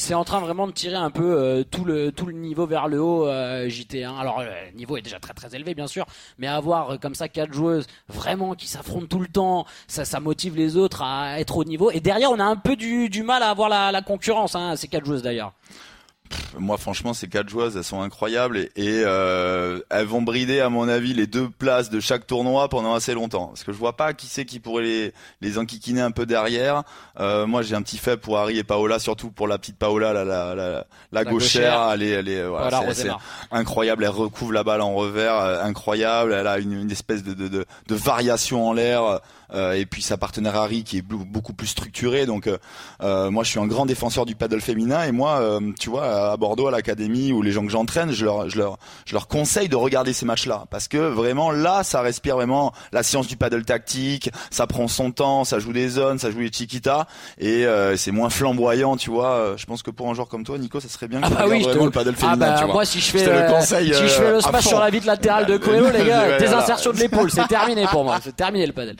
c'est 0.00 0.14
en 0.14 0.24
train 0.24 0.40
vraiment 0.40 0.66
de 0.66 0.72
tirer 0.72 0.96
un 0.96 1.10
peu 1.10 1.38
euh, 1.38 1.62
tout 1.62 1.84
le 1.84 2.10
tout 2.10 2.24
le 2.24 2.32
niveau 2.32 2.66
vers 2.66 2.88
le 2.88 3.00
haut 3.00 3.28
euh, 3.28 3.68
JT1. 3.68 4.18
Alors 4.18 4.42
le 4.42 4.74
niveau 4.74 4.96
est 4.96 5.02
déjà 5.02 5.20
très 5.20 5.34
très 5.34 5.54
élevé 5.54 5.74
bien 5.74 5.86
sûr, 5.86 6.06
mais 6.38 6.46
avoir 6.46 6.92
euh, 6.92 6.96
comme 6.96 7.14
ça 7.14 7.28
quatre 7.28 7.52
joueuses 7.52 7.86
vraiment 8.08 8.54
qui 8.54 8.66
s'affrontent 8.66 9.06
tout 9.06 9.20
le 9.20 9.28
temps, 9.28 9.66
ça 9.88 10.06
ça 10.06 10.18
motive 10.18 10.56
les 10.56 10.78
autres 10.78 11.02
à 11.02 11.38
être 11.38 11.58
au 11.58 11.64
niveau. 11.64 11.90
Et 11.90 12.00
derrière 12.00 12.30
on 12.30 12.40
a 12.40 12.44
un 12.44 12.56
peu 12.56 12.76
du, 12.76 13.10
du 13.10 13.22
mal 13.22 13.42
à 13.42 13.50
avoir 13.50 13.68
la, 13.68 13.92
la 13.92 14.00
concurrence, 14.00 14.54
hein, 14.54 14.74
ces 14.74 14.88
quatre 14.88 15.04
joueuses 15.04 15.22
d'ailleurs 15.22 15.52
moi 16.58 16.78
franchement 16.78 17.14
ces 17.14 17.28
quatre 17.28 17.48
joueuses 17.48 17.76
elles 17.76 17.84
sont 17.84 18.00
incroyables 18.00 18.58
et, 18.58 18.70
euh, 19.04 19.80
elles 19.90 20.06
vont 20.06 20.22
brider 20.22 20.60
à 20.60 20.68
mon 20.68 20.88
avis 20.88 21.14
les 21.14 21.26
deux 21.26 21.48
places 21.48 21.90
de 21.90 22.00
chaque 22.00 22.26
tournoi 22.26 22.68
pendant 22.68 22.94
assez 22.94 23.14
longtemps. 23.14 23.48
Parce 23.48 23.64
que 23.64 23.72
je 23.72 23.78
vois 23.78 23.96
pas 23.96 24.12
qui 24.12 24.26
c'est 24.26 24.44
qui 24.44 24.60
pourrait 24.60 24.82
les 24.82 25.12
les 25.40 25.58
enquiquiner 25.58 26.00
un 26.00 26.10
peu 26.10 26.26
derrière. 26.26 26.82
Euh, 27.18 27.46
moi 27.46 27.62
j'ai 27.62 27.74
un 27.74 27.82
petit 27.82 27.98
fait 27.98 28.16
pour 28.16 28.38
Harry 28.38 28.58
et 28.58 28.64
Paola 28.64 28.98
surtout 28.98 29.30
pour 29.30 29.48
la 29.48 29.58
petite 29.58 29.76
Paola 29.76 30.12
la 30.12 30.24
la 30.24 30.54
la, 30.54 30.86
la, 31.12 31.24
gauchère, 31.24 31.90
elle 31.92 32.02
est 32.02 32.10
elle 32.10 32.28
est 32.28 32.46
voilà, 32.46 32.82
c'est 32.94 33.08
incroyable. 33.50 34.04
Elle 34.04 34.10
recouvre 34.10 34.52
la 34.52 34.64
balle 34.64 34.80
en 34.80 34.94
revers 34.94 35.34
euh, 35.34 35.62
incroyable. 35.62 36.32
Elle 36.32 36.46
a 36.46 36.58
une, 36.58 36.72
une 36.72 36.90
espèce 36.90 37.22
de, 37.22 37.34
de, 37.34 37.48
de, 37.48 37.66
de 37.88 37.94
variation 37.94 38.68
en 38.68 38.72
l'air 38.72 39.20
euh, 39.52 39.72
et 39.72 39.86
puis 39.86 40.02
sa 40.02 40.16
partenaire 40.16 40.56
Harry 40.56 40.84
qui 40.84 40.98
est 40.98 41.02
beaucoup 41.02 41.52
plus 41.52 41.66
structuré. 41.66 42.26
Donc 42.26 42.48
euh, 43.02 43.30
moi 43.30 43.44
je 43.44 43.50
suis 43.50 43.60
un 43.60 43.66
grand 43.66 43.86
défenseur 43.86 44.26
du 44.26 44.34
paddle 44.34 44.60
féminin 44.60 45.04
et 45.04 45.12
moi 45.12 45.60
tu 45.78 45.90
vois 45.90 46.04
à 46.20 46.36
Bordeaux 46.36 46.68
à 46.68 46.70
l'académie 46.70 47.32
ou 47.32 47.42
les 47.42 47.52
gens 47.52 47.64
que 47.64 47.72
j'entraîne, 47.72 48.10
je 48.12 48.24
leur 48.24 48.48
je 48.48 48.58
leur 48.58 48.78
je 49.06 49.14
leur 49.14 49.28
conseille 49.28 49.68
de 49.68 49.76
regarder 49.76 50.12
ces 50.12 50.26
matchs-là 50.26 50.64
parce 50.70 50.88
que 50.88 50.98
vraiment 50.98 51.50
là 51.50 51.82
ça 51.82 52.00
respire 52.00 52.36
vraiment 52.36 52.72
la 52.92 53.02
science 53.02 53.26
du 53.26 53.36
paddle 53.36 53.64
tactique, 53.64 54.30
ça 54.50 54.66
prend 54.66 54.88
son 54.88 55.10
temps, 55.10 55.44
ça 55.44 55.58
joue 55.58 55.72
des 55.72 55.88
zones, 55.88 56.18
ça 56.18 56.30
joue 56.30 56.40
les 56.40 56.52
chiquitas 56.52 57.06
et 57.38 57.66
c'est 57.96 58.12
moins 58.12 58.30
flamboyant, 58.30 58.96
tu 58.96 59.10
vois. 59.10 59.54
Je 59.56 59.66
pense 59.66 59.82
que 59.82 59.90
pour 59.90 60.08
un 60.08 60.14
joueur 60.14 60.28
comme 60.28 60.44
toi, 60.44 60.58
Nico, 60.58 60.80
ça 60.80 60.88
serait 60.88 61.08
bien 61.08 61.20
que 61.20 61.26
ah 61.26 61.30
bah 61.30 61.44
oui, 61.48 61.62
vraiment 61.62 61.84
le 61.86 61.90
paddle 61.90 62.14
féminin. 62.14 62.32
Ah 62.32 62.36
bah, 62.36 62.56
tu 62.58 62.64
vois. 62.64 62.74
Moi, 62.74 62.84
si 62.84 63.00
je 63.00 63.10
fais, 63.10 63.24
le 63.24 63.50
conseil, 63.50 63.94
si 63.94 64.02
je 64.02 64.08
fais 64.08 64.30
le 64.30 64.40
smash 64.40 64.66
sur 64.66 64.80
la 64.80 64.90
vitre 64.90 65.06
latérale 65.06 65.46
de 65.46 65.56
Coelho, 65.58 65.90
les 65.90 66.04
gars, 66.04 66.38
des 66.38 66.48
insertions 66.48 66.92
de 66.92 66.98
l'épaule, 66.98 67.30
c'est 67.30 67.46
terminé 67.48 67.86
pour 67.90 68.04
moi, 68.04 68.18
c'est 68.22 68.36
terminé 68.36 68.66
le 68.66 68.72
paddle. 68.72 68.96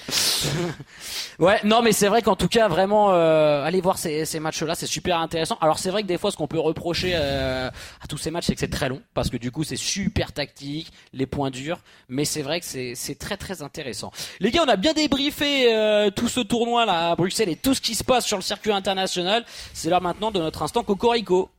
ouais, 1.38 1.60
non, 1.64 1.82
mais 1.82 1.92
c'est 1.92 2.08
vrai 2.08 2.22
qu'en 2.22 2.36
tout 2.36 2.48
cas, 2.48 2.68
vraiment, 2.68 3.12
euh, 3.12 3.64
allez 3.64 3.80
voir 3.80 3.98
ces, 3.98 4.24
ces 4.24 4.40
matchs-là, 4.40 4.74
c'est 4.74 4.86
super 4.86 5.18
intéressant. 5.18 5.58
Alors 5.60 5.78
c'est 5.78 5.90
vrai 5.90 6.02
que 6.02 6.08
des 6.08 6.18
fois, 6.18 6.30
ce 6.30 6.36
qu'on 6.36 6.46
peut 6.46 6.60
reprocher 6.60 7.09
euh, 7.14 7.70
à 8.00 8.06
tous 8.08 8.18
ces 8.18 8.30
matchs, 8.30 8.46
c'est 8.46 8.54
que 8.54 8.60
c'est 8.60 8.68
très 8.68 8.88
long, 8.88 9.00
parce 9.14 9.30
que 9.30 9.36
du 9.36 9.50
coup, 9.50 9.64
c'est 9.64 9.76
super 9.76 10.32
tactique, 10.32 10.92
les 11.12 11.26
points 11.26 11.50
durs, 11.50 11.80
mais 12.08 12.24
c'est 12.24 12.42
vrai 12.42 12.60
que 12.60 12.66
c'est 12.66 13.18
très 13.18 13.36
très 13.36 13.62
intéressant. 13.62 14.10
Les 14.40 14.50
gars, 14.50 14.64
on 14.64 14.68
a 14.68 14.76
bien 14.76 14.92
débriefé 14.92 15.72
euh, 15.72 16.10
tout 16.10 16.28
ce 16.28 16.40
tournoi 16.40 16.86
là 16.86 17.10
à 17.10 17.16
Bruxelles 17.16 17.48
et 17.48 17.56
tout 17.56 17.74
ce 17.74 17.80
qui 17.80 17.94
se 17.94 18.04
passe 18.04 18.26
sur 18.26 18.36
le 18.36 18.42
circuit 18.42 18.72
international. 18.72 19.44
C'est 19.74 19.90
l'heure 19.90 20.02
maintenant 20.02 20.30
de 20.30 20.38
notre 20.38 20.62
instant 20.62 20.82
Cocorico. 20.82 21.50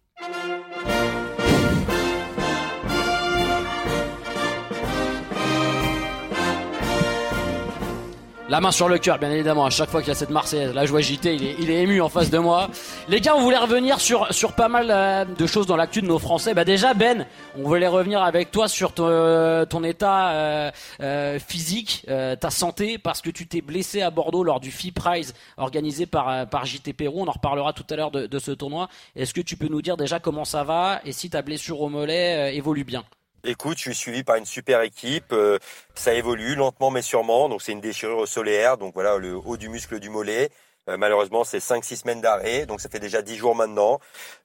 La 8.51 8.59
main 8.59 8.71
sur 8.71 8.89
le 8.89 8.97
cœur, 8.97 9.17
bien 9.17 9.31
évidemment, 9.31 9.63
à 9.63 9.69
chaque 9.69 9.89
fois 9.89 10.01
qu'il 10.01 10.09
y 10.09 10.11
a 10.11 10.15
cette 10.15 10.29
Marseillaise. 10.29 10.73
La 10.73 10.85
joie 10.85 10.99
JT, 10.99 11.35
il 11.35 11.45
est, 11.45 11.55
il 11.57 11.71
est 11.71 11.83
ému 11.83 12.01
en 12.01 12.09
face 12.09 12.29
de 12.29 12.37
moi. 12.37 12.69
Les 13.07 13.21
gars, 13.21 13.33
on 13.33 13.39
voulait 13.39 13.55
revenir 13.55 14.01
sur, 14.01 14.27
sur 14.33 14.51
pas 14.55 14.67
mal 14.67 14.87
euh, 14.89 15.23
de 15.23 15.47
choses 15.47 15.67
dans 15.67 15.77
l'actu 15.77 16.01
de 16.01 16.07
nos 16.07 16.19
Français. 16.19 16.53
Bah 16.53 16.65
déjà, 16.65 16.93
Ben, 16.93 17.25
on 17.57 17.63
voulait 17.63 17.87
revenir 17.87 18.21
avec 18.21 18.51
toi 18.51 18.67
sur 18.67 18.91
ton, 18.91 19.07
euh, 19.07 19.65
état 19.85 20.31
euh 20.99 21.39
physique, 21.39 22.05
ta 22.05 22.49
santé, 22.49 22.97
parce 22.97 23.21
que 23.21 23.29
tu 23.29 23.47
t'es 23.47 23.61
blessé 23.61 24.01
à 24.01 24.09
Bordeaux 24.11 24.43
lors 24.43 24.59
du 24.59 24.69
FI 24.69 24.91
Prize 24.91 25.33
organisé 25.55 26.05
par, 26.05 26.45
par 26.49 26.65
JT 26.65 26.91
Pérou. 26.91 27.21
On 27.21 27.29
en 27.29 27.31
reparlera 27.31 27.71
tout 27.71 27.85
à 27.89 27.95
l'heure 27.95 28.11
de, 28.11 28.27
de 28.27 28.39
ce 28.39 28.51
tournoi. 28.51 28.89
Est-ce 29.15 29.33
que 29.33 29.39
tu 29.39 29.55
peux 29.55 29.69
nous 29.69 29.81
dire 29.81 29.95
déjà 29.95 30.19
comment 30.19 30.43
ça 30.43 30.65
va 30.65 30.99
et 31.05 31.13
si 31.13 31.29
ta 31.29 31.41
blessure 31.41 31.79
au 31.79 31.87
mollet 31.87 32.53
évolue 32.53 32.83
bien? 32.83 33.05
Écoute, 33.43 33.77
je 33.77 33.83
suis 33.83 33.95
suivi 33.95 34.23
par 34.23 34.35
une 34.35 34.45
super 34.45 34.81
équipe. 34.81 35.33
Euh, 35.33 35.57
ça 35.95 36.13
évolue 36.13 36.55
lentement 36.55 36.91
mais 36.91 37.01
sûrement. 37.01 37.49
Donc 37.49 37.63
c'est 37.63 37.71
une 37.71 37.81
déchirure 37.81 38.27
solaire. 38.27 38.77
Donc 38.77 38.93
voilà, 38.93 39.17
le 39.17 39.35
haut 39.35 39.57
du 39.57 39.67
muscle 39.67 39.99
du 39.99 40.09
mollet. 40.09 40.51
Euh, 40.89 40.97
malheureusement, 40.97 41.43
c'est 41.43 41.57
5-6 41.57 42.01
semaines 42.01 42.21
d'arrêt. 42.21 42.67
Donc 42.67 42.81
ça 42.81 42.89
fait 42.89 42.99
déjà 42.99 43.23
10 43.23 43.37
jours 43.37 43.55
maintenant. 43.55 43.99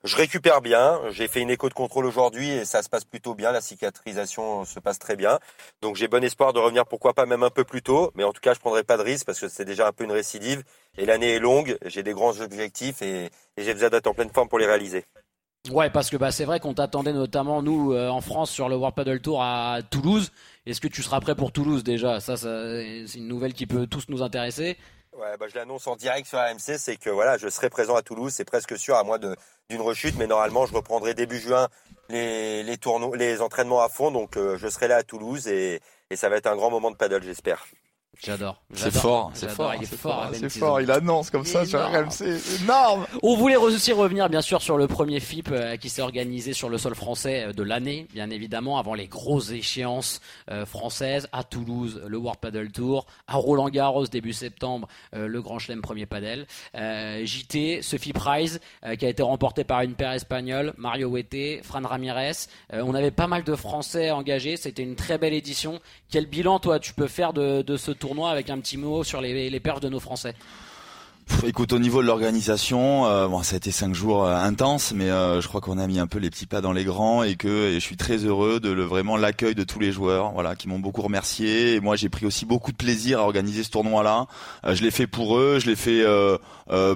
Je 0.05 0.17
récupère 0.17 0.63
bien. 0.63 0.99
J'ai 1.11 1.29
fait 1.29 1.41
une 1.41 1.51
écho 1.51 1.69
de 1.69 1.75
contrôle 1.75 2.07
aujourd'hui 2.07 2.51
et 2.51 2.65
ça 2.65 2.83
se 2.83 2.89
passe 2.89 3.05
plutôt 3.05 3.35
bien. 3.35 3.53
La 3.53 3.61
cicatrisation 3.61 4.65
se 4.65 4.81
passe 4.81 4.99
très 4.99 5.17
bien. 5.17 5.39
Donc 5.83 5.97
j'ai 5.97 6.09
bon 6.09 6.25
espoir 6.25 6.55
de 6.55 6.59
revenir, 6.59 6.87
pourquoi 6.87 7.13
pas 7.13 7.27
même 7.27 7.43
un 7.43 7.51
peu 7.51 7.65
plus 7.65 7.83
tôt. 7.83 8.13
Mais 8.15 8.25
en 8.25 8.33
tout 8.33 8.41
cas, 8.41 8.55
je 8.55 8.61
prendrai 8.61 8.83
pas 8.83 8.97
de 8.97 9.03
risque 9.03 9.27
parce 9.27 9.41
que 9.41 9.49
c'est 9.49 9.67
déjà 9.67 9.87
un 9.89 9.93
peu 9.93 10.05
une 10.05 10.13
récidive. 10.13 10.63
Et 10.97 11.05
l'année 11.05 11.35
est 11.35 11.39
longue. 11.39 11.77
J'ai 11.85 12.03
des 12.03 12.13
grands 12.13 12.41
objectifs 12.41 13.03
et, 13.03 13.27
et 13.57 13.65
j'ai 13.65 13.75
besoin 13.75 13.91
d'être 13.91 14.07
en 14.07 14.15
pleine 14.15 14.31
forme 14.31 14.49
pour 14.49 14.59
les 14.59 14.67
réaliser. 14.67 15.05
Ouais, 15.71 15.91
parce 15.91 16.11
que 16.11 16.17
bah, 16.17 16.31
c'est 16.31 16.45
vrai 16.45 16.61
qu'on 16.61 16.75
t'attendait 16.75 17.13
notamment, 17.13 17.63
nous, 17.63 17.93
euh, 17.93 18.09
en 18.09 18.21
France, 18.21 18.51
sur 18.51 18.69
le 18.69 18.77
World 18.77 18.95
Paddle 18.95 19.21
Tour 19.21 19.43
à 19.43 19.79
Toulouse. 19.91 20.31
Est-ce 20.67 20.81
que 20.81 20.89
tu 20.89 21.03
seras 21.03 21.21
prêt 21.21 21.35
pour 21.35 21.53
Toulouse 21.53 21.83
déjà? 21.83 22.21
Ça, 22.21 22.37
c'est 22.37 23.07
une 23.15 23.29
nouvelle 23.29 23.55
qui 23.55 23.67
peut 23.67 23.87
tous 23.87 24.09
nous 24.09 24.23
intéresser. 24.23 24.77
Ouais, 25.13 25.37
bah, 25.39 25.47
je 25.49 25.57
l'annonce 25.57 25.87
en 25.87 25.97
direct 25.97 26.27
sur 26.27 26.39
AMC, 26.39 26.79
c'est 26.79 26.97
que 26.97 27.11
voilà, 27.11 27.39
je 27.39 27.49
serai 27.49 27.71
présent 27.71 27.97
à 27.97 28.03
Toulouse, 28.03 28.33
c'est 28.35 28.45
presque 28.45 28.77
sûr, 28.77 28.97
à 28.97 29.03
moins 29.03 29.19
d'une 29.19 29.81
rechute, 29.81 30.17
mais 30.19 30.27
normalement, 30.27 30.67
je 30.67 30.75
reprendrai 30.75 31.15
début 31.15 31.39
juin 31.39 31.69
les, 32.11 32.77
tournois, 32.79 33.17
les 33.17 33.41
entraînements 33.41 33.81
à 33.81 33.89
fond, 33.89 34.11
donc 34.11 34.37
euh, 34.37 34.59
je 34.59 34.69
serai 34.69 34.89
là 34.89 34.97
à 34.97 35.03
Toulouse 35.03 35.49
et 35.49 35.81
ça 36.15 36.29
va 36.29 36.37
être 36.37 36.47
un 36.47 36.57
grand 36.57 36.71
moment 36.71 36.91
de 36.91 36.97
paddle, 36.97 37.23
j'espère. 37.23 37.67
J'adore. 38.25 38.63
C'est 38.73 38.91
fort, 38.91 39.31
c'est 39.35 39.49
fort. 39.49 39.75
Il 39.75 39.83
est 39.83 39.87
fort. 39.87 40.31
C'est 40.33 40.49
fort. 40.49 40.81
Il 40.81 40.91
annonce 40.91 41.31
comme 41.31 41.45
ça 41.45 41.65
sur 41.67 41.81
RMC. 41.81 42.63
énorme. 42.63 43.07
On 43.23 43.37
voulait 43.37 43.57
aussi 43.57 43.93
revenir 43.93 44.29
bien 44.29 44.41
sûr 44.41 44.63
sur 44.63 44.79
le 44.79 44.87
premier 44.87 45.21
FIP 45.21 45.51
euh, 45.53 45.77
qui 45.77 45.89
s'est 45.89 46.03
organisé 46.03 46.53
sur 46.53 46.69
le 46.69 46.79
sol 46.79 46.95
français 46.95 47.47
euh, 47.47 47.53
de 47.53 47.63
l'année, 47.63 48.07
bien 48.13 48.31
évidemment, 48.31 48.79
avant 48.79 48.95
les 48.95 49.07
grosses 49.07 49.51
échéances 49.51 50.21
euh, 50.51 50.65
françaises 50.65 51.29
à 51.33 51.45
Toulouse, 51.45 52.03
le 52.07 52.17
World 52.17 52.41
Paddle 52.41 52.73
Tour, 52.73 53.07
à 53.27 53.37
Roland 53.37 53.69
Garros 53.69 54.07
début 54.07 54.33
septembre, 54.33 54.89
le 55.13 55.43
Grand 55.43 55.59
Chelem 55.59 55.83
premier 55.83 56.07
paddle. 56.07 56.47
JT, 56.75 57.83
ce 57.83 57.97
FIP 57.97 58.15
Prize 58.15 58.61
qui 58.99 59.05
a 59.05 59.09
été 59.09 59.23
remporté 59.23 59.65
par 59.65 59.83
une 59.83 59.95
paire 59.95 60.13
espagnole, 60.13 60.73
Mario 60.79 61.09
Huete, 61.09 61.65
Fran 61.65 61.83
Ramirez. 61.83 62.49
on 62.73 62.95
avait 62.95 63.11
pas 63.11 63.27
mal 63.27 63.45
de 63.45 63.55
Français 63.55 64.11
engagés. 64.11 64.57
C'était 64.57 64.83
une 64.83 64.97
très 64.97 65.19
belle 65.19 65.35
édition. 65.35 65.81
Quel 66.11 66.27
bilan 66.27 66.61
toi 66.61 66.79
tu 66.79 66.95
peux 66.95 67.09
faire 67.09 67.33
de, 67.33 67.65
ce 67.77 67.91
tour 67.91 68.11
tournoi 68.11 68.31
avec 68.31 68.51
un 68.51 68.59
petit 68.61 68.77
mot 68.77 69.03
sur 69.03 69.21
les, 69.21 69.51
les 69.51 69.61
de 69.61 69.89
nos 69.89 70.01
Français? 70.01 70.35
Écoute, 71.45 71.73
au 71.73 71.79
niveau 71.79 72.03
de 72.03 72.07
l'organisation, 72.07 73.07
euh, 73.07 73.29
bon, 73.29 73.43
ça 73.43 73.55
a 73.55 73.57
été 73.59 73.71
cinq 73.71 73.95
jours 73.95 74.25
euh, 74.25 74.35
intenses, 74.35 74.93
mais 74.95 75.11
euh, 75.11 75.41
je 75.41 75.49
crois 75.49 75.61
qu'on 75.61 75.77
a 75.77 75.87
mis 75.87 75.99
un 75.99 76.07
peu 76.07 76.19
les 76.19 76.31
petits 76.31 76.47
pas 76.47 76.61
dans 76.61 76.73
les 76.73 76.85
grands 76.85 77.23
et 77.23 77.37
que 77.37 77.73
je 77.75 77.79
suis 77.79 77.97
très 77.97 78.17
heureux 78.19 78.59
de 78.59 78.71
le, 78.71 78.85
vraiment 78.85 79.17
l'accueil 79.17 79.55
de 79.55 79.63
tous 79.63 79.79
les 79.79 79.93
joueurs, 79.93 80.33
voilà, 80.33 80.57
qui 80.57 80.67
m'ont 80.67 80.79
beaucoup 80.79 81.03
remercié. 81.03 81.75
Et 81.75 81.81
moi, 81.81 81.95
j'ai 81.95 82.09
pris 82.09 82.27
aussi 82.27 82.47
beaucoup 82.47 82.73
de 82.73 82.77
plaisir 82.77 83.21
à 83.21 83.23
organiser 83.23 83.65
ce 83.65 83.71
tournoi-là. 83.71 84.27
je 84.65 84.83
l'ai 84.83 84.91
fait 84.91 85.07
pour 85.07 85.37
eux, 85.37 85.59
je 85.61 85.67
l'ai 85.67 85.77
fait 85.77 86.05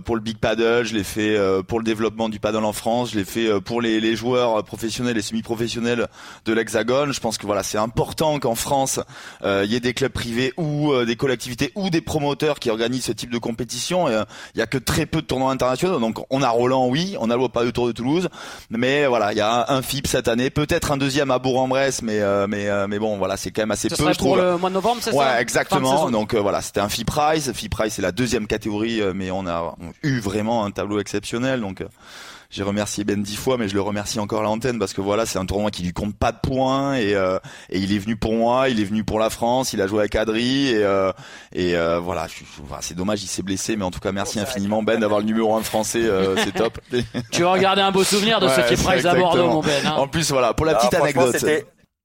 pour 0.04 0.16
le 0.16 0.20
big 0.20 0.38
paddle, 0.38 0.84
je 0.84 0.94
l'ai 0.94 1.04
fait 1.04 1.38
pour 1.68 1.78
le 1.78 1.84
développement 1.84 2.28
du 2.28 2.40
paddle 2.40 2.64
en 2.64 2.72
France, 2.72 3.12
je 3.12 3.18
l'ai 3.18 3.24
fait 3.24 3.60
pour 3.60 3.80
les, 3.80 4.00
les, 4.00 4.16
joueurs 4.16 4.64
professionnels 4.64 5.18
et 5.18 5.22
semi-professionnels 5.22 6.08
de 6.44 6.52
l'Hexagone. 6.52 7.12
Je 7.12 7.20
pense 7.20 7.36
que 7.36 7.46
voilà, 7.46 7.62
c'est 7.62 7.78
important 7.78 8.38
qu'en 8.38 8.54
France, 8.54 9.00
il 9.44 9.66
y 9.66 9.76
ait 9.76 9.80
des 9.80 9.94
clubs 9.94 10.12
privés 10.12 10.52
ou 10.56 10.92
des 11.04 11.16
collectivités 11.16 11.72
ou 11.74 11.90
des 11.90 12.00
promoteurs 12.00 12.58
qui 12.58 12.70
organisent 12.70 13.04
ce 13.04 13.12
type 13.12 13.30
de 13.30 13.38
compétition. 13.38 14.08
Et, 14.08 14.19
il 14.54 14.59
y 14.59 14.62
a 14.62 14.66
que 14.66 14.78
très 14.78 15.06
peu 15.06 15.22
de 15.22 15.26
tournois 15.26 15.52
internationaux. 15.52 15.98
Donc 15.98 16.24
on 16.30 16.42
a 16.42 16.48
Roland, 16.48 16.88
oui, 16.88 17.16
on 17.20 17.30
a 17.30 17.48
pas 17.48 17.64
de 17.64 17.70
Tour 17.70 17.87
de 17.87 17.92
Toulouse, 17.92 18.28
mais 18.70 19.06
voilà, 19.06 19.33
il 19.33 19.38
y 19.38 19.40
a 19.40 19.66
un 19.70 19.83
FIP 19.83 20.06
cette 20.06 20.28
année, 20.28 20.50
peut-être 20.50 20.92
un 20.92 20.96
deuxième 20.96 21.30
à 21.30 21.38
Bourg-en-Bresse, 21.38 22.02
mais 22.02 22.20
euh, 22.20 22.46
mais 22.48 22.68
euh, 22.68 22.87
mais 22.88 22.98
bon, 22.98 23.18
voilà, 23.18 23.37
c'est 23.37 23.50
quand 23.50 23.62
même 23.62 23.70
assez 23.70 23.88
peu. 23.88 23.96
je 23.96 24.02
trouve. 24.18 24.35
pour 24.35 24.37
le 24.37 24.56
mois 24.56 24.68
de 24.68 24.74
novembre, 24.74 25.00
c'est 25.00 25.12
ça? 25.12 25.16
Ouais, 25.16 25.40
exactement. 25.40 26.11
Donc 26.11 26.35
euh, 26.35 26.40
voilà, 26.40 26.61
c'était 26.61 26.80
un 26.80 26.88
FIP 26.88 27.06
Prize. 27.06 27.52
FIP 27.52 27.70
Prize, 27.70 27.92
c'est 27.94 28.02
la 28.02 28.12
deuxième 28.12 28.46
catégorie, 28.46 29.00
mais 29.14 29.30
on 29.30 29.46
a 29.46 29.74
eu 30.02 30.20
vraiment 30.20 30.64
un 30.64 30.70
tableau 30.70 31.00
exceptionnel. 31.00 31.61
Donc 31.61 31.83
j'ai 32.50 32.62
remercié 32.64 33.04
Ben 33.04 33.22
dix 33.22 33.36
fois, 33.36 33.56
mais 33.58 33.68
je 33.68 33.74
le 33.74 33.80
remercie 33.80 34.18
encore 34.18 34.40
à 34.40 34.42
l'antenne 34.42 34.78
parce 34.78 34.92
que 34.92 35.00
voilà, 35.00 35.24
c'est 35.24 35.38
un 35.38 35.46
tournoi 35.46 35.70
qui 35.70 35.82
lui 35.84 35.92
compte 35.92 36.16
pas 36.16 36.32
de 36.32 36.38
points 36.42 36.94
et, 36.96 37.14
euh, 37.14 37.38
et 37.70 37.78
il 37.78 37.94
est 37.94 37.98
venu 37.98 38.16
pour 38.16 38.32
moi, 38.34 38.68
il 38.68 38.80
est 38.80 38.84
venu 38.84 39.04
pour 39.04 39.18
la 39.20 39.30
France, 39.30 39.72
il 39.72 39.80
a 39.80 39.86
joué 39.86 40.00
avec 40.00 40.14
Adri 40.16 40.68
et, 40.68 40.82
euh, 40.84 41.12
et 41.54 41.76
euh, 41.76 41.98
voilà, 42.00 42.26
je- 42.26 42.40
je- 42.44 42.62
voilà, 42.66 42.82
c'est 42.82 42.94
dommage, 42.94 43.22
il 43.22 43.28
s'est 43.28 43.42
blessé, 43.42 43.76
mais 43.76 43.84
en 43.84 43.90
tout 43.90 44.00
cas 44.00 44.12
merci 44.12 44.40
infiniment 44.40 44.82
Ben 44.82 44.98
d'avoir 45.00 45.20
le 45.20 45.26
numéro 45.26 45.54
un 45.56 45.62
français, 45.62 46.02
euh, 46.02 46.34
c'est 46.44 46.52
top. 46.54 46.78
Tu 47.30 47.42
vas 47.42 47.52
regarder 47.52 47.82
un 47.82 47.92
beau 47.92 48.02
souvenir 48.04 48.40
de 48.40 48.46
Ouais, 48.46 48.52
ce 48.54 48.66
qui 48.68 48.74
est 48.74 48.82
Prize 48.84 49.06
à 49.06 49.14
Bordeaux, 49.14 49.46
mon 49.46 49.60
Ben. 49.60 49.86
hein. 49.86 49.94
En 49.98 50.08
plus 50.08 50.30
voilà, 50.30 50.52
pour 50.52 50.66
la 50.66 50.72
Ah, 50.72 50.76
petite 50.76 50.94
anecdote. 50.94 51.36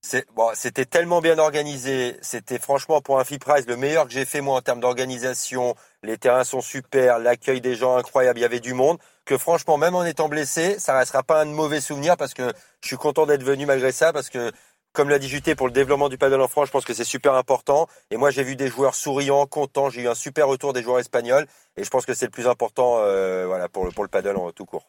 C'était, 0.05 0.27
bon, 0.35 0.51
tellement 0.91 1.19
bien 1.19 1.39
organisé. 1.39 2.15
C'était 2.21 2.59
franchement 2.59 3.01
pour 3.01 3.19
un 3.19 3.23
Prize 3.23 3.65
le 3.65 3.75
meilleur 3.75 4.05
que 4.05 4.13
j'ai 4.13 4.25
fait 4.25 4.39
moi 4.39 4.55
en 4.55 4.61
termes 4.61 4.79
d'organisation. 4.79 5.73
Les 6.03 6.19
terrains 6.19 6.43
sont 6.43 6.61
super, 6.61 7.17
l'accueil 7.17 7.59
des 7.59 7.73
gens 7.73 7.97
incroyable, 7.97 8.37
il 8.37 8.43
y 8.43 8.45
avait 8.45 8.59
du 8.59 8.75
monde. 8.75 8.99
Que 9.25 9.35
franchement, 9.39 9.79
même 9.79 9.95
en 9.95 10.05
étant 10.05 10.29
blessé, 10.29 10.77
ça 10.77 10.95
restera 10.95 11.23
pas 11.23 11.41
un 11.41 11.45
mauvais 11.45 11.81
souvenir 11.81 12.17
parce 12.17 12.35
que 12.35 12.53
je 12.81 12.87
suis 12.87 12.97
content 12.97 13.25
d'être 13.25 13.41
venu 13.41 13.65
malgré 13.65 13.91
ça 13.91 14.13
parce 14.13 14.29
que 14.29 14.51
comme 14.93 15.09
l'a 15.09 15.17
dit 15.17 15.27
JT 15.27 15.55
pour 15.55 15.65
le 15.65 15.73
développement 15.73 16.07
du 16.07 16.19
paddle 16.19 16.39
en 16.39 16.47
France, 16.47 16.67
je 16.67 16.71
pense 16.71 16.85
que 16.85 16.93
c'est 16.93 17.03
super 17.03 17.33
important. 17.33 17.87
Et 18.11 18.17
moi, 18.17 18.29
j'ai 18.29 18.43
vu 18.43 18.55
des 18.55 18.67
joueurs 18.67 18.93
souriants, 18.93 19.47
contents. 19.47 19.89
J'ai 19.89 20.03
eu 20.03 20.07
un 20.07 20.13
super 20.13 20.47
retour 20.47 20.71
des 20.71 20.83
joueurs 20.83 20.99
espagnols. 20.99 21.47
Et 21.77 21.83
je 21.83 21.89
pense 21.89 22.05
que 22.05 22.13
c'est 22.13 22.25
le 22.25 22.31
plus 22.31 22.47
important, 22.47 22.99
euh, 22.99 23.47
voilà, 23.47 23.69
pour 23.69 23.85
le, 23.85 23.91
pour 23.91 24.03
le 24.03 24.09
paddle 24.09 24.37
en 24.37 24.51
tout 24.51 24.65
court. 24.65 24.87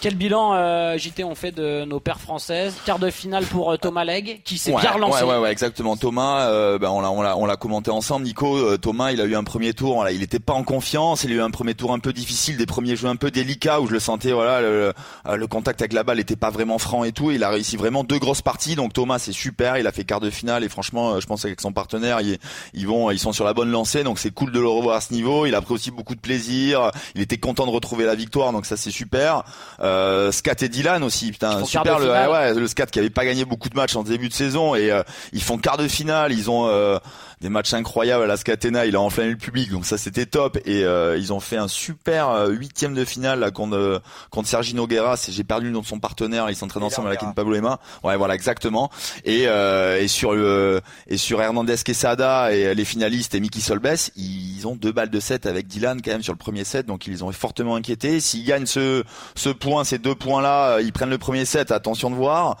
Quel 0.00 0.16
bilan 0.16 0.52
euh, 0.54 0.98
JT 0.98 1.24
on 1.24 1.34
fait 1.34 1.50
de 1.50 1.86
nos 1.86 1.98
paires 1.98 2.20
françaises? 2.20 2.74
Quart 2.84 2.98
de 2.98 3.08
finale 3.08 3.44
pour 3.46 3.72
euh, 3.72 3.76
Thomas 3.78 4.04
Legge 4.04 4.40
qui 4.44 4.58
s'est 4.58 4.70
ouais, 4.72 4.82
bien 4.82 4.90
relancé. 4.90 5.22
Ouais, 5.24 5.30
ouais, 5.30 5.38
ouais, 5.38 5.50
exactement. 5.52 5.96
Thomas, 5.96 6.48
euh, 6.48 6.78
ben, 6.78 6.90
on 6.90 7.00
l'a, 7.00 7.10
on 7.10 7.22
l'a, 7.22 7.38
on 7.38 7.46
l'a 7.46 7.56
commenté 7.56 7.90
ensemble. 7.90 8.26
Nico, 8.26 8.54
euh, 8.58 8.76
Thomas, 8.76 9.12
il 9.12 9.20
a 9.22 9.24
eu 9.24 9.34
un 9.34 9.44
premier 9.44 9.72
tour. 9.72 9.94
Voilà, 9.94 10.12
il 10.12 10.22
était 10.22 10.40
pas 10.40 10.52
en 10.52 10.62
confiance. 10.62 11.24
Il 11.24 11.30
a 11.32 11.34
eu 11.36 11.40
un 11.40 11.50
premier 11.50 11.72
tour 11.74 11.90
un 11.94 12.00
peu 12.00 12.12
difficile, 12.12 12.58
des 12.58 12.66
premiers 12.66 12.96
jeux 12.96 13.08
un 13.08 13.16
peu 13.16 13.30
délicats 13.30 13.80
où 13.80 13.86
je 13.86 13.92
le 13.92 14.00
sentais. 14.00 14.32
Voilà, 14.32 14.60
le, 14.60 14.92
le- 15.26 15.36
le 15.36 15.46
contact 15.46 15.80
avec 15.80 15.94
la 15.94 16.02
balle 16.02 16.20
était 16.20 16.36
pas 16.36 16.50
vraiment 16.50 16.76
franc 16.78 17.04
et 17.04 17.12
tout. 17.12 17.30
Il 17.30 17.42
a 17.42 17.48
réussi 17.48 17.78
vraiment 17.78 18.04
deux 18.04 18.18
grosses 18.18 18.42
parties. 18.42 18.74
Donc 18.74 18.92
Thomas, 18.92 19.18
c'est 19.18 19.32
super. 19.32 19.78
Il 19.78 19.86
a 19.86 19.92
fait 19.92 20.04
quart 20.04 20.20
de 20.20 20.28
finale 20.28 20.64
et 20.64 20.68
franchement, 20.68 21.12
euh, 21.14 21.20
je 21.20 21.26
pense 21.26 21.42
qu'avec 21.44 21.62
son 21.62 21.72
partenaire, 21.72 22.20
ils, 22.20 22.36
ils 22.74 22.86
vont, 22.86 23.10
ils 23.10 23.18
sont 23.18 23.32
sur 23.32 23.46
la 23.46 23.54
bonne 23.54 23.70
lancée. 23.70 24.04
Donc 24.04 24.18
c'est 24.18 24.32
cool 24.34 24.52
de 24.52 24.60
le 24.60 24.68
revoir 24.68 24.96
à 24.96 25.00
ce 25.00 25.14
niveau. 25.14 25.46
Il 25.46 25.54
a 25.54 25.62
pris 25.62 25.72
aussi 25.72 25.90
beaucoup 25.90 26.14
de 26.14 26.20
plaisir. 26.20 26.90
Il 27.14 27.22
était 27.22 27.38
content 27.38 27.64
de 27.64 27.70
retrouver 27.70 28.04
la 28.04 28.14
victoire. 28.16 28.52
Donc 28.52 28.66
ça, 28.66 28.76
c'est 28.76 28.90
super. 28.90 29.44
Euh, 29.80 30.32
Scat 30.32 30.56
et 30.62 30.68
Dylan 30.68 31.02
aussi, 31.02 31.32
putain, 31.32 31.64
super 31.64 31.98
le, 31.98 32.10
ouais, 32.10 32.26
ouais, 32.26 32.54
le 32.54 32.66
Scat 32.66 32.86
qui 32.86 32.98
avait 32.98 33.10
pas 33.10 33.24
gagné 33.24 33.44
beaucoup 33.44 33.68
de 33.68 33.76
matchs 33.76 33.96
en 33.96 34.02
début 34.02 34.28
de 34.28 34.34
saison 34.34 34.74
et 34.74 34.90
euh, 34.90 35.02
ils 35.32 35.42
font 35.42 35.58
quart 35.58 35.76
de 35.76 35.88
finale, 35.88 36.32
ils 36.32 36.50
ont 36.50 36.66
euh, 36.68 36.98
des 37.40 37.48
matchs 37.48 37.74
incroyables 37.74 38.24
à 38.24 38.26
la 38.26 38.36
Scatena, 38.36 38.86
il 38.86 38.96
a 38.96 39.00
enflammé 39.00 39.30
le 39.30 39.36
public 39.36 39.70
donc 39.70 39.84
ça 39.84 39.98
c'était 39.98 40.26
top 40.26 40.56
et 40.64 40.84
euh, 40.84 41.18
ils 41.18 41.32
ont 41.32 41.40
fait 41.40 41.56
un 41.56 41.68
super 41.68 42.30
euh, 42.30 42.48
huitième 42.48 42.94
de 42.94 43.04
finale 43.04 43.40
là, 43.40 43.50
contre 43.50 43.76
euh, 43.76 43.98
contre 44.30 44.48
Sergi 44.48 44.74
Nogueras 44.74 45.26
et 45.28 45.32
j'ai 45.32 45.44
perdu 45.44 45.66
le 45.66 45.72
nom 45.72 45.80
de 45.80 45.86
son 45.86 45.98
partenaire, 45.98 46.48
ils 46.48 46.56
s'entraînent 46.56 46.84
ensemble 46.84 47.08
avec. 47.08 47.20
Pablo 47.34 47.54
Lema. 47.54 47.80
Ouais 48.02 48.16
voilà 48.16 48.34
exactement 48.34 48.90
et 49.24 49.44
euh, 49.46 49.98
et 50.00 50.08
sur 50.08 50.34
le 50.34 50.80
et 51.08 51.16
sur 51.16 51.40
Hernandez 51.40 51.76
Quesada 51.84 52.52
et 52.52 52.74
les 52.74 52.84
finalistes 52.84 53.34
et 53.34 53.40
Mickey 53.40 53.60
Solbes, 53.60 53.96
ils 54.16 54.66
ont 54.66 54.76
deux 54.76 54.92
balles 54.92 55.10
de 55.10 55.20
7 55.20 55.46
avec 55.46 55.66
Dylan 55.66 56.00
quand 56.02 56.12
même 56.12 56.22
sur 56.22 56.32
le 56.32 56.38
premier 56.38 56.64
set 56.64 56.86
donc 56.86 57.06
ils 57.06 57.24
ont 57.24 57.32
fortement 57.32 57.76
inquiété. 57.76 58.20
S'ils 58.20 58.44
gagnent 58.44 58.66
ce 58.66 59.04
ce 59.34 59.48
point, 59.54 59.84
ces 59.84 59.98
deux 59.98 60.14
points 60.14 60.42
là, 60.42 60.80
ils 60.80 60.92
prennent 60.92 61.10
le 61.10 61.18
premier 61.18 61.44
set, 61.44 61.70
attention 61.72 62.10
de 62.10 62.16
voir. 62.16 62.56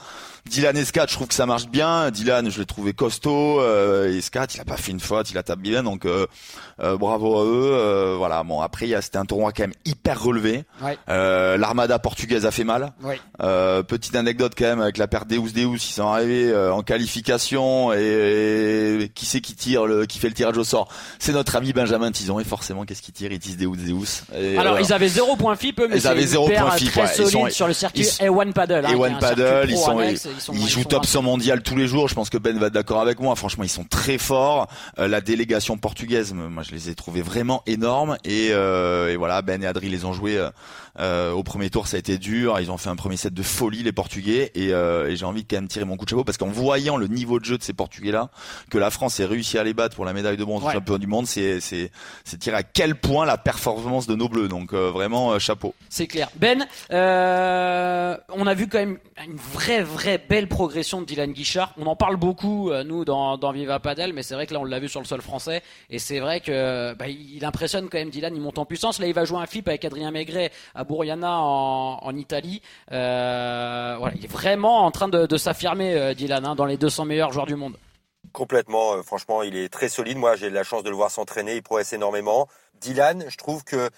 Dylan 0.46 0.76
et 0.76 0.84
Scat, 0.84 1.06
je 1.08 1.14
trouve 1.14 1.28
que 1.28 1.34
ça 1.34 1.46
marche 1.46 1.68
bien. 1.68 2.10
Dylan, 2.10 2.50
je 2.50 2.58
l'ai 2.58 2.66
trouvé 2.66 2.92
costaud. 2.92 3.60
Euh, 3.60 4.14
et 4.14 4.20
Scat, 4.20 4.48
il 4.54 4.60
a 4.60 4.64
pas 4.64 4.76
fait 4.76 4.92
une 4.92 5.00
faute, 5.00 5.30
il 5.30 5.38
a 5.38 5.42
tapé 5.42 5.62
bien. 5.62 5.82
Donc 5.82 6.04
euh, 6.04 6.26
euh, 6.73 6.73
bravo 6.78 7.38
à 7.38 7.44
eux. 7.44 7.72
Euh, 7.74 8.14
voilà. 8.18 8.42
Bon, 8.42 8.60
après, 8.60 8.88
c'était 9.00 9.18
un 9.18 9.24
tournoi 9.24 9.52
quand 9.52 9.62
même 9.64 9.72
hyper 9.84 10.22
relevé. 10.22 10.64
Ouais. 10.82 10.98
Euh, 11.08 11.56
L'armada 11.56 11.98
portugaise 11.98 12.46
a 12.46 12.50
fait 12.50 12.64
mal. 12.64 12.92
Euh, 13.42 13.82
petite 13.82 14.14
anecdote 14.16 14.52
quand 14.56 14.64
même 14.64 14.80
avec 14.80 14.98
la 14.98 15.06
paire 15.08 15.24
Deus 15.26 15.52
Deus, 15.54 15.74
ils 15.76 15.78
sont 15.80 16.06
arrivés 16.08 16.50
euh, 16.50 16.72
en 16.72 16.82
qualification 16.82 17.92
et, 17.92 18.98
et 19.04 19.08
qui 19.08 19.26
c'est 19.26 19.40
qui 19.40 19.54
tire, 19.54 19.86
le, 19.86 20.06
qui 20.06 20.18
fait 20.18 20.28
le 20.28 20.34
tirage 20.34 20.56
au 20.56 20.64
sort? 20.64 20.88
C'est 21.18 21.32
notre 21.32 21.56
ami 21.56 21.72
Benjamin 21.72 22.10
Tison 22.12 22.38
et 22.40 22.44
forcément 22.44 22.84
qu'est-ce 22.84 23.02
qu'il 23.02 23.14
tire? 23.14 23.32
Il 23.32 23.38
tire 23.38 23.56
Deus 23.56 23.76
Deus. 23.76 24.22
Et 24.36 24.56
Alors 24.58 24.80
ils 24.80 24.92
avaient 24.92 25.08
0 25.08 25.36
point 25.36 25.56
FIP, 25.56 25.80
mais 25.88 25.96
Ils 25.98 26.06
avaient 26.06 26.22
une 26.22 26.28
zéro 26.28 26.48
paire 26.48 26.66
point 26.66 26.76
FIP, 26.76 26.96
ouais. 26.96 27.02
Ils 27.18 27.26
sont- 27.30 27.50
sur 27.50 27.66
le 27.66 27.72
circuit 27.72 28.02
ils- 28.20 28.26
A1 28.26 28.52
Paddle. 28.52 28.84
hein, 28.86 28.90
et 28.92 28.94
One 28.94 29.18
Paddle, 29.18 29.66
ils 29.70 29.76
sont, 29.76 29.98
annexe, 29.98 30.28
ils, 30.34 30.40
sont- 30.40 30.52
ils 30.52 30.68
jouent 30.68 30.84
top 30.84 31.04
un- 31.04 31.06
100 31.06 31.22
mondial 31.22 31.62
tous 31.62 31.76
les 31.76 31.86
jours. 31.86 32.08
Je 32.08 32.14
pense 32.14 32.30
que 32.30 32.38
Ben 32.38 32.58
va 32.58 32.66
être 32.66 32.72
d'accord 32.72 33.00
avec 33.00 33.20
moi. 33.20 33.34
Franchement, 33.36 33.64
ils 33.64 33.68
sont 33.68 33.84
très 33.84 34.18
forts. 34.18 34.68
Euh, 34.98 35.08
la 35.08 35.20
délégation 35.20 35.76
portugaise, 35.76 36.32
moi, 36.34 36.62
je 36.64 36.72
les 36.72 36.90
ai 36.90 36.94
trouvés 36.94 37.22
vraiment 37.22 37.62
énormes. 37.66 38.16
Et, 38.24 38.48
euh, 38.50 39.12
et 39.12 39.16
voilà, 39.16 39.42
Ben 39.42 39.62
et 39.62 39.66
Adri 39.66 39.88
les 39.88 40.04
ont 40.04 40.12
joués 40.12 40.38
euh, 40.98 41.32
au 41.32 41.42
premier 41.42 41.70
tour. 41.70 41.86
Ça 41.86 41.96
a 41.96 42.00
été 42.00 42.18
dur. 42.18 42.58
Ils 42.60 42.70
ont 42.70 42.76
fait 42.78 42.88
un 42.90 42.96
premier 42.96 43.16
set 43.16 43.32
de 43.34 43.42
folie, 43.42 43.82
les 43.82 43.92
Portugais. 43.92 44.50
Et, 44.54 44.72
euh, 44.72 45.08
et 45.10 45.16
j'ai 45.16 45.24
envie 45.26 45.42
de 45.42 45.48
quand 45.48 45.56
même 45.56 45.68
tirer 45.68 45.84
mon 45.84 45.96
coup 45.96 46.04
de 46.04 46.10
chapeau 46.10 46.24
parce 46.24 46.38
qu'en 46.38 46.48
voyant 46.48 46.96
le 46.96 47.06
niveau 47.08 47.38
de 47.40 47.44
jeu 47.44 47.58
de 47.58 47.62
ces 47.62 47.72
Portugais-là, 47.72 48.30
que 48.70 48.78
la 48.78 48.90
France 48.90 49.18
ait 49.20 49.24
réussi 49.24 49.58
à 49.58 49.64
les 49.64 49.74
battre 49.74 49.96
pour 49.96 50.04
la 50.04 50.12
médaille 50.12 50.36
de 50.36 50.44
bronze 50.44 50.62
au 50.62 50.66
Ouais. 50.66 50.72
championnat 50.72 50.98
du 50.98 51.06
monde, 51.06 51.26
c'est 51.26 51.60
c'est 51.60 51.90
c'est 52.24 52.38
tirer 52.38 52.56
à 52.56 52.62
quel 52.62 52.94
point 52.96 53.26
la 53.26 53.36
performance 53.38 54.06
de 54.06 54.14
nos 54.14 54.28
Bleus. 54.28 54.48
Donc 54.48 54.72
euh, 54.72 54.90
vraiment 54.90 55.32
euh, 55.32 55.38
chapeau. 55.38 55.74
C'est 55.88 56.06
clair. 56.06 56.30
Ben, 56.36 56.64
euh, 56.92 58.16
on 58.30 58.46
a 58.46 58.54
vu 58.54 58.68
quand 58.68 58.78
même 58.78 58.98
une 59.26 59.36
vraie, 59.36 59.82
vraie 59.82 60.18
belle 60.28 60.48
progression 60.48 61.00
de 61.00 61.06
Dylan 61.06 61.32
Guichard. 61.32 61.72
On 61.78 61.86
en 61.86 61.96
parle 61.96 62.16
beaucoup, 62.16 62.70
euh, 62.70 62.84
nous, 62.84 63.04
dans, 63.04 63.36
dans 63.38 63.52
Viva 63.52 63.78
Padel, 63.80 64.12
mais 64.12 64.22
c'est 64.22 64.34
vrai 64.34 64.46
que 64.46 64.54
là, 64.54 64.60
on 64.60 64.64
l'a 64.64 64.78
vu 64.80 64.88
sur 64.88 65.00
le 65.00 65.06
sol 65.06 65.20
français. 65.22 65.62
Et 65.90 65.98
c'est 65.98 66.20
vrai 66.20 66.40
que 66.40 66.94
bah, 66.94 67.06
il 67.08 67.44
impressionne 67.44 67.88
quand 67.88 67.98
même 67.98 68.10
Dylan, 68.10 68.34
il 68.34 68.40
monte 68.42 68.58
en 68.58 68.64
puissance. 68.64 68.98
Là, 68.98 69.06
il 69.06 69.14
va 69.14 69.24
jouer 69.24 69.38
un 69.38 69.46
flip 69.46 69.68
avec 69.68 69.84
Adrien 69.84 70.10
Maigret 70.10 70.50
à 70.74 70.83
Bouriana 70.84 71.40
en, 71.40 72.16
Italie. 72.16 72.62
Euh, 72.92 73.96
il 74.14 74.24
est 74.24 74.30
vraiment 74.30 74.84
en 74.84 74.90
train 74.90 75.08
de, 75.08 75.26
de 75.26 75.36
s'affirmer, 75.36 75.94
euh, 75.94 76.14
Dylan, 76.14 76.44
hein, 76.46 76.54
dans 76.54 76.66
les 76.66 76.76
200 76.76 77.04
meilleurs 77.06 77.32
joueurs 77.32 77.46
du 77.46 77.56
monde. 77.56 77.76
Complètement, 78.32 78.94
euh, 78.94 79.02
franchement, 79.02 79.42
il 79.42 79.56
est 79.56 79.68
très 79.68 79.88
solide. 79.88 80.16
Moi, 80.16 80.36
j'ai 80.36 80.50
la 80.50 80.64
chance 80.64 80.82
de 80.82 80.90
le 80.90 80.96
voir 80.96 81.10
s'entraîner, 81.10 81.56
il 81.56 81.62
progresse 81.62 81.92
énormément. 81.92 82.48
Dylan, 82.80 83.24
je 83.28 83.36
trouve 83.36 83.64
que 83.64 83.90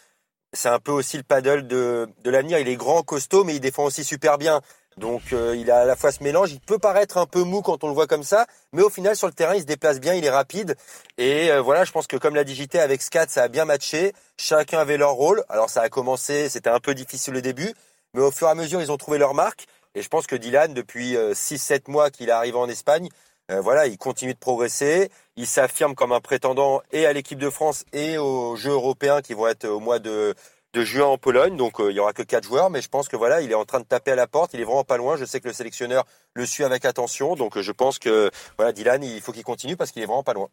c'est 0.53 0.69
un 0.69 0.79
peu 0.79 0.93
aussi 0.93 1.17
le 1.17 1.23
paddle 1.23 1.67
de, 1.67 2.09
de 2.25 2.31
l'avenir. 2.31 2.59
Il 2.59 2.69
est 2.69 2.77
grand, 2.77 3.03
costaud, 3.03 3.45
mais 3.45 3.55
il 3.55 3.61
défend 3.61 3.85
aussi 3.85 4.05
super 4.05 4.39
bien. 4.39 4.61
Donc, 4.99 5.33
euh, 5.33 5.55
il 5.57 5.71
a 5.71 5.81
à 5.81 5.85
la 5.85 5.95
fois 5.95 6.11
ce 6.11 6.23
mélange. 6.23 6.53
Il 6.53 6.61
peut 6.61 6.79
paraître 6.79 7.19
un 7.19 7.27
peu 7.27 7.43
mou 7.43 7.61
quand 7.63 7.85
on 7.85 7.89
le 7.89 7.95
voit 7.95 8.07
comme 8.07 8.23
ça, 8.23 8.47
mais 8.73 8.83
au 8.83 8.89
final, 8.89 9.15
sur 9.15 9.27
le 9.27 9.33
terrain, 9.33 9.55
il 9.55 9.61
se 9.61 9.67
déplace 9.67 10.01
bien, 10.01 10.15
il 10.15 10.25
est 10.25 10.31
rapide. 10.31 10.77
Et 11.19 11.51
euh, 11.51 11.61
voilà, 11.61 11.85
je 11.85 11.93
pense 11.93 12.07
que 12.07 12.17
comme 12.17 12.35
l'a 12.35 12.45
digité 12.45 12.81
avec 12.81 13.03
Scat, 13.03 13.27
ça 13.29 13.43
a 13.43 13.49
bien 13.49 13.65
matché. 13.65 14.15
Chacun 14.39 14.79
avait 14.79 14.97
leur 14.97 15.13
rôle. 15.13 15.45
Alors, 15.49 15.71
ça 15.71 15.83
a 15.83 15.89
commencé, 15.89 16.49
c'était 16.49 16.71
un 16.71 16.81
peu 16.81 16.95
difficile 16.95 17.37
au 17.37 17.41
début, 17.41 17.75
mais 18.15 18.23
au 18.23 18.31
fur 18.31 18.49
et 18.49 18.51
à 18.51 18.55
mesure, 18.55 18.81
ils 18.81 18.91
ont 18.91 18.97
trouvé 18.97 19.19
leur 19.19 19.35
marque. 19.35 19.67
Et 19.95 20.03
je 20.03 20.09
pense 20.09 20.27
que 20.27 20.37
Dylan, 20.37 20.75
depuis 20.75 21.15
6-7 21.15 21.91
mois 21.91 22.11
qu'il 22.11 22.29
est 22.29 22.33
arrivé 22.33 22.59
en 22.59 22.69
Espagne, 22.69 23.09
euh, 23.51 23.61
voilà, 23.61 23.87
il 23.87 23.97
continue 23.97 24.35
de 24.35 24.39
progresser. 24.39 25.11
Il 25.37 25.47
s'affirme 25.47 25.95
comme 25.95 26.13
un 26.13 26.21
prétendant 26.21 26.83
et 26.91 27.07
à 27.07 27.13
l'équipe 27.13 27.39
de 27.39 27.51
France 27.51 27.85
et 27.93 28.19
aux 28.19 28.57
Jeux 28.57 28.73
européens 28.73 29.23
qui 29.23 29.35
vont 29.35 29.47
être 29.47 29.67
au 29.67 29.79
mois 29.79 29.99
de, 30.01 30.35
de 30.77 30.85
juin 30.85 31.07
en 31.07 31.17
Pologne. 31.17 31.57
Donc 31.57 31.81
euh, 31.81 31.91
il 31.91 31.97
y 31.97 32.01
aura 32.01 32.13
que 32.13 32.23
quatre 32.23 32.45
joueurs, 32.45 32.69
mais 32.69 32.83
je 32.83 32.89
pense 32.89 33.09
que 33.09 33.17
voilà, 33.17 33.41
il 33.41 33.51
est 33.51 33.55
en 33.55 33.65
train 33.65 33.81
de 33.81 33.87
taper 33.87 34.13
à 34.13 34.15
la 34.15 34.27
porte. 34.27 34.53
Il 34.53 34.61
est 34.61 34.65
vraiment 34.65 34.85
pas 34.85 34.99
loin. 34.99 35.17
Je 35.17 35.25
sais 35.25 35.41
que 35.41 35.49
le 35.49 35.55
sélectionneur 35.55 36.05
le 36.35 36.45
suit 36.45 36.65
avec 36.65 36.85
attention. 36.85 37.35
Donc 37.35 37.57
euh, 37.57 37.63
je 37.63 37.73
pense 37.73 37.99
que 37.99 38.31
voilà, 38.59 38.73
Dylan, 38.73 39.03
il 39.03 39.21
faut 39.23 39.33
qu'il 39.33 39.45
continue 39.45 39.77
parce 39.77 39.91
qu'il 39.91 40.03
est 40.03 40.07
vraiment 40.07 40.23
pas 40.23 40.35
loin. 40.35 40.49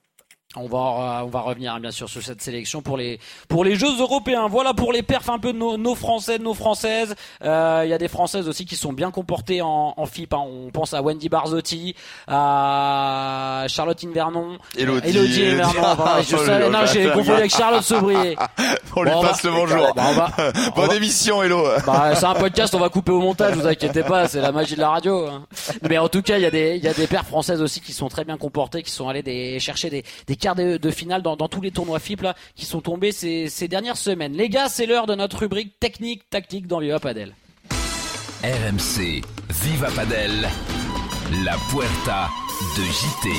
On 0.55 0.67
va, 0.67 1.23
on 1.25 1.29
va 1.29 1.39
revenir 1.41 1.73
hein, 1.73 1.79
bien 1.79 1.89
sûr 1.89 2.07
sur 2.07 2.21
cette 2.21 2.41
sélection 2.41 2.83
pour 2.83 2.95
les, 2.95 3.19
pour 3.47 3.63
les 3.65 3.75
Jeux 3.75 3.99
européens. 3.99 4.47
Voilà 4.47 4.75
pour 4.75 4.93
les 4.93 5.01
perfs 5.01 5.29
un 5.29 5.39
peu 5.39 5.51
de 5.51 5.57
nos, 5.57 5.77
nos 5.77 5.95
Français, 5.95 6.37
de 6.37 6.43
nos 6.43 6.53
Françaises. 6.53 7.15
Euh, 7.43 7.81
Il 7.85 7.89
y 7.89 7.93
a 7.93 7.97
des 7.97 8.07
Françaises 8.07 8.47
aussi 8.47 8.65
qui 8.65 8.75
sont 8.75 8.93
bien 8.93 9.09
comportées 9.09 9.61
en, 9.63 9.93
en 9.97 10.05
FIP. 10.05 10.31
hein. 10.33 10.43
On 10.45 10.69
pense 10.69 10.93
à 10.93 11.01
Wendy 11.01 11.27
Barzotti, 11.27 11.95
à 12.27 13.65
Charlotte 13.67 14.03
Invernon, 14.03 14.57
Elodie. 14.77 15.09
Elodie 15.09 15.45
Invernon. 15.53 15.81
pardon, 15.81 16.21
je 16.21 16.37
savais- 16.37 16.69
non, 16.69 16.85
j'ai 16.85 17.05
confondu 17.09 17.31
avec 17.31 17.51
Charlotte 17.55 17.83
Sobrier. 17.83 18.37
On 18.95 19.03
lui 19.03 19.11
Bon, 19.11 19.21
passe 19.21 19.43
bah, 19.43 19.49
le 19.49 19.55
bonjour. 19.55 19.93
Bah, 19.95 20.27
Bonne 20.75 20.87
va- 20.89 20.95
émission, 20.95 21.41
Hello. 21.41 21.65
bah, 21.85 22.13
c'est 22.15 22.25
un 22.25 22.35
podcast, 22.35 22.75
on 22.75 22.79
va 22.79 22.89
couper 22.89 23.11
au 23.11 23.21
montage, 23.21 23.55
vous 23.55 23.65
inquiétez 23.67 24.03
pas, 24.03 24.27
c'est 24.27 24.41
la 24.41 24.51
magie 24.51 24.75
de 24.75 24.81
la 24.81 24.89
radio. 24.89 25.25
hein. 25.27 25.45
Mais 25.89 25.97
en 25.97 26.09
tout 26.09 26.21
cas, 26.21 26.37
il 26.37 26.41
y 26.43 26.45
a 26.45 26.51
des, 26.51 26.75
il 26.77 26.83
y 26.83 26.87
a 26.87 26.93
des 26.93 27.07
paires 27.07 27.25
françaises 27.25 27.61
aussi 27.61 27.81
qui 27.81 27.91
sont 27.93 28.07
très 28.07 28.23
bien 28.23 28.37
comportées, 28.37 28.83
qui 28.83 28.91
sont 28.91 29.09
allées 29.09 29.23
des, 29.23 29.59
chercher 29.59 29.89
des, 29.89 30.03
des 30.27 30.35
quarts 30.43 30.55
de, 30.55 30.77
de 30.77 30.91
finale 30.91 31.21
dans, 31.21 31.37
dans 31.37 31.47
tous 31.47 31.61
les 31.61 31.71
tournois 31.71 31.99
FIP 31.99 32.21
là, 32.21 32.35
qui 32.55 32.65
sont 32.65 32.81
tombés 32.81 33.13
ces, 33.13 33.47
ces 33.47 33.69
dernières 33.69 33.97
semaines. 33.97 34.33
Les 34.33 34.49
gars, 34.49 34.67
c'est 34.67 34.85
l'heure 34.85 35.07
de 35.07 35.15
notre 35.15 35.37
rubrique 35.39 35.79
technique, 35.79 36.29
tactique 36.29 36.67
dans 36.67 36.79
Viva 36.79 36.99
Padel. 36.99 37.33
RMC, 38.43 39.21
Viva 39.49 39.89
Padel, 39.91 40.49
la 41.45 41.55
Puerta 41.69 42.29
de 42.77 42.83
JT. 42.83 43.29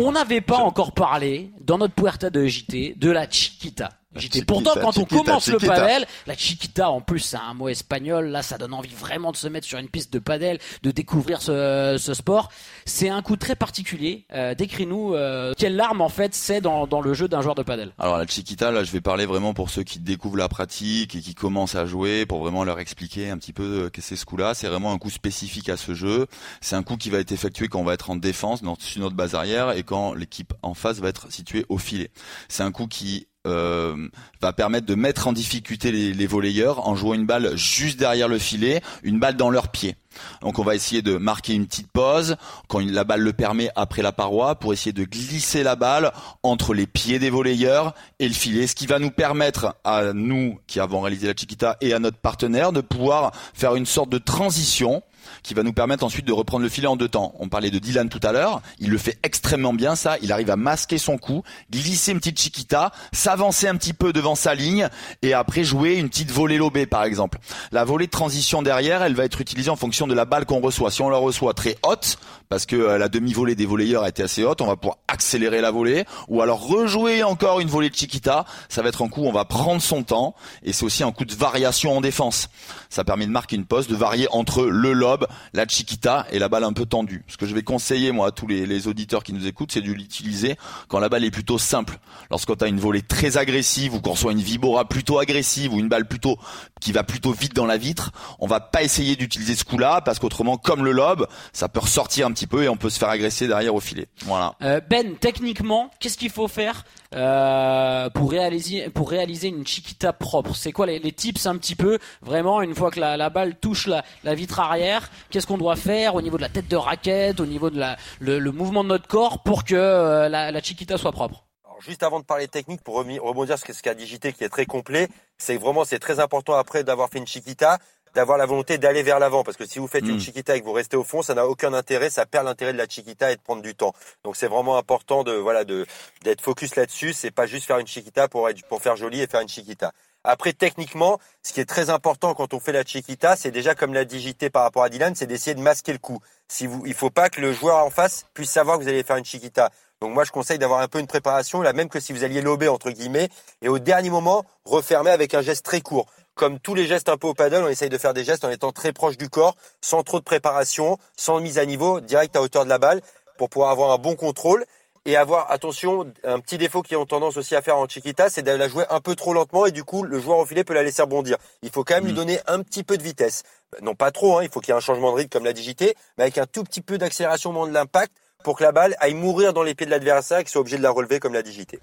On 0.00 0.10
n'avait 0.10 0.40
pas 0.40 0.58
encore 0.58 0.92
parlé 0.92 1.52
dans 1.60 1.78
notre 1.78 1.94
Puerta 1.94 2.28
de 2.28 2.44
JT 2.44 2.94
de 2.96 3.10
la 3.10 3.30
Chiquita. 3.30 3.92
J'étais 4.18 4.40
Chiquita, 4.40 4.52
pourtant 4.52 4.72
quand 4.80 4.98
on 4.98 5.06
chiquita, 5.06 5.22
commence 5.24 5.48
le 5.48 5.58
padel, 5.58 6.06
la 6.26 6.36
chiquita 6.36 6.90
en 6.90 7.00
plus 7.00 7.20
c'est 7.20 7.36
un 7.36 7.54
mot 7.54 7.68
espagnol, 7.68 8.28
là 8.28 8.42
ça 8.42 8.58
donne 8.58 8.74
envie 8.74 8.94
vraiment 8.94 9.32
de 9.32 9.36
se 9.36 9.48
mettre 9.48 9.66
sur 9.66 9.78
une 9.78 9.88
piste 9.88 10.12
de 10.12 10.18
padel, 10.18 10.58
de 10.82 10.90
découvrir 10.90 11.42
ce, 11.42 11.96
ce 11.98 12.14
sport. 12.14 12.50
C'est 12.84 13.08
un 13.08 13.22
coup 13.22 13.36
très 13.36 13.56
particulier. 13.56 14.26
Euh, 14.32 14.54
Décris-nous 14.54 15.14
euh, 15.14 15.52
quelle 15.56 15.76
larme 15.76 16.00
en 16.00 16.08
fait 16.08 16.34
c'est 16.34 16.60
dans, 16.60 16.86
dans 16.86 17.00
le 17.00 17.14
jeu 17.14 17.28
d'un 17.28 17.42
joueur 17.42 17.54
de 17.54 17.62
padel. 17.62 17.92
Alors 17.98 18.18
la 18.18 18.26
Chiquita, 18.26 18.70
là, 18.70 18.84
je 18.84 18.92
vais 18.92 19.00
parler 19.00 19.26
vraiment 19.26 19.54
pour 19.54 19.70
ceux 19.70 19.82
qui 19.82 19.98
découvrent 19.98 20.36
la 20.36 20.48
pratique 20.48 21.14
et 21.14 21.20
qui 21.20 21.34
commencent 21.34 21.74
à 21.74 21.86
jouer, 21.86 22.26
pour 22.26 22.40
vraiment 22.40 22.64
leur 22.64 22.78
expliquer 22.78 23.30
un 23.30 23.38
petit 23.38 23.52
peu 23.52 23.84
euh, 23.84 23.90
que 23.90 24.00
c'est 24.02 24.16
ce 24.16 24.24
coup-là. 24.24 24.54
C'est 24.54 24.68
vraiment 24.68 24.92
un 24.92 24.98
coup 24.98 25.10
spécifique 25.10 25.68
à 25.68 25.76
ce 25.76 25.94
jeu. 25.94 26.26
C'est 26.60 26.76
un 26.76 26.82
coup 26.82 26.96
qui 26.96 27.10
va 27.10 27.18
être 27.18 27.32
effectué 27.32 27.68
quand 27.68 27.80
on 27.80 27.84
va 27.84 27.94
être 27.94 28.10
en 28.10 28.16
défense, 28.16 28.62
dans 28.62 28.76
sur 28.78 29.00
notre 29.00 29.16
base 29.16 29.34
arrière, 29.34 29.72
et 29.72 29.82
quand 29.82 30.14
l'équipe 30.14 30.52
en 30.62 30.74
face 30.74 30.98
va 30.98 31.08
être 31.08 31.30
située 31.32 31.64
au 31.68 31.78
filet. 31.78 32.10
C'est 32.48 32.62
un 32.62 32.72
coup 32.72 32.86
qui 32.86 33.26
euh, 33.46 34.08
va 34.42 34.52
permettre 34.52 34.86
de 34.86 34.94
mettre 34.94 35.28
en 35.28 35.32
difficulté 35.32 35.92
les, 35.92 36.12
les 36.12 36.26
volleyeurs 36.26 36.86
en 36.86 36.96
jouant 36.96 37.14
une 37.14 37.26
balle 37.26 37.56
juste 37.56 37.98
derrière 37.98 38.28
le 38.28 38.38
filet, 38.38 38.82
une 39.02 39.18
balle 39.18 39.36
dans 39.36 39.50
leurs 39.50 39.68
pieds. 39.68 39.96
Donc 40.40 40.58
on 40.58 40.64
va 40.64 40.74
essayer 40.74 41.02
de 41.02 41.16
marquer 41.16 41.54
une 41.54 41.66
petite 41.66 41.90
pause 41.90 42.36
quand 42.68 42.80
la 42.80 43.04
balle 43.04 43.20
le 43.20 43.32
permet 43.32 43.70
après 43.76 44.02
la 44.02 44.12
paroi 44.12 44.54
pour 44.54 44.72
essayer 44.72 44.92
de 44.92 45.04
glisser 45.04 45.62
la 45.62 45.76
balle 45.76 46.12
entre 46.42 46.74
les 46.74 46.86
pieds 46.86 47.18
des 47.18 47.30
volleyeurs 47.30 47.94
et 48.18 48.28
le 48.28 48.34
filet, 48.34 48.66
ce 48.66 48.74
qui 48.74 48.86
va 48.86 48.98
nous 48.98 49.10
permettre 49.10 49.76
à 49.84 50.12
nous 50.12 50.58
qui 50.66 50.80
avons 50.80 51.00
réalisé 51.00 51.26
la 51.26 51.34
Chiquita 51.36 51.76
et 51.80 51.92
à 51.92 51.98
notre 51.98 52.18
partenaire 52.18 52.72
de 52.72 52.80
pouvoir 52.80 53.32
faire 53.54 53.74
une 53.76 53.86
sorte 53.86 54.10
de 54.10 54.18
transition 54.18 55.02
qui 55.46 55.54
va 55.54 55.62
nous 55.62 55.72
permettre 55.72 56.02
ensuite 56.02 56.26
de 56.26 56.32
reprendre 56.32 56.64
le 56.64 56.68
filet 56.68 56.88
en 56.88 56.96
deux 56.96 57.08
temps. 57.08 57.32
On 57.38 57.48
parlait 57.48 57.70
de 57.70 57.78
Dylan 57.78 58.08
tout 58.08 58.20
à 58.24 58.32
l'heure, 58.32 58.62
il 58.80 58.90
le 58.90 58.98
fait 58.98 59.16
extrêmement 59.22 59.72
bien 59.72 59.94
ça, 59.94 60.16
il 60.20 60.32
arrive 60.32 60.50
à 60.50 60.56
masquer 60.56 60.98
son 60.98 61.18
coup, 61.18 61.44
glisser 61.70 62.10
une 62.10 62.18
petite 62.18 62.40
chiquita, 62.40 62.90
s'avancer 63.12 63.68
un 63.68 63.76
petit 63.76 63.92
peu 63.92 64.12
devant 64.12 64.34
sa 64.34 64.56
ligne 64.56 64.88
et 65.22 65.34
après 65.34 65.62
jouer 65.62 65.94
une 65.94 66.08
petite 66.08 66.32
volée 66.32 66.58
lobée 66.58 66.86
par 66.86 67.04
exemple. 67.04 67.38
La 67.70 67.84
volée 67.84 68.06
de 68.06 68.10
transition 68.10 68.60
derrière, 68.60 69.04
elle 69.04 69.14
va 69.14 69.24
être 69.24 69.40
utilisée 69.40 69.70
en 69.70 69.76
fonction 69.76 70.08
de 70.08 70.14
la 70.14 70.24
balle 70.24 70.46
qu'on 70.46 70.60
reçoit. 70.60 70.90
Si 70.90 71.00
on 71.00 71.10
la 71.10 71.18
reçoit 71.18 71.54
très 71.54 71.76
haute, 71.84 72.18
parce 72.48 72.66
que 72.66 72.76
euh, 72.76 72.98
la 72.98 73.08
demi-volée 73.08 73.54
des 73.54 73.66
volleyeurs 73.66 74.02
a 74.02 74.08
été 74.08 74.22
assez 74.22 74.44
haute, 74.44 74.60
on 74.60 74.66
va 74.66 74.76
pouvoir 74.76 74.98
accélérer 75.08 75.60
la 75.60 75.70
volée 75.70 76.04
ou 76.28 76.42
alors 76.42 76.66
rejouer 76.66 77.22
encore 77.22 77.60
une 77.60 77.68
volée 77.68 77.90
de 77.90 77.94
chiquita. 77.94 78.44
Ça 78.68 78.82
va 78.82 78.88
être 78.88 79.02
un 79.02 79.08
coup 79.08 79.22
où 79.22 79.28
on 79.28 79.32
va 79.32 79.44
prendre 79.44 79.80
son 79.80 80.02
temps 80.02 80.34
et 80.64 80.72
c'est 80.72 80.84
aussi 80.84 81.02
un 81.02 81.12
coup 81.12 81.24
de 81.24 81.34
variation 81.34 81.96
en 81.96 82.00
défense. 82.00 82.48
Ça 82.88 83.04
permet 83.04 83.26
de 83.26 83.30
marquer 83.30 83.56
une 83.56 83.66
pause, 83.66 83.86
de 83.88 83.96
varier 83.96 84.26
entre 84.30 84.64
le 84.64 84.92
lob, 84.92 85.26
la 85.52 85.66
chiquita 85.66 86.26
et 86.30 86.38
la 86.38 86.48
balle 86.48 86.64
un 86.64 86.72
peu 86.72 86.86
tendue. 86.86 87.24
Ce 87.28 87.36
que 87.36 87.46
je 87.46 87.54
vais 87.54 87.62
conseiller 87.62 88.12
moi 88.12 88.28
à 88.28 88.30
tous 88.30 88.46
les, 88.46 88.88
auditeurs 88.88 89.22
qui 89.22 89.32
nous 89.32 89.46
écoutent, 89.46 89.72
c'est 89.72 89.80
de 89.80 89.90
l'utiliser 89.90 90.56
quand 90.88 90.98
la 90.98 91.08
balle 91.08 91.24
est 91.24 91.30
plutôt 91.30 91.58
simple. 91.58 91.98
Lorsqu'on 92.30 92.54
a 92.54 92.66
une 92.66 92.78
volée 92.78 93.02
très 93.02 93.36
agressive 93.36 93.94
ou 93.94 94.00
qu'on 94.00 94.12
reçoit 94.12 94.32
une 94.32 94.40
vibora 94.40 94.88
plutôt 94.88 95.18
agressive 95.18 95.72
ou 95.72 95.78
une 95.78 95.88
balle 95.88 96.06
plutôt 96.06 96.38
qui 96.80 96.92
va 96.92 97.04
plutôt 97.04 97.32
vite 97.32 97.54
dans 97.54 97.66
la 97.66 97.76
vitre, 97.76 98.12
on 98.38 98.46
va 98.46 98.60
pas 98.60 98.82
essayer 98.82 99.16
d'utiliser 99.16 99.54
ce 99.54 99.64
coup-là 99.64 100.00
parce 100.00 100.18
qu'autrement, 100.18 100.56
comme 100.56 100.84
le 100.84 100.92
lob, 100.92 101.26
ça 101.52 101.68
peut 101.68 101.80
ressortir 101.80 102.26
un 102.26 102.32
petit 102.32 102.46
peu 102.46 102.64
et 102.64 102.68
on 102.68 102.76
peut 102.76 102.90
se 102.90 102.98
faire 102.98 103.08
agresser 103.08 103.48
derrière 103.48 103.74
au 103.74 103.80
filet. 103.80 104.08
Voilà. 104.24 104.54
Euh, 104.62 104.80
ben, 104.88 105.16
techniquement, 105.16 105.90
qu'est-ce 106.00 106.18
qu'il 106.18 106.30
faut 106.30 106.48
faire? 106.48 106.84
Euh, 107.14 108.10
pour 108.10 108.30
réaliser 108.30 108.88
pour 108.90 109.10
réaliser 109.10 109.48
une 109.48 109.66
chiquita 109.66 110.12
propre. 110.12 110.54
C'est 110.54 110.72
quoi 110.72 110.86
les, 110.86 110.98
les 110.98 111.12
tips 111.12 111.46
un 111.46 111.56
petit 111.56 111.74
peu 111.74 111.98
Vraiment, 112.22 112.62
une 112.62 112.74
fois 112.74 112.90
que 112.90 113.00
la, 113.00 113.16
la 113.16 113.30
balle 113.30 113.56
touche 113.56 113.86
la, 113.86 114.04
la 114.24 114.34
vitre 114.34 114.60
arrière, 114.60 115.10
qu'est-ce 115.30 115.46
qu'on 115.46 115.58
doit 115.58 115.76
faire 115.76 116.14
au 116.14 116.22
niveau 116.22 116.36
de 116.36 116.42
la 116.42 116.48
tête 116.48 116.68
de 116.68 116.76
raquette, 116.76 117.40
au 117.40 117.46
niveau 117.46 117.70
de 117.70 117.78
la, 117.78 117.96
le, 118.20 118.38
le 118.38 118.52
mouvement 118.52 118.84
de 118.84 118.88
notre 118.88 119.08
corps 119.08 119.42
pour 119.42 119.64
que 119.64 119.74
euh, 119.74 120.28
la, 120.28 120.50
la 120.50 120.60
chiquita 120.62 120.98
soit 120.98 121.12
propre? 121.12 121.44
Juste 121.80 122.02
avant 122.02 122.20
de 122.20 122.24
parler 122.24 122.48
technique, 122.48 122.82
pour 122.82 122.94
rebondir 122.96 123.58
sur 123.58 123.74
ce 123.74 123.82
qu'a 123.82 123.94
dit 123.94 124.06
JT 124.06 124.32
qui 124.32 124.44
est 124.44 124.48
très 124.48 124.64
complet, 124.64 125.08
c'est 125.36 125.58
vraiment 125.58 125.84
c'est 125.84 125.98
très 125.98 126.20
important 126.20 126.54
après 126.54 126.84
d'avoir 126.84 127.10
fait 127.10 127.18
une 127.18 127.26
chiquita, 127.26 127.78
d'avoir 128.16 128.38
la 128.38 128.46
volonté 128.46 128.78
d'aller 128.78 129.02
vers 129.02 129.18
l'avant 129.18 129.44
parce 129.44 129.58
que 129.58 129.66
si 129.66 129.78
vous 129.78 129.86
faites 129.86 130.08
une 130.08 130.18
chiquita 130.18 130.56
et 130.56 130.60
que 130.60 130.64
vous 130.64 130.72
restez 130.72 130.96
au 130.96 131.04
fond, 131.04 131.20
ça 131.20 131.34
n'a 131.34 131.46
aucun 131.46 131.74
intérêt, 131.74 132.08
ça 132.08 132.24
perd 132.24 132.46
l'intérêt 132.46 132.72
de 132.72 132.78
la 132.78 132.88
chiquita 132.88 133.30
et 133.30 133.36
de 133.36 133.40
prendre 133.42 133.60
du 133.60 133.74
temps. 133.74 133.92
Donc 134.24 134.36
c'est 134.36 134.48
vraiment 134.48 134.78
important 134.78 135.22
de 135.22 135.32
voilà 135.32 135.64
de 135.64 135.86
d'être 136.22 136.40
focus 136.40 136.76
là-dessus, 136.76 137.12
c'est 137.12 137.30
pas 137.30 137.44
juste 137.46 137.66
faire 137.66 137.78
une 137.78 137.86
chiquita 137.86 138.26
pour 138.26 138.48
être 138.48 138.64
pour 138.68 138.80
faire 138.80 138.96
joli 138.96 139.20
et 139.20 139.26
faire 139.26 139.42
une 139.42 139.50
chiquita. 139.50 139.92
Après, 140.24 140.54
techniquement, 140.54 141.20
ce 141.42 141.52
qui 141.52 141.60
est 141.60 141.66
très 141.66 141.90
important 141.90 142.34
quand 142.34 142.54
on 142.54 142.58
fait 142.58 142.72
la 142.72 142.84
chiquita, 142.84 143.36
c'est 143.36 143.50
déjà 143.50 143.74
comme 143.74 143.92
l'a 143.92 144.06
dit 144.06 144.18
JT 144.18 144.48
par 144.48 144.62
rapport 144.62 144.82
à 144.82 144.88
Dylan, 144.88 145.14
c'est 145.14 145.26
d'essayer 145.26 145.54
de 145.54 145.60
masquer 145.60 145.92
le 145.92 145.98
coup. 145.98 146.18
Si 146.48 146.66
vous, 146.66 146.84
il 146.86 146.94
faut 146.94 147.10
pas 147.10 147.28
que 147.28 147.40
le 147.42 147.52
joueur 147.52 147.84
en 147.84 147.90
face 147.90 148.24
puisse 148.32 148.50
savoir 148.50 148.78
que 148.78 148.82
vous 148.82 148.88
allez 148.88 149.04
faire 149.04 149.18
une 149.18 149.24
chiquita. 149.26 149.70
Donc 150.00 150.12
moi, 150.12 150.24
je 150.24 150.32
conseille 150.32 150.58
d'avoir 150.58 150.80
un 150.80 150.88
peu 150.88 150.98
une 150.98 151.06
préparation, 151.06 151.62
là 151.62 151.72
même 151.72 151.88
que 151.88 152.00
si 152.00 152.12
vous 152.12 152.24
alliez 152.24 152.42
lober 152.42 152.68
entre 152.68 152.90
guillemets, 152.90 153.28
et 153.62 153.68
au 153.68 153.78
dernier 153.78 154.10
moment 154.10 154.44
refermer 154.64 155.10
avec 155.10 155.34
un 155.34 155.42
geste 155.42 155.64
très 155.64 155.80
court. 155.80 156.06
Comme 156.36 156.60
tous 156.60 156.74
les 156.74 156.86
gestes 156.86 157.08
un 157.08 157.16
peu 157.16 157.28
au 157.28 157.32
paddle, 157.32 157.64
on 157.64 157.68
essaye 157.68 157.88
de 157.88 157.96
faire 157.96 158.12
des 158.12 158.22
gestes 158.22 158.44
en 158.44 158.50
étant 158.50 158.70
très 158.70 158.92
proche 158.92 159.16
du 159.16 159.30
corps, 159.30 159.56
sans 159.80 160.02
trop 160.02 160.18
de 160.18 160.24
préparation, 160.24 160.98
sans 161.16 161.40
mise 161.40 161.58
à 161.58 161.64
niveau, 161.64 162.00
direct 162.00 162.36
à 162.36 162.42
hauteur 162.42 162.64
de 162.64 162.68
la 162.68 162.76
balle, 162.76 163.00
pour 163.38 163.48
pouvoir 163.48 163.70
avoir 163.70 163.90
un 163.92 163.96
bon 163.96 164.16
contrôle 164.16 164.66
et 165.06 165.16
avoir 165.16 165.50
attention 165.50 166.12
un 166.24 166.38
petit 166.40 166.58
défaut 166.58 166.82
qui 166.82 166.94
ont 166.94 167.06
tendance 167.06 167.38
aussi 167.38 167.56
à 167.56 167.62
faire 167.62 167.78
en 167.78 167.88
chiquita, 167.88 168.28
c'est 168.28 168.42
de 168.42 168.50
la 168.50 168.68
jouer 168.68 168.84
un 168.90 169.00
peu 169.00 169.14
trop 169.14 169.32
lentement 169.32 169.64
et 169.64 169.70
du 169.70 169.82
coup 169.82 170.02
le 170.02 170.20
joueur 170.20 170.36
au 170.38 170.44
filet 170.44 170.62
peut 170.62 170.74
la 170.74 170.82
laisser 170.82 171.00
rebondir. 171.00 171.38
Il 171.62 171.70
faut 171.70 171.84
quand 171.84 171.94
même 171.94 172.04
lui 172.04 172.12
Mm. 172.12 172.16
donner 172.16 172.40
un 172.46 172.62
petit 172.62 172.82
peu 172.84 172.98
de 172.98 173.02
vitesse. 173.02 173.42
Non 173.80 173.94
pas 173.94 174.10
trop, 174.10 174.36
hein, 174.36 174.42
il 174.42 174.50
faut 174.50 174.60
qu'il 174.60 174.72
y 174.72 174.74
ait 174.74 174.76
un 174.76 174.80
changement 174.80 175.12
de 175.12 175.16
rythme 175.16 175.30
comme 175.30 175.44
l'a 175.44 175.54
digité, 175.54 175.94
mais 176.18 176.24
avec 176.24 176.36
un 176.36 176.46
tout 176.46 176.64
petit 176.64 176.82
peu 176.82 176.98
d'accélération 176.98 177.48
au 177.48 177.52
moment 177.54 177.66
de 177.66 177.72
l'impact 177.72 178.12
pour 178.44 178.58
que 178.58 178.62
la 178.64 178.72
balle 178.72 178.94
aille 179.00 179.14
mourir 179.14 179.54
dans 179.54 179.62
les 179.62 179.74
pieds 179.74 179.86
de 179.86 179.90
l'adversaire 179.90 180.38
et 180.40 180.42
qu'il 180.44 180.50
soit 180.50 180.60
obligé 180.60 180.76
de 180.76 180.82
la 180.82 180.90
relever 180.90 181.18
comme 181.18 181.32
l'a 181.32 181.42
digité. 181.42 181.80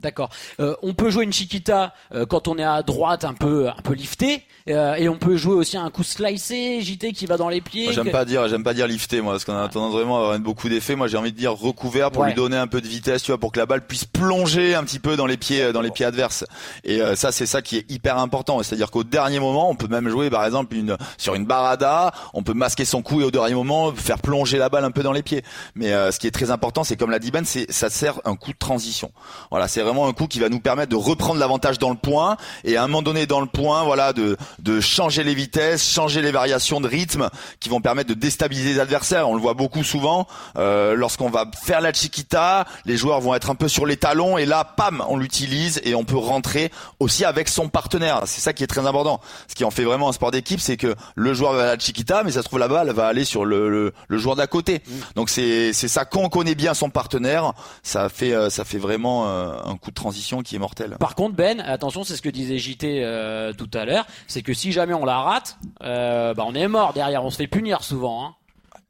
D'accord. 0.00 0.28
Euh, 0.60 0.74
on 0.82 0.92
peut 0.92 1.08
jouer 1.08 1.24
une 1.24 1.32
chiquita 1.32 1.94
euh, 2.14 2.26
quand 2.26 2.48
on 2.48 2.58
est 2.58 2.62
à 2.64 2.82
droite 2.82 3.24
un 3.24 3.32
peu 3.32 3.68
un 3.70 3.80
peu 3.82 3.94
lifté 3.94 4.44
euh, 4.68 4.94
et 4.96 5.08
on 5.08 5.16
peut 5.16 5.36
jouer 5.38 5.54
aussi 5.54 5.78
un 5.78 5.88
coup 5.88 6.02
slicé, 6.02 6.82
JT 6.82 7.12
qui 7.12 7.24
va 7.24 7.38
dans 7.38 7.48
les 7.48 7.62
pieds. 7.62 7.92
J'aime 7.94 8.04
que- 8.06 8.10
pas 8.10 8.26
dire, 8.26 8.46
j'aime 8.48 8.62
pas 8.62 8.74
dire 8.74 8.86
lifter 8.86 9.22
moi, 9.22 9.32
parce 9.32 9.46
qu'on 9.46 9.56
a 9.56 9.68
tendance 9.68 9.92
vraiment 9.94 10.18
à 10.18 10.20
avoir 10.22 10.38
beaucoup 10.40 10.68
d'effets. 10.68 10.96
Moi, 10.96 11.06
j'ai 11.08 11.16
envie 11.16 11.32
de 11.32 11.38
dire 11.38 11.52
recouvert 11.52 12.10
pour 12.10 12.22
Ouais. 12.22 12.28
lui 12.28 12.34
donner 12.34 12.58
un 12.58 12.66
peu 12.66 12.82
de 12.82 12.86
vitesse, 12.86 13.22
tu 13.22 13.30
vois, 13.30 13.38
pour 13.38 13.52
que 13.52 13.58
la 13.58 13.64
balle 13.64 13.86
puisse 13.86 14.04
plonger 14.04 14.74
un 14.74 14.84
petit 14.84 14.98
peu 14.98 15.16
dans 15.16 15.24
les 15.24 15.38
pieds, 15.38 15.72
dans 15.72 15.80
les 15.80 15.90
pieds 15.90 16.04
adverses. 16.04 16.44
Et 16.84 17.00
euh, 17.00 17.16
ça, 17.16 17.32
c'est 17.32 17.46
ça 17.46 17.62
qui 17.62 17.78
est 17.78 17.90
hyper 17.90 18.18
important. 18.18 18.62
C'est-à-dire 18.62 18.90
qu'au 18.90 19.04
dernier 19.04 19.40
moment, 19.40 19.70
on 19.70 19.76
peut 19.76 19.88
même 19.88 20.08
jouer, 20.10 20.28
par 20.28 20.44
exemple, 20.44 20.76
une 20.76 20.96
sur 21.16 21.34
une 21.34 21.46
barada, 21.46 22.12
on 22.34 22.42
peut 22.42 22.54
masquer 22.54 22.84
son 22.84 23.00
coup 23.00 23.22
et 23.22 23.24
au 23.24 23.30
dernier 23.30 23.54
moment 23.54 23.92
faire 23.94 24.18
plonger 24.18 24.58
la 24.58 24.68
balle 24.68 24.84
un 24.84 24.90
peu 24.90 25.02
dans 25.02 25.12
les 25.12 25.22
pieds. 25.22 25.42
Mais 25.74 25.92
euh, 25.94 26.10
ce 26.12 26.18
qui 26.18 26.26
est 26.26 26.32
très 26.32 26.50
important, 26.50 26.84
c'est 26.84 26.96
comme 26.96 27.10
l'a 27.10 27.18
dit 27.18 27.30
Ben, 27.30 27.46
c'est 27.46 27.70
ça 27.72 27.88
sert 27.88 28.20
un 28.26 28.36
coup 28.36 28.52
de 28.52 28.58
transition. 28.58 29.10
Voilà, 29.50 29.68
c'est 29.68 29.85
vraiment 29.86 30.06
un 30.06 30.12
coup 30.12 30.26
qui 30.26 30.40
va 30.40 30.48
nous 30.48 30.60
permettre 30.60 30.90
de 30.90 30.96
reprendre 30.96 31.40
l'avantage 31.40 31.78
dans 31.78 31.90
le 31.90 31.96
point 31.96 32.36
et 32.64 32.76
à 32.76 32.82
un 32.82 32.86
moment 32.88 33.02
donné 33.02 33.26
dans 33.26 33.40
le 33.40 33.46
point, 33.46 33.84
voilà, 33.84 34.12
de 34.12 34.36
de 34.58 34.80
changer 34.80 35.22
les 35.24 35.34
vitesses, 35.34 35.88
changer 35.88 36.22
les 36.22 36.32
variations 36.32 36.80
de 36.80 36.88
rythme 36.88 37.30
qui 37.60 37.68
vont 37.68 37.80
permettre 37.80 38.08
de 38.08 38.14
déstabiliser 38.14 38.74
les 38.74 38.80
adversaires. 38.80 39.28
On 39.28 39.34
le 39.34 39.40
voit 39.40 39.54
beaucoup 39.54 39.84
souvent 39.84 40.26
euh, 40.58 40.94
lorsqu'on 40.94 41.30
va 41.30 41.44
faire 41.64 41.80
la 41.80 41.92
chiquita, 41.92 42.66
les 42.84 42.96
joueurs 42.96 43.20
vont 43.20 43.34
être 43.34 43.50
un 43.50 43.54
peu 43.54 43.68
sur 43.68 43.86
les 43.86 43.96
talons 43.96 44.38
et 44.38 44.46
là, 44.46 44.64
pam, 44.64 45.04
on 45.08 45.16
l'utilise 45.16 45.80
et 45.84 45.94
on 45.94 46.04
peut 46.04 46.16
rentrer 46.16 46.70
aussi 47.00 47.24
avec 47.24 47.48
son 47.48 47.68
partenaire. 47.68 48.22
C'est 48.26 48.40
ça 48.40 48.52
qui 48.52 48.64
est 48.64 48.66
très 48.66 48.86
important. 48.86 49.20
Ce 49.48 49.54
qui 49.54 49.64
en 49.64 49.70
fait 49.70 49.84
vraiment 49.84 50.08
un 50.08 50.12
sport 50.12 50.30
d'équipe, 50.30 50.60
c'est 50.60 50.76
que 50.76 50.94
le 51.14 51.34
joueur 51.34 51.52
va 51.52 51.62
à 51.62 51.66
la 51.76 51.78
chiquita, 51.78 52.22
mais 52.24 52.32
ça 52.32 52.42
se 52.42 52.48
trouve 52.48 52.58
la 52.58 52.68
balle 52.68 52.90
va 52.90 53.06
aller 53.06 53.24
sur 53.24 53.44
le, 53.44 53.68
le, 53.70 53.92
le 54.08 54.18
joueur 54.18 54.36
d'à 54.36 54.46
côté. 54.46 54.82
Donc 55.14 55.30
c'est 55.30 55.72
c'est 55.72 55.88
ça 55.88 56.04
quand 56.04 56.20
on 56.20 56.28
connaît 56.28 56.54
bien 56.54 56.74
son 56.74 56.90
partenaire, 56.90 57.52
ça 57.82 58.08
fait 58.08 58.32
euh, 58.32 58.50
ça 58.50 58.64
fait 58.64 58.78
vraiment 58.78 59.26
euh, 59.28 59.52
un 59.76 59.78
coup 59.78 59.90
de 59.90 59.94
transition 59.94 60.42
qui 60.42 60.56
est 60.56 60.58
mortel. 60.58 60.96
Par 60.98 61.14
contre, 61.14 61.36
Ben, 61.36 61.60
attention, 61.60 62.02
c'est 62.02 62.16
ce 62.16 62.22
que 62.22 62.28
disait 62.30 62.58
JT 62.58 63.04
euh, 63.04 63.52
tout 63.52 63.70
à 63.74 63.84
l'heure, 63.84 64.06
c'est 64.26 64.42
que 64.42 64.54
si 64.54 64.72
jamais 64.72 64.94
on 64.94 65.04
la 65.04 65.18
rate, 65.20 65.58
euh, 65.82 66.34
bah 66.34 66.44
on 66.46 66.54
est 66.54 66.66
mort 66.68 66.92
derrière, 66.94 67.22
on 67.24 67.30
se 67.30 67.36
fait 67.36 67.46
punir 67.46 67.82
souvent. 67.84 68.24
Hein. 68.24 68.34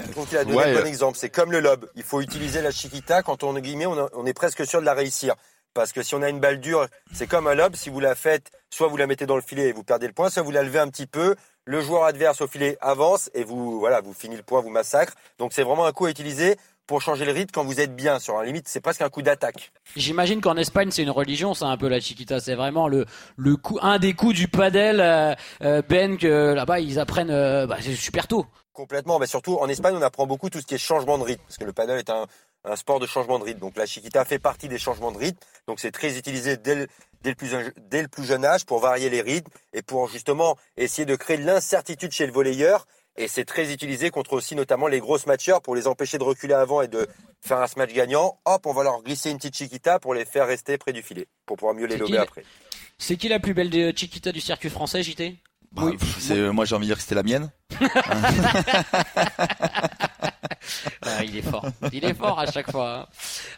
Je 0.07 0.11
trouve 0.13 0.29
qu'il 0.29 0.39
a 0.39 0.45
donné 0.45 0.57
Ouais, 0.57 0.73
le 0.73 0.81
bon 0.81 0.87
exemple. 0.87 1.19
C'est 1.19 1.31
comme 1.31 1.51
le 1.51 1.61
lob. 1.61 1.89
Il 1.97 2.03
faut 2.03 2.21
utiliser 2.21 2.63
la 2.63 2.71
chiquita 2.71 3.23
quand 3.23 3.43
on 3.43 3.57
est 3.57 3.63
guillemets, 3.63 3.87
on, 3.87 3.99
a- 3.99 4.09
on 4.15 4.27
est 4.27 4.35
presque 4.35 4.65
sûr 4.67 4.81
de 4.81 4.85
la 4.87 4.95
réussir. 4.95 5.35
Parce 5.75 5.93
que 5.93 6.03
si 6.03 6.15
on 6.15 6.23
a 6.23 6.29
une 6.31 6.41
balle 6.41 6.61
dure, 6.61 6.87
c'est 7.13 7.27
comme 7.27 7.47
un 7.47 7.55
lob. 7.55 7.75
Si 7.77 7.91
vous 7.91 8.01
la 8.01 8.15
faites, 8.15 8.51
soit 8.71 8.89
vous 8.89 8.97
la 8.97 9.07
mettez 9.07 9.27
dans 9.27 9.37
le 9.37 9.43
filet 9.43 9.69
et 9.69 9.73
vous 9.73 9.83
perdez 9.85 10.07
le 10.07 10.13
point, 10.15 10.31
soit 10.31 10.43
vous 10.43 10.51
la 10.51 10.63
levez 10.63 10.79
un 10.79 10.89
petit 10.89 11.07
peu. 11.07 11.35
Le 11.65 11.81
joueur 11.81 12.05
adverse 12.05 12.41
au 12.41 12.47
filet 12.47 12.79
avance 12.81 13.29
et 13.35 13.43
vous, 13.43 13.79
voilà, 13.81 14.01
vous 14.01 14.15
finissez 14.15 14.39
le 14.39 14.45
point, 14.45 14.61
vous 14.61 14.71
massacre. 14.71 15.15
Donc 15.39 15.53
c'est 15.53 15.65
vraiment 15.65 15.85
un 15.85 15.93
coup 15.93 16.07
à 16.07 16.11
utiliser 16.11 16.57
pour 16.87 17.03
changer 17.03 17.25
le 17.25 17.33
rythme 17.33 17.51
quand 17.53 17.65
vous 17.65 17.81
êtes 17.81 17.95
bien. 17.95 18.19
Sur 18.19 18.39
un 18.39 18.45
limite, 18.45 18.69
c'est 18.69 18.81
presque 18.81 19.03
un 19.03 19.09
coup 19.09 19.23
d'attaque. 19.23 19.73
J'imagine 19.97 20.41
qu'en 20.41 20.57
Espagne 20.57 20.91
c'est 20.91 21.03
une 21.03 21.11
religion, 21.11 21.55
c'est 21.55 21.65
un 21.65 21.77
peu 21.77 21.89
la 21.89 22.01
chiquita, 22.01 22.41
c'est 22.41 22.55
vraiment 22.55 22.89
le 22.89 23.07
le 23.37 23.57
coup, 23.57 23.79
un 23.83 23.99
des 23.99 24.15
coups 24.15 24.35
du 24.35 24.49
padel, 24.49 25.01
euh, 25.01 25.35
euh, 25.63 25.83
Ben 25.89 26.17
que 26.19 26.53
là-bas 26.55 26.81
ils 26.81 26.99
apprennent, 26.99 27.31
euh, 27.31 27.67
bah, 27.67 27.79
c'est 27.81 27.95
super 27.95 28.27
tôt. 28.27 28.47
Complètement, 28.73 29.19
mais 29.19 29.27
surtout 29.27 29.57
en 29.57 29.69
Espagne, 29.69 29.95
on 29.97 30.03
apprend 30.03 30.27
beaucoup 30.27 30.51
tout 30.51 30.61
ce 30.61 30.67
qui 30.67 30.75
est 30.75 30.79
changement 30.79 31.17
de 31.19 31.25
rythme, 31.25 31.43
parce 31.47 31.57
que 31.57 31.65
le 31.65 31.73
paddle 31.73 31.99
est 31.99 32.11
un, 32.11 32.27
un 32.65 32.77
sport 32.77 33.01
de 33.01 33.07
changement 33.07 33.39
de 33.39 33.45
rythme. 33.45 33.61
Donc 33.61 33.77
la 33.77 33.87
chiquita 33.87 34.25
fait 34.25 34.39
partie 34.39 34.69
des 34.69 34.79
changements 34.79 35.13
de 35.13 35.19
rythme, 35.19 35.39
donc 35.67 35.81
c'est 35.81 35.93
très 35.93 36.19
utilisé 36.19 36.59
dès 36.59 36.75
le, 36.75 36.87
dès, 37.23 37.31
le 37.31 37.37
plus, 37.37 37.51
dès 37.91 38.03
le 38.03 38.09
plus 38.09 38.25
jeune 38.25 38.45
âge 38.45 38.67
pour 38.67 38.81
varier 38.81 39.09
les 39.09 39.23
rythmes 39.23 39.51
et 39.73 39.83
pour 39.83 40.09
justement 40.09 40.57
essayer 40.77 41.07
de 41.07 41.17
créer 41.17 41.39
de 41.39 41.45
l'incertitude 41.45 42.13
chez 42.13 42.27
le 42.27 42.33
volleyeur. 42.33 42.87
Et 43.19 43.29
c'est 43.29 43.45
très 43.45 43.73
utilisé 43.73 44.11
contre 44.11 44.35
aussi 44.35 44.55
notamment 44.55 44.89
les 44.89 45.01
grosses 45.01 45.27
matcheurs 45.27 45.63
pour 45.63 45.75
les 45.75 45.87
empêcher 45.87 46.19
de 46.19 46.23
reculer 46.23 46.55
avant 46.55 46.83
et 46.83 46.89
de 46.89 47.07
faire 47.41 47.59
un 47.59 47.67
smash 47.67 47.93
gagnant. 47.93 48.39
Hop, 48.45 48.67
on 48.67 48.73
va 48.73 48.83
leur 48.83 49.03
glisser 49.03 49.31
une 49.31 49.39
petite 49.39 49.57
chiquita 49.57 49.99
pour 49.99 50.13
les 50.15 50.25
faire 50.25 50.47
rester 50.47 50.77
près 50.77 50.93
du 50.93 51.03
filet, 51.03 51.27
pour 51.47 51.57
pouvoir 51.57 51.75
mieux 51.75 51.87
les 51.87 51.97
lober 51.97 52.19
après. 52.19 52.45
C'est 52.99 53.17
qui 53.17 53.29
la 53.29 53.41
plus 53.41 53.55
belle 53.55 53.71
des 53.71 53.95
Chiquita 53.95 54.33
du 54.33 54.41
circuit 54.41 54.71
français, 54.71 55.03
JT 55.03 55.37
Bah, 55.73 55.91
pff, 55.99 56.17
c'est, 56.19 56.51
moi 56.51 56.65
j'ai 56.65 56.75
envie 56.75 56.87
de 56.87 56.91
dire 56.91 56.97
que 56.97 57.03
c'était 57.03 57.15
la 57.15 57.23
mienne. 57.23 57.51
Ah, 61.03 61.23
il 61.25 61.37
est 61.37 61.43
fort. 61.43 61.65
Il 61.93 62.05
est 62.05 62.15
fort 62.15 62.39
à 62.39 62.47
chaque 62.51 62.71
fois. 62.71 63.09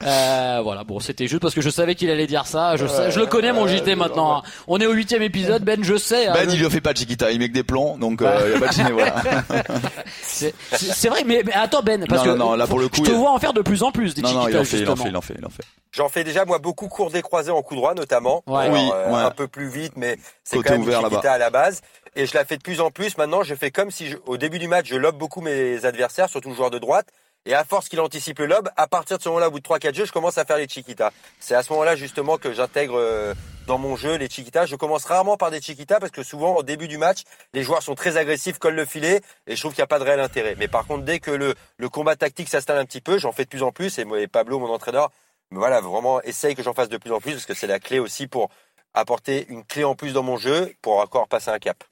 Euh, 0.05 0.61
voilà, 0.63 0.85
bon, 0.85 1.01
c'était 1.01 1.27
juste 1.29 1.43
parce 1.43 1.55
que 1.55 1.61
je 1.61 1.71
savais 1.71 1.95
qu'il 1.95 2.11
allait 2.11 2.27
dire 2.27 2.47
ça. 2.47 2.77
Je, 2.77 2.87
sais- 2.87 3.11
je 3.11 3.21
le 3.21 3.27
connais, 3.27 3.53
mon 3.53 3.67
JT, 3.67 3.95
maintenant. 3.95 4.43
On 4.67 4.81
est 4.81 4.87
au 4.87 4.93
huitième 4.93 5.23
épisode, 5.23 5.63
Ben, 5.65 5.83
je 5.83 5.97
sais. 5.97 6.27
hein, 6.29 6.33
Ben 6.35 6.49
je- 6.49 6.55
il 6.57 6.61
le 6.63 6.69
fait 6.69 6.81
pas 6.81 6.93
de 6.93 6.99
Chiquita, 6.99 7.31
il 7.31 7.39
met 7.39 7.49
que 7.49 7.55
des 7.55 7.63
plombs, 7.65 7.97
donc 7.99 8.23
euh, 8.23 8.51
y 8.53 8.57
a 8.57 8.61
pas 8.61 8.69
de 8.69 8.73
ciné, 8.75 8.91
voilà. 8.93 9.15
C'est 10.23 11.09
vrai, 11.09 11.25
mais, 11.25 11.43
mais 11.45 11.53
attends, 11.53 11.83
Ben, 11.83 12.05
parce 12.07 12.25
Non, 12.27 12.33
que 12.35 12.39
non, 12.39 12.51
non, 12.51 12.55
là, 12.57 12.67
pour 12.67 12.79
le 12.79 12.89
coup, 12.89 12.97
je 12.99 13.03
te 13.03 13.11
il- 13.11 13.17
vois 13.17 13.31
en 13.33 13.39
faire 13.39 13.53
de 13.53 13.61
plus 13.63 13.83
en 13.83 13.93
plus 13.93 14.15
des 14.15 14.23
Non, 14.23 14.33
non, 14.33 14.49
il 14.49 14.57
en 14.59 14.65
fait, 14.65 14.79
il 14.79 14.89
en 14.91 14.97
fait, 14.97 15.09
il 15.09 15.17
en 15.17 15.21
fait, 15.21 15.35
il 15.39 15.45
en 15.47 15.51
fait. 15.51 15.63
J'en 15.93 16.09
fais 16.09 16.23
déjà 16.23 16.45
moi 16.45 16.59
beaucoup 16.59 16.89
cours 16.89 17.11
décroisés 17.11 17.51
en 17.51 17.63
coup 17.63 17.75
droit 17.75 17.95
notamment. 17.95 18.43
Ouais. 18.47 18.65
Alors, 18.65 18.75
Oui, 18.75 18.91
euh, 18.95 19.11
ouais. 19.11 19.21
un 19.23 19.31
peu 19.31 19.49
plus 19.49 19.69
vite, 19.69 19.93
mais 19.97 20.19
c'est 20.45 20.57
Côté 20.57 20.69
quand 20.69 20.75
même 20.75 20.83
ouvert, 20.83 21.01
chiquita 21.01 21.17
là-bas. 21.17 21.33
à 21.35 21.39
la 21.39 21.51
base. 21.51 21.81
Et 22.19 22.27
je 22.27 22.35
la 22.35 22.45
fais 22.45 22.57
de 22.57 22.63
plus 22.63 22.81
en 22.81 22.91
plus. 22.91 23.17
Maintenant, 23.17 23.45
je 23.45 23.55
fais 23.55 23.71
comme 23.71 23.93
si 23.93 24.09
je- 24.09 24.17
au 24.27 24.37
début 24.37 24.59
du 24.59 24.67
match, 24.67 24.87
je 24.89 24.97
lobe 24.97 25.17
beaucoup 25.17 25.41
mes 25.41 25.85
adversaires, 25.85 26.29
surtout 26.29 26.49
le 26.49 26.55
joueur 26.57 26.71
de 26.71 26.81
droite. 26.81 27.07
Et 27.47 27.55
à 27.55 27.63
force 27.65 27.89
qu'il 27.89 28.01
anticipe 28.01 28.41
le 28.41 28.47
lob, 28.47 28.69
à 28.77 28.89
partir 28.89 29.19
de 29.19 29.23
ce 29.23 29.29
moment-là, 29.29 29.47
au 29.47 29.51
bout 29.53 29.61
de 29.61 29.63
3-4 29.63 29.95
jeux, 29.95 30.05
je 30.05 30.11
commence 30.11 30.37
à 30.37 30.45
faire 30.45 30.57
les 30.59 30.67
chiquitas. 30.69 31.13
C'est 31.39 31.55
à 31.55 31.63
ce 31.63 31.73
moment-là 31.73 31.95
justement 31.95 32.37
que 32.37 32.53
j'intègre 32.53 32.99
euh, 32.99 33.35
dans 33.69 33.79
mon 33.79 33.95
jeu 33.95 34.17
les 34.17 34.29
chiquitas. 34.29 34.67
Je 34.67 34.75
commence 34.75 35.05
rarement 35.05 35.37
par 35.37 35.53
des 35.53 35.61
chiquitas 35.61 36.01
parce 36.01 36.11
que 36.11 36.25
souvent 36.25 36.57
au 36.57 36.65
début 36.65 36.89
du 36.89 36.99
match, 36.99 37.23
les 37.55 37.63
joueurs 37.63 37.85
sont 37.85 37.95
très 37.95 38.17
agressifs, 38.17 38.59
collent 38.59 38.75
le 38.75 38.85
filet 38.85 39.21
et 39.47 39.55
je 39.55 39.61
trouve 39.61 39.73
qu'il 39.73 39.81
n'y 39.83 39.85
a 39.85 39.87
pas 39.87 40.01
de 40.01 40.05
réel 40.05 40.19
intérêt. 40.19 40.57
Mais 40.59 40.67
par 40.67 40.87
contre, 40.89 41.05
dès 41.05 41.21
que 41.21 41.31
le, 41.31 41.55
le 41.77 41.89
combat 41.89 42.17
tactique 42.17 42.49
s'installe 42.49 42.79
un 42.79 42.85
petit 42.85 43.01
peu, 43.01 43.19
j'en 43.19 43.31
fais 43.31 43.45
de 43.45 43.49
plus 43.49 43.63
en 43.63 43.71
plus 43.71 43.97
et, 44.01 44.05
et 44.19 44.27
Pablo, 44.27 44.59
mon 44.59 44.71
entraîneur, 44.75 45.13
voilà, 45.53 45.81
vraiment 45.81 46.21
essaye 46.23 46.57
que 46.57 46.65
j'en 46.65 46.75
fasse 46.75 46.89
de 46.89 46.99
plus 46.99 47.13
en 47.13 47.21
plus 47.21 47.35
parce 47.35 47.47
que 47.47 47.55
c'est 47.55 47.69
la 47.69 47.79
clé 47.79 48.01
aussi 48.01 48.27
pour 48.27 48.51
apporter 48.93 49.47
une 49.49 49.65
clé 49.65 49.85
en 49.85 49.95
plus 49.95 50.13
dans 50.13 50.25
mon 50.25 50.37
jeu 50.37 50.75
pour 50.83 50.99
encore 50.99 51.29
passer 51.29 51.51
un 51.51 51.61
cap. 51.61 51.83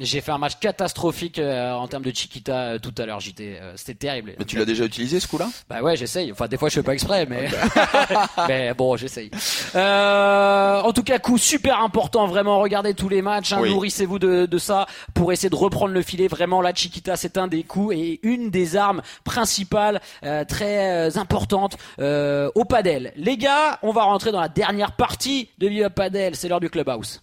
J'ai 0.00 0.20
fait 0.20 0.32
un 0.32 0.38
match 0.38 0.54
catastrophique 0.58 1.38
euh, 1.38 1.72
en 1.72 1.86
termes 1.86 2.02
de 2.02 2.10
Chiquita 2.12 2.56
euh, 2.56 2.78
tout 2.80 2.92
à 2.98 3.06
l'heure, 3.06 3.20
JT. 3.20 3.58
Euh, 3.60 3.72
C'était 3.76 3.94
terrible. 3.94 4.32
Mais 4.38 4.44
tu 4.44 4.56
l'as 4.58 4.64
déjà 4.64 4.84
utilisé 4.84 5.20
ce 5.20 5.28
coup-là? 5.28 5.48
Bah 5.70 5.82
ouais, 5.82 5.96
j'essaye. 5.96 6.32
Enfin, 6.32 6.48
des 6.48 6.56
fois, 6.56 6.68
je 6.68 6.74
fais 6.74 6.82
pas 6.82 6.94
exprès, 6.94 7.26
mais, 7.26 7.48
mais 8.48 8.74
bon, 8.74 8.96
j'essaye. 8.96 9.30
Euh, 9.76 10.80
en 10.80 10.92
tout 10.92 11.04
cas, 11.04 11.20
coup 11.20 11.38
super 11.38 11.80
important, 11.80 12.26
vraiment. 12.26 12.58
Regardez 12.58 12.94
tous 12.94 13.08
les 13.08 13.22
matchs, 13.22 13.52
hein, 13.52 13.60
Oui. 13.62 13.70
nourrissez-vous 13.70 14.18
de, 14.18 14.46
de 14.46 14.58
ça 14.58 14.86
pour 15.14 15.32
essayer 15.32 15.48
de 15.50 15.54
reprendre 15.54 15.94
le 15.94 16.02
filet. 16.02 16.26
Vraiment, 16.26 16.60
la 16.60 16.74
Chiquita, 16.74 17.16
c'est 17.16 17.38
un 17.38 17.46
des 17.46 17.62
coups 17.62 17.94
et 17.96 18.18
une 18.24 18.50
des 18.50 18.74
armes 18.76 19.00
principales, 19.22 20.00
euh, 20.24 20.44
très 20.44 21.08
euh, 21.08 21.18
importantes 21.20 21.76
euh, 22.00 22.50
au 22.56 22.64
padel. 22.64 23.12
Les 23.16 23.36
gars, 23.36 23.78
on 23.82 23.92
va 23.92 24.02
rentrer 24.02 24.32
dans 24.32 24.40
la 24.40 24.48
dernière 24.48 24.90
partie 24.92 25.50
de 25.58 25.68
Viva 25.68 25.88
Padel. 25.90 26.34
C'est 26.34 26.48
l'heure 26.48 26.58
du 26.58 26.68
clubhouse. 26.68 27.22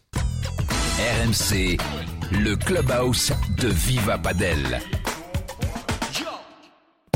RMC, 1.26 1.78
le 2.32 2.55
clubhouse 2.55 3.34
de 3.57 3.67
Viva 3.67 4.17
Padel. 4.17 4.79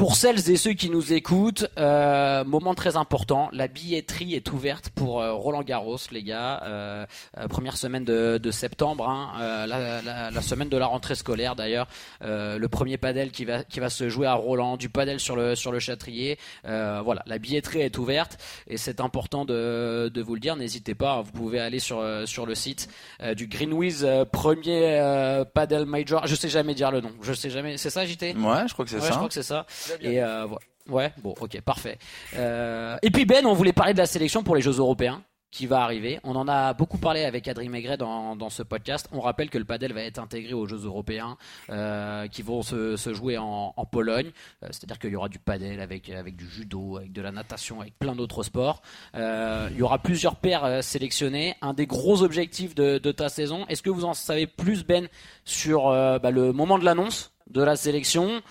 Pour 0.06 0.16
celles 0.18 0.51
et 0.51 0.56
ceux 0.56 0.74
qui 0.74 0.91
nous 0.91 1.14
écoutent, 1.14 1.66
euh, 1.80 2.43
moment 2.43 2.76
très 2.76 2.95
important, 2.95 3.49
la 3.51 3.68
billetterie 3.68 4.36
est 4.36 4.51
ouverte 4.51 4.91
pour 4.91 5.20
euh, 5.20 5.34
Roland 5.34 5.64
Garros, 5.64 5.97
les 6.12 6.22
gars. 6.22 6.62
Euh, 6.64 7.08
euh, 7.39 7.47
première 7.47 7.76
semaine 7.76 8.03
de, 8.06 8.38
de 8.38 8.51
septembre, 8.51 9.10
hein, 9.10 9.32
euh, 9.41 9.66
la, 9.66 10.03
la- 10.03 10.30
la 10.30 10.41
semaine 10.43 10.70
de 10.70 10.78
la 10.78 10.86
rentrée 10.86 11.16
scolaire 11.16 11.56
d'ailleurs. 11.56 11.88
Euh, 12.22 12.60
le 12.60 12.68
premier 12.70 12.97
padel 12.97 13.32
qui 13.32 13.45
va 13.45 13.64
qui 13.64 13.80
va 13.80 13.89
se 13.89 14.08
jouer 14.08 14.28
à 14.28 14.36
Roland, 14.36 14.78
du 14.78 14.89
padel 14.89 15.20
sur 15.20 15.36
le 15.36 15.56
sur 15.56 15.72
le 15.72 15.80
Châtrier. 15.80 16.38
Euh, 16.66 17.01
voilà, 17.03 17.24
la 17.26 17.39
billetterie 17.39 17.82
est 17.82 17.97
ouverte 17.97 18.38
et 18.68 18.78
c'est 18.78 18.99
important 19.01 19.43
de, 19.43 20.12
de 20.14 20.22
vous 20.22 20.36
le 20.36 20.39
dire. 20.39 20.56
N'hésitez 20.56 20.93
pas, 20.93 21.14
hein, 21.14 21.22
vous 21.24 21.32
pouvez 21.32 21.60
aller 21.60 21.80
sur 21.80 22.03
sur 22.26 22.45
le 22.45 22.53
site 22.53 22.89
euh, 23.24 23.34
du 23.34 23.47
Greenwiz 23.47 24.06
euh, 24.06 24.24
premier 24.24 24.99
euh, 25.01 25.45
padel 25.45 25.88
major. 25.88 26.28
Je 26.28 26.36
sais 26.36 26.49
jamais 26.49 26.76
dire 26.76 26.91
le 26.91 27.01
nom. 27.01 27.10
Je 27.24 27.34
sais 27.34 27.49
jamais. 27.49 27.78
C'est 27.78 27.89
ça, 27.89 28.06
JT 28.06 28.36
Ouais, 28.38 28.68
je 28.68 28.74
crois 28.74 28.86
que 28.86 28.91
c'est 28.91 28.97
Ouais, 28.97 29.01
ça. 29.01 29.10
je 29.10 29.16
crois 29.16 29.28
que 29.30 29.34
c'est 29.34 29.41
ça. 29.41 29.66
Et 30.02 30.22
euh. 30.22 30.48
Ouais, 30.88 31.12
bon, 31.18 31.34
ok, 31.39 31.60
parfait. 31.62 31.98
Euh, 32.36 32.98
et 33.02 33.10
puis 33.10 33.26
Ben, 33.26 33.46
on 33.46 33.54
voulait 33.54 33.74
parler 33.74 33.93
de 33.93 33.98
la 33.98 34.06
sélection 34.06 34.43
pour 34.43 34.56
les 34.56 34.62
Jeux 34.62 34.78
Européens 34.78 35.24
qui 35.50 35.68
va 35.68 35.82
arriver. 35.82 36.20
On 36.24 36.36
en 36.36 36.50
a 36.50 36.74
beaucoup 36.74 36.98
parlé 36.98 37.24
avec 37.24 37.48
Adrien 37.48 37.70
Maigret 37.70 37.96
dans, 37.98 38.50
ce 38.50 38.62
podcast. 38.62 39.08
On 39.14 39.22
rappelle 39.22 39.50
que 39.50 39.58
le 39.58 39.64
padel 39.64 39.93
va 39.93 40.02
être 40.02 40.20
intégré 40.20 40.54
aux 40.54 40.68
Jeux 40.68 40.84
Européens 40.84 41.38
euh, 41.70 42.28
qui 42.28 42.41
vont 42.41 42.62
se, 42.62 42.98
jouer 43.14 43.38
en, 43.38 43.74
Pologne. 43.89 44.32
Euh, 44.64 44.68
C'est-à-dire 44.72 45.00
qu'il 45.00 45.12
y 45.12 45.16
aura 45.16 45.30
du 45.30 45.39
padel 45.39 45.80
avec, 45.80 46.10
avec 46.10 46.36
du 46.36 46.48
judo, 46.48 46.98
avec 46.98 47.14
de 47.14 47.22
la 47.22 47.32
natation, 47.32 47.80
avec 47.80 47.98
plein 47.98 48.16
d'autres 48.16 48.43
sports. 48.43 48.82
Il 49.16 49.78
y 49.78 49.82
aura 49.82 50.00
plusieurs 50.00 50.36
paires 50.36 50.84
sélectionnées. 50.84 51.56
Un 51.62 51.74
des 51.74 51.88
gros 51.88 52.22
objectifs 52.22 52.76
de, 52.76 53.12
ta 53.12 53.30
saison. 53.30 53.66
Est-ce 53.68 53.82
que 53.82 53.89
vous 53.89 54.06
en 54.06 54.14
savez 54.14 54.46
plus, 54.46 54.84
Ben, 54.86 55.08
sur 55.46 55.86
bah, 55.89 56.32
le 56.32 56.52
moment 56.52 56.78
de 56.78 56.86
l'annonce 56.86 57.32
de 57.50 57.64
la 57.64 57.76
sélection 57.76 58.41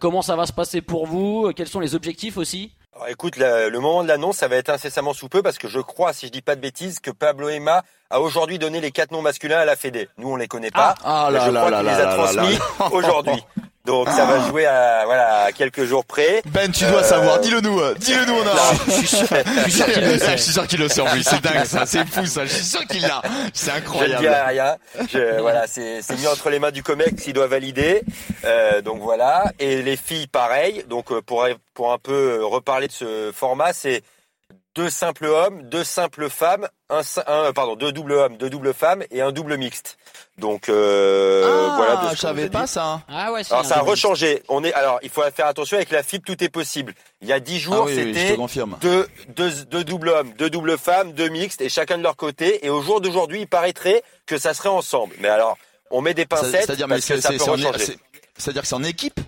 comment 0.00 0.22
ça 0.22 0.36
va 0.36 0.46
se 0.46 0.52
passer 0.52 0.80
pour 0.80 1.06
vous? 1.06 1.50
Quels 1.56 1.68
sont 1.68 1.80
les 1.80 1.94
objectifs 1.94 2.36
aussi? 2.36 2.72
Alors, 2.94 3.08
écoute, 3.08 3.36
la- 3.36 3.68
le 3.68 3.80
moment 3.80 4.02
de 4.04 4.08
l'annonce, 4.08 4.36
ça 4.36 4.46
va 4.48 4.54
être 4.56 4.70
incessamment 4.70 5.12
sous 5.14 5.28
peu 5.28 5.42
parce 5.42 5.58
que 5.58 5.66
je 5.66 5.80
crois, 5.80 6.12
si 6.12 6.26
je 6.26 6.30
dis 6.32 6.42
pas 6.42 6.54
de 6.54 6.60
bêtises, 6.60 7.00
que 7.00 7.10
Pablo 7.10 7.48
Emma 7.48 7.82
a 8.10 8.20
aujourd'hui 8.20 8.58
donné 8.60 8.80
les 8.80 8.92
quatre 8.92 9.10
noms 9.10 9.22
masculins 9.22 9.58
à 9.58 9.64
la 9.64 9.74
Fédé. 9.74 10.08
Nous, 10.18 10.28
on 10.30 10.36
les 10.36 10.46
connaît 10.46 10.70
pas. 10.70 10.94
Ah 11.02 11.28
mais 11.32 11.38
là 11.38 11.44
je 11.46 11.50
là 11.50 11.60
crois 11.60 11.70
là 11.72 11.76
qu'il 11.78 11.86
là 11.86 11.96
les 11.98 12.02
a 12.04 12.14
transmis 12.14 12.58
aujourd'hui. 12.92 13.44
Donc 13.86 14.08
ça 14.08 14.24
va 14.24 14.48
jouer 14.48 14.64
à 14.64 15.02
voilà 15.04 15.42
à 15.44 15.52
quelques 15.52 15.84
jours 15.84 16.06
près. 16.06 16.42
Ben, 16.46 16.70
tu 16.72 16.84
dois 16.86 17.00
Euh, 17.00 17.02
savoir, 17.02 17.38
dis-le 17.40 17.60
nous, 17.60 17.78
euh, 17.80 17.94
dis-le 17.98 18.24
nous, 18.24 18.32
on 18.34 18.46
a. 18.46 18.74
Je 18.86 18.92
suis 18.92 19.06
sûr, 19.06 19.26
je 19.28 19.60
suis 19.62 19.72
sûr 19.72 19.86
qu'il 19.92 20.02
le 20.06 20.18
sait. 20.18 20.36
Je 20.38 20.42
suis 20.42 20.52
sûr 20.52 20.66
qu'il 20.66 20.80
le 20.80 20.88
sait 20.88 21.00
en 21.02 21.06
plus, 21.06 21.22
c'est 21.22 21.40
dingue 21.42 21.64
ça, 21.66 21.84
c'est 21.84 22.06
fou 22.08 22.24
ça, 22.24 22.46
je 22.46 22.54
suis 22.54 22.64
sûr 22.64 22.86
qu'il 22.86 23.02
l'a. 23.02 23.20
C'est 23.52 23.70
Je 23.70 23.74
ne 23.74 23.80
incroyable. 23.80 24.22
dis 24.22 24.28
rien. 24.28 24.76
Je, 25.12 25.40
voilà, 25.40 25.66
c'est 25.66 26.00
c'est 26.00 26.16
mis 26.18 26.26
entre 26.26 26.48
les 26.48 26.58
mains 26.58 26.70
du 26.70 26.82
Comex 26.82 27.22
qui 27.22 27.34
doit 27.34 27.46
valider. 27.46 28.02
Euh, 28.46 28.80
donc 28.80 29.00
voilà. 29.02 29.52
Et 29.58 29.82
les 29.82 29.96
filles, 29.98 30.28
pareil. 30.28 30.84
Donc 30.88 31.12
euh, 31.12 31.20
pour 31.20 31.46
pour 31.74 31.92
un 31.92 31.98
peu 31.98 32.42
reparler 32.42 32.86
de 32.86 32.92
ce 32.92 33.32
format, 33.34 33.74
c'est 33.74 34.02
deux 34.74 34.90
simples 34.90 35.26
hommes, 35.26 35.62
deux 35.62 35.84
simples 35.84 36.28
femmes, 36.28 36.68
un, 36.90 37.00
un 37.26 37.52
pardon, 37.52 37.76
deux 37.76 37.92
doubles 37.92 38.12
hommes, 38.12 38.36
deux 38.36 38.50
doubles 38.50 38.74
femmes 38.74 39.04
et 39.10 39.20
un 39.20 39.30
double 39.32 39.56
mixte. 39.56 39.96
Donc 40.38 40.68
euh, 40.68 41.68
ah, 41.70 41.76
voilà. 41.76 41.96
De 41.96 42.08
ce 42.10 42.16
je 42.16 42.20
savais 42.20 42.42
dit. 42.44 42.48
pas 42.50 42.66
ça. 42.66 43.02
Ah 43.08 43.32
ouais, 43.32 43.42
Alors 43.50 43.64
y 43.64 43.68
ça 43.68 43.78
a 43.78 43.80
rechangé. 43.82 44.42
On 44.48 44.64
est 44.64 44.72
alors 44.74 44.98
il 45.02 45.10
faut 45.10 45.22
faire 45.34 45.46
attention 45.46 45.76
avec 45.76 45.90
la 45.90 46.02
FIB, 46.02 46.24
tout 46.24 46.42
est 46.42 46.48
possible. 46.48 46.92
Il 47.22 47.28
y 47.28 47.32
a 47.32 47.38
dix 47.40 47.56
Ah 47.56 47.60
jours, 47.60 47.84
oui, 47.86 47.94
te 47.94 48.00
c'était 48.18 48.36
deux, 48.80 49.08
deux, 49.28 49.50
deux 49.70 49.84
doubles 49.84 50.08
hommes, 50.08 50.32
deux 50.36 50.50
doubles 50.50 50.76
femmes, 50.76 51.12
deux 51.12 51.28
mixtes 51.28 51.60
et 51.60 51.68
chacun 51.68 51.96
de 51.98 52.02
leur 52.02 52.16
côté. 52.16 52.66
Et 52.66 52.70
au 52.70 52.82
jour 52.82 53.00
d'aujourd'hui, 53.00 53.42
il 53.42 53.46
paraîtrait 53.48 54.02
que 54.26 54.38
ça 54.38 54.54
serait 54.54 54.68
ensemble. 54.68 55.14
Mais 55.20 55.28
alors, 55.28 55.56
on 55.90 56.00
met 56.00 56.14
des 56.14 56.22
Ça- 56.22 56.28
pincettes 56.28 56.64
C'est-à-dire, 56.66 56.88
mais 56.88 56.96
parce 56.96 57.06
que 57.06 57.20
ça 57.20 57.28
peut 57.30 57.42
rechanger. 57.44 57.78
c'est- 57.78 57.98
c'est-à-dire 58.36 58.62
que 58.62 58.68
c'est 58.68 58.74
en 58.74 58.82
équipe? 58.82 59.20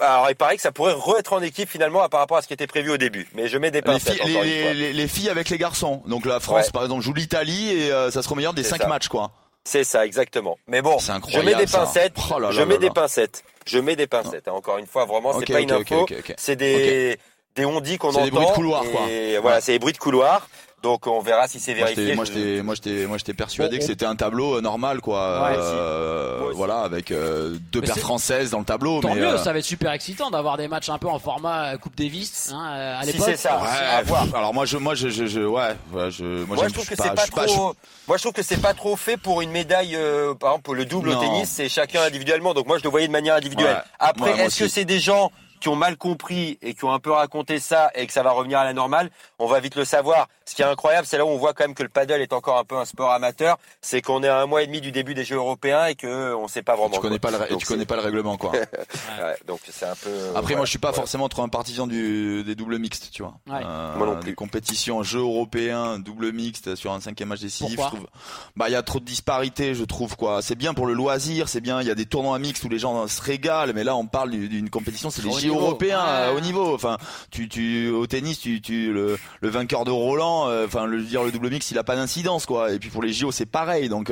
Alors, 0.00 0.30
il 0.30 0.36
paraît 0.36 0.56
que 0.56 0.62
ça 0.62 0.72
pourrait 0.72 0.92
re-être 0.94 1.32
en 1.32 1.42
équipe 1.42 1.68
finalement 1.68 2.08
par 2.08 2.20
rapport 2.20 2.36
à 2.36 2.42
ce 2.42 2.46
qui 2.48 2.54
était 2.54 2.66
prévu 2.66 2.90
au 2.90 2.96
début. 2.96 3.28
Mais 3.34 3.48
je 3.48 3.58
mets 3.58 3.70
des 3.70 3.78
les 3.78 3.82
pincettes 3.82 4.20
filles, 4.22 4.32
encore 4.32 4.44
les, 4.44 4.56
une 4.58 4.62
fois. 4.64 4.72
les- 4.74 4.92
les 4.92 5.08
filles 5.08 5.28
avec 5.30 5.48
les 5.50 5.58
garçons. 5.58 6.02
Donc 6.06 6.24
la 6.26 6.40
France, 6.40 6.66
Ouais. 6.66 6.72
par 6.72 6.82
exemple, 6.84 7.02
joue 7.02 7.14
l'Italie 7.14 7.70
et 7.72 7.92
euh, 7.92 8.10
ça 8.10 8.22
sera 8.22 8.32
au 8.32 8.36
meilleur 8.36 8.54
des 8.54 8.62
C'est 8.62 8.70
cinq 8.70 8.82
ça. 8.82 8.88
matchs, 8.88 9.08
quoi. 9.08 9.30
C'est 9.64 9.84
ça, 9.84 10.06
exactement. 10.06 10.56
Mais 10.66 10.80
bon, 10.82 10.98
C'est 10.98 11.12
je 11.28 11.40
mets 11.40 11.54
des 11.54 11.66
pincettes. 11.66 12.14
Oh 12.30 12.38
là 12.38 12.48
là 12.48 12.50
je 12.52 12.62
mets 12.62 12.74
là 12.74 12.80
des 12.80 12.90
pincettes. 12.90 13.44
Je 13.66 13.78
mets 13.78 13.96
des 13.96 14.06
pincettes. 14.06 14.48
hein. 14.48 14.52
Encore 14.52 14.78
une 14.78 14.86
fois, 14.86 15.04
vraiment, 15.04 15.32
c'est 15.32 15.38
Ok, 15.40 15.52
pas 15.52 15.60
une 15.60 15.72
ok, 15.72 15.92
ok, 15.92 16.12
info. 16.12 16.32
C'est 16.38 16.56
des, 16.56 17.18
des 17.54 17.64
on-dit 17.66 17.98
qu'on 17.98 18.10
C'est 18.12 18.16
entend. 18.18 18.24
des 18.24 18.30
bruits 18.30 18.46
de 18.46 18.52
couloir, 18.52 18.84
et 18.84 18.88
quoi. 18.88 19.00
Voilà, 19.42 19.56
Ouais. 19.56 19.60
c'est 19.60 19.72
des 19.72 19.78
bruits 19.78 19.92
de 19.92 19.98
couloir. 19.98 20.48
Donc, 20.82 21.08
on 21.08 21.20
verra 21.20 21.48
si 21.48 21.58
c'est 21.58 21.74
Moi, 21.74 21.86
vérifié. 21.88 22.14
moi, 22.14 22.24
Je- 22.24 22.32
j'étais, 22.32 22.62
moi, 22.62 22.74
j'étais, 22.76 23.06
moi, 23.06 23.18
j'étais 23.18 23.34
persuadé 23.34 23.72
Bon, 23.72 23.78
que 23.80 23.84
on- 23.84 23.86
c'était 23.88 24.06
un 24.06 24.14
tableau 24.14 24.58
euh, 24.58 24.60
normal, 24.60 25.00
quoi. 25.00 25.42
Ouais, 25.50 25.56
Euh, 25.58 26.50
si. 26.50 26.56
Voilà, 26.56 26.80
avec 26.82 27.10
euh, 27.10 27.56
deux 27.72 27.80
Mais 27.80 27.88
paires 27.88 27.98
françaises 27.98 28.50
dans 28.50 28.60
le 28.60 28.64
tableau. 28.64 29.00
Tant 29.00 29.08
mais, 29.14 29.20
mieux, 29.20 29.26
euh, 29.28 29.38
ça 29.38 29.52
va 29.52 29.58
être 29.58 29.64
super 29.64 29.90
excitant 29.92 30.30
d'avoir 30.30 30.56
des 30.56 30.68
matchs 30.68 30.88
un 30.88 30.98
peu 30.98 31.08
en 31.08 31.18
format 31.18 31.72
euh, 31.74 31.78
Coupe 31.78 31.96
Davis 31.96 32.52
hein, 32.54 32.96
à 33.00 33.02
Si 33.02 33.12
l'époque. 33.12 33.26
c'est 33.28 33.36
ça. 33.36 33.60
Ouais, 33.60 33.68
à 33.68 34.02
voir. 34.02 34.26
alors 34.34 34.54
moi, 34.54 34.66
je, 34.66 34.76
moi, 34.76 34.94
je, 34.94 35.08
je, 35.08 35.26
je- 35.26 35.40
ouais, 35.40 35.74
je, 36.10 36.44
moi, 36.44 36.56
je 36.56 36.72
trouve 36.72 36.84
suis 36.86 36.94
que 36.96 37.02
c'est 37.02 37.14
pas 37.14 37.26
trop. 37.26 37.74
Moi, 38.06 38.16
je 38.16 38.22
trouve 38.22 38.32
que 38.32 38.42
c'est 38.42 38.62
pas 38.62 38.72
trop 38.74 38.94
fait 38.94 39.16
pour 39.16 39.40
une 39.42 39.50
médaille. 39.50 39.96
euh, 39.96 40.34
par 40.34 40.52
exemple, 40.52 40.72
le 40.74 40.84
double 40.84 41.10
Non. 41.10 41.18
au 41.18 41.20
tennis, 41.20 41.48
c'est 41.50 41.68
chacun 41.68 42.02
individuellement. 42.02 42.54
Donc 42.54 42.66
moi, 42.68 42.78
je 42.78 42.84
le 42.84 42.90
voyais 42.90 43.06
de 43.08 43.12
manière 43.12 43.34
individuelle. 43.34 43.74
Ouais. 43.76 43.82
Après, 43.98 44.38
est-ce 44.38 44.60
que 44.60 44.68
c'est 44.68 44.84
des 44.84 45.00
gens 45.00 45.32
qui 45.58 45.68
ont 45.68 45.76
mal 45.76 45.96
compris 45.96 46.58
et 46.62 46.74
qui 46.74 46.84
ont 46.84 46.92
un 46.92 46.98
peu 46.98 47.12
raconté 47.12 47.58
ça 47.58 47.90
et 47.94 48.06
que 48.06 48.12
ça 48.12 48.22
va 48.22 48.30
revenir 48.30 48.58
à 48.58 48.64
la 48.64 48.72
normale 48.72 49.10
On 49.38 49.46
va 49.46 49.60
vite 49.60 49.76
le 49.76 49.84
savoir. 49.84 50.28
Ce 50.44 50.54
qui 50.54 50.62
est 50.62 50.66
incroyable, 50.66 51.06
c'est 51.06 51.18
là 51.18 51.26
où 51.26 51.28
on 51.28 51.36
voit 51.38 51.52
quand 51.52 51.64
même 51.64 51.74
que 51.74 51.82
le 51.82 51.88
paddle 51.88 52.20
est 52.20 52.32
encore 52.32 52.58
un 52.58 52.64
peu 52.64 52.76
un 52.76 52.84
sport 52.84 53.10
amateur. 53.12 53.58
C'est 53.80 54.02
qu'on 54.02 54.22
est 54.22 54.28
à 54.28 54.40
un 54.40 54.46
mois 54.46 54.62
et 54.62 54.66
demi 54.66 54.80
du 54.80 54.92
début 54.92 55.14
des 55.14 55.24
Jeux 55.24 55.36
européens 55.36 55.86
et 55.86 55.94
que 55.94 56.34
on 56.34 56.48
sait 56.48 56.62
pas 56.62 56.76
vraiment. 56.76 56.94
Tu 56.94 57.00
connais 57.00 57.18
quoi. 57.18 57.30
pas 57.30 57.38
le, 57.38 57.50
Donc, 57.50 57.60
tu 57.60 57.66
connais 57.66 57.86
pas 57.86 57.96
le 57.96 58.02
règlement, 58.02 58.36
quoi. 58.36 58.52
ouais, 58.52 59.36
donc 59.46 59.60
c'est 59.70 59.86
un 59.86 59.94
peu. 59.94 60.10
Après, 60.34 60.54
ouais, 60.54 60.56
moi, 60.56 60.64
je 60.64 60.70
suis 60.70 60.78
pas 60.78 60.90
ouais. 60.90 60.94
forcément 60.94 61.28
trop 61.28 61.42
un 61.42 61.48
partisan 61.48 61.86
du, 61.86 62.44
des 62.44 62.54
doubles 62.54 62.78
mixtes, 62.78 63.10
tu 63.12 63.22
vois. 63.22 63.34
Ouais. 63.46 63.60
Euh, 63.64 63.96
Moi 63.96 64.06
non 64.06 64.16
plus. 64.16 64.30
Des 64.30 64.34
compétitions, 64.34 65.02
jeux 65.02 65.20
européens, 65.20 65.98
double 65.98 66.32
mixte 66.32 66.74
sur 66.74 66.92
un 66.92 67.00
cinquième 67.00 67.28
match 67.28 67.40
décisif. 67.40 67.76
Pourquoi 67.76 67.90
je 67.92 67.96
trouve, 67.96 68.08
bah, 68.56 68.68
il 68.68 68.72
y 68.72 68.76
a 68.76 68.82
trop 68.82 69.00
de 69.00 69.04
disparités, 69.04 69.74
je 69.74 69.84
trouve, 69.84 70.16
quoi. 70.16 70.42
C'est 70.42 70.56
bien 70.56 70.74
pour 70.74 70.86
le 70.86 70.94
loisir, 70.94 71.48
c'est 71.48 71.60
bien, 71.60 71.80
il 71.80 71.86
y 71.86 71.90
a 71.90 71.94
des 71.94 72.06
tournois 72.06 72.38
mixtes 72.38 72.64
où 72.64 72.68
les 72.68 72.78
gens 72.78 73.06
se 73.06 73.22
régalent, 73.22 73.72
mais 73.74 73.84
là, 73.84 73.96
on 73.96 74.06
parle 74.06 74.30
d'une 74.30 74.58
d'une 74.58 74.70
compétition, 74.70 75.10
c'est 75.10 75.22
les 75.22 75.30
Européen, 75.56 75.98
Ouais. 76.00 76.04
euh, 76.08 76.36
au 76.36 76.40
niveau. 76.40 76.74
Enfin, 76.74 76.96
tu, 77.30 77.48
tu, 77.48 77.88
au 77.90 78.06
tennis, 78.06 78.38
tu, 78.40 78.60
tu, 78.60 78.92
le, 78.92 79.18
le 79.40 79.48
vainqueur 79.48 79.84
de 79.84 79.90
Roland, 79.90 80.48
euh, 80.48 80.66
enfin, 80.66 80.86
le 80.86 81.02
dire 81.02 81.22
le 81.24 81.30
double 81.32 81.50
mix, 81.50 81.70
il 81.70 81.78
a 81.78 81.84
pas 81.84 81.96
d'incidence, 81.96 82.46
quoi. 82.46 82.72
Et 82.72 82.78
puis 82.78 82.90
pour 82.90 83.02
les 83.02 83.12
JO, 83.12 83.30
c'est 83.32 83.46
pareil. 83.46 83.88
Donc, 83.88 84.10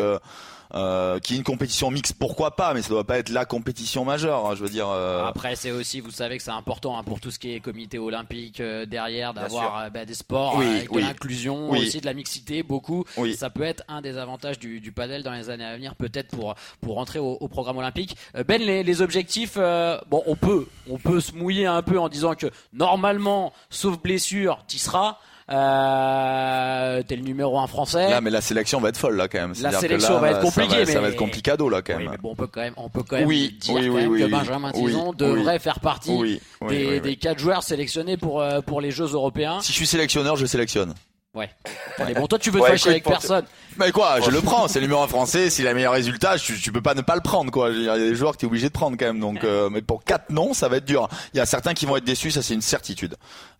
euh, 0.74 0.96
euh, 0.96 1.18
qui 1.18 1.34
est 1.34 1.36
une 1.36 1.42
compétition 1.44 1.90
mixte, 1.90 2.14
pourquoi 2.18 2.56
pas, 2.56 2.72
mais 2.74 2.82
ça 2.82 2.88
doit 2.88 3.04
pas 3.04 3.18
être 3.18 3.28
la 3.28 3.44
compétition 3.44 4.04
majeure. 4.04 4.46
hein, 4.46 4.54
je 4.54 4.62
veux 4.62 4.68
dire. 4.68 4.88
euh, 4.88 5.24
Après, 5.26 5.56
c'est 5.56 5.70
aussi, 5.70 6.00
vous 6.00 6.10
savez 6.10 6.36
que 6.38 6.42
c'est 6.42 6.50
important 6.50 6.98
hein, 6.98 7.02
pour 7.04 7.20
tout 7.20 7.30
ce 7.30 7.38
qui 7.38 7.52
est 7.54 7.60
comité 7.60 7.98
olympique 7.98 8.60
euh, 8.60 8.86
derrière, 8.86 9.34
d'avoir 9.34 9.78
euh, 9.78 9.90
bah, 9.90 10.04
des 10.04 10.14
sports 10.14 10.56
Oui, 10.56 10.64
euh, 10.66 10.76
avec 10.76 10.90
oui. 10.92 11.02
de 11.02 11.06
l'inclusion, 11.08 11.70
Oui. 11.70 11.80
aussi 11.80 12.00
de 12.00 12.06
la 12.06 12.14
mixité, 12.14 12.62
beaucoup. 12.62 13.04
Oui. 13.16 13.34
Ça 13.34 13.50
peut 13.50 13.62
être 13.62 13.82
un 13.88 14.00
des 14.00 14.16
avantages 14.18 14.58
du, 14.58 14.80
du 14.80 14.92
padel 14.92 15.22
dans 15.22 15.32
les 15.32 15.50
années 15.50 15.64
à 15.64 15.74
venir, 15.76 15.94
peut-être 15.94 16.28
pour 16.28 16.54
pour 16.80 16.94
rentrer 16.94 17.18
au, 17.18 17.32
au 17.40 17.48
programme 17.48 17.78
olympique. 17.78 18.16
Euh, 18.36 18.44
Ben, 18.44 18.60
les, 18.62 18.82
les 18.82 19.02
objectifs, 19.02 19.54
euh, 19.56 19.98
bon, 20.10 20.22
on 20.26 20.36
peut 20.36 20.66
on 20.88 20.98
peut 20.98 21.20
se 21.20 21.32
mouiller 21.32 21.66
un 21.66 21.82
peu 21.82 21.98
en 21.98 22.08
disant 22.08 22.34
que 22.34 22.46
normalement, 22.72 23.52
sauf 23.70 24.00
blessure, 24.00 24.62
t'y 24.66 24.78
seras. 24.78 25.18
Euh, 25.48 27.02
T'es 27.06 27.16
le 27.16 27.22
numéro 27.22 27.58
un 27.58 27.66
français. 27.66 28.08
Là, 28.10 28.20
mais 28.20 28.30
la 28.30 28.40
sélection 28.40 28.80
va 28.80 28.88
être 28.88 28.96
folle 28.96 29.16
là 29.16 29.28
quand 29.28 29.38
même. 29.38 29.52
La 29.60 29.72
sélection 29.72 30.14
là, 30.14 30.20
va 30.20 30.30
être 30.30 30.36
ça 30.36 30.42
compliquée, 30.42 30.86
Ça 30.86 30.94
mais- 30.94 31.00
va 31.00 31.08
être 31.08 31.16
complicado 31.16 31.68
là 31.68 31.82
quand 31.82 31.94
Oui, 31.96 32.02
même. 32.04 32.12
mais 32.12 32.18
bon, 32.18 32.30
on 32.32 32.34
peut 32.34 32.46
quand 32.46 32.60
même, 32.62 32.74
on 32.76 32.88
peut 32.88 33.02
quand 33.02 33.16
même 33.16 33.26
Oui, 33.28 33.56
dire 33.60 33.74
oui, 33.74 33.86
quand 33.86 33.92
oui, 33.94 34.00
même 34.02 34.10
oui, 34.10 34.18
que 34.20 34.24
oui. 34.24 34.30
Benjamin 34.30 34.72
Oui, 34.74 34.86
Tison 34.86 35.10
oui. 35.10 35.16
devrait 35.16 35.58
faire 35.58 35.80
partie 35.80 36.10
Oui, 36.10 36.40
oui, 36.62 36.68
des, 36.68 36.86
oui, 36.86 36.92
oui. 36.94 37.00
des 37.00 37.16
quatre 37.16 37.38
joueurs 37.38 37.62
sélectionnés 37.62 38.16
pour 38.16 38.40
euh, 38.40 38.60
pour 38.60 38.80
les 38.80 38.90
Jeux 38.90 39.06
européens. 39.12 39.60
Si 39.60 39.72
je 39.72 39.76
suis 39.76 39.86
sélectionneur, 39.86 40.36
je 40.36 40.46
sélectionne. 40.46 40.94
Ouais. 41.36 41.50
Allez, 41.98 42.14
bon, 42.14 42.26
toi, 42.26 42.38
tu 42.38 42.50
veux 42.50 42.58
te 42.60 42.64
Ouais, 42.64 42.70
fâcher 42.70 42.90
avec 42.90 43.04
personne. 43.04 43.44
Mais 43.76 43.92
quoi, 43.92 44.20
je 44.20 44.30
le 44.30 44.40
prends, 44.40 44.68
c'est 44.68 44.80
le 44.80 44.86
numéro 44.86 45.02
un 45.02 45.06
français, 45.06 45.50
s'il 45.50 45.66
a 45.66 45.70
le 45.70 45.76
meilleur 45.76 45.92
résultat, 45.92 46.38
tu, 46.38 46.58
tu 46.58 46.72
peux 46.72 46.80
pas 46.80 46.94
ne 46.94 47.02
pas 47.02 47.14
le 47.14 47.20
prendre 47.20 47.52
quoi. 47.52 47.70
Je 47.72 47.76
Il 47.76 47.84
y 47.84 47.88
a 47.90 47.98
des 47.98 48.14
joueurs 48.14 48.32
que 48.32 48.38
tu 48.38 48.46
es 48.46 48.48
obligé 48.48 48.68
de 48.68 48.72
prendre 48.72 48.96
quand 48.98 49.04
même. 49.04 49.20
Donc 49.20 49.44
euh, 49.44 49.68
mais 49.68 49.82
pour 49.82 50.02
quatre 50.02 50.30
noms, 50.30 50.54
ça 50.54 50.68
va 50.68 50.78
être 50.78 50.86
dur. 50.86 51.08
Il 51.34 51.36
y 51.36 51.40
a 51.40 51.46
certains 51.46 51.74
qui 51.74 51.84
vont 51.84 51.96
être 51.98 52.04
déçus, 52.04 52.30
ça 52.30 52.42
c'est 52.42 52.54
une 52.54 52.62
certitude. 52.62 53.16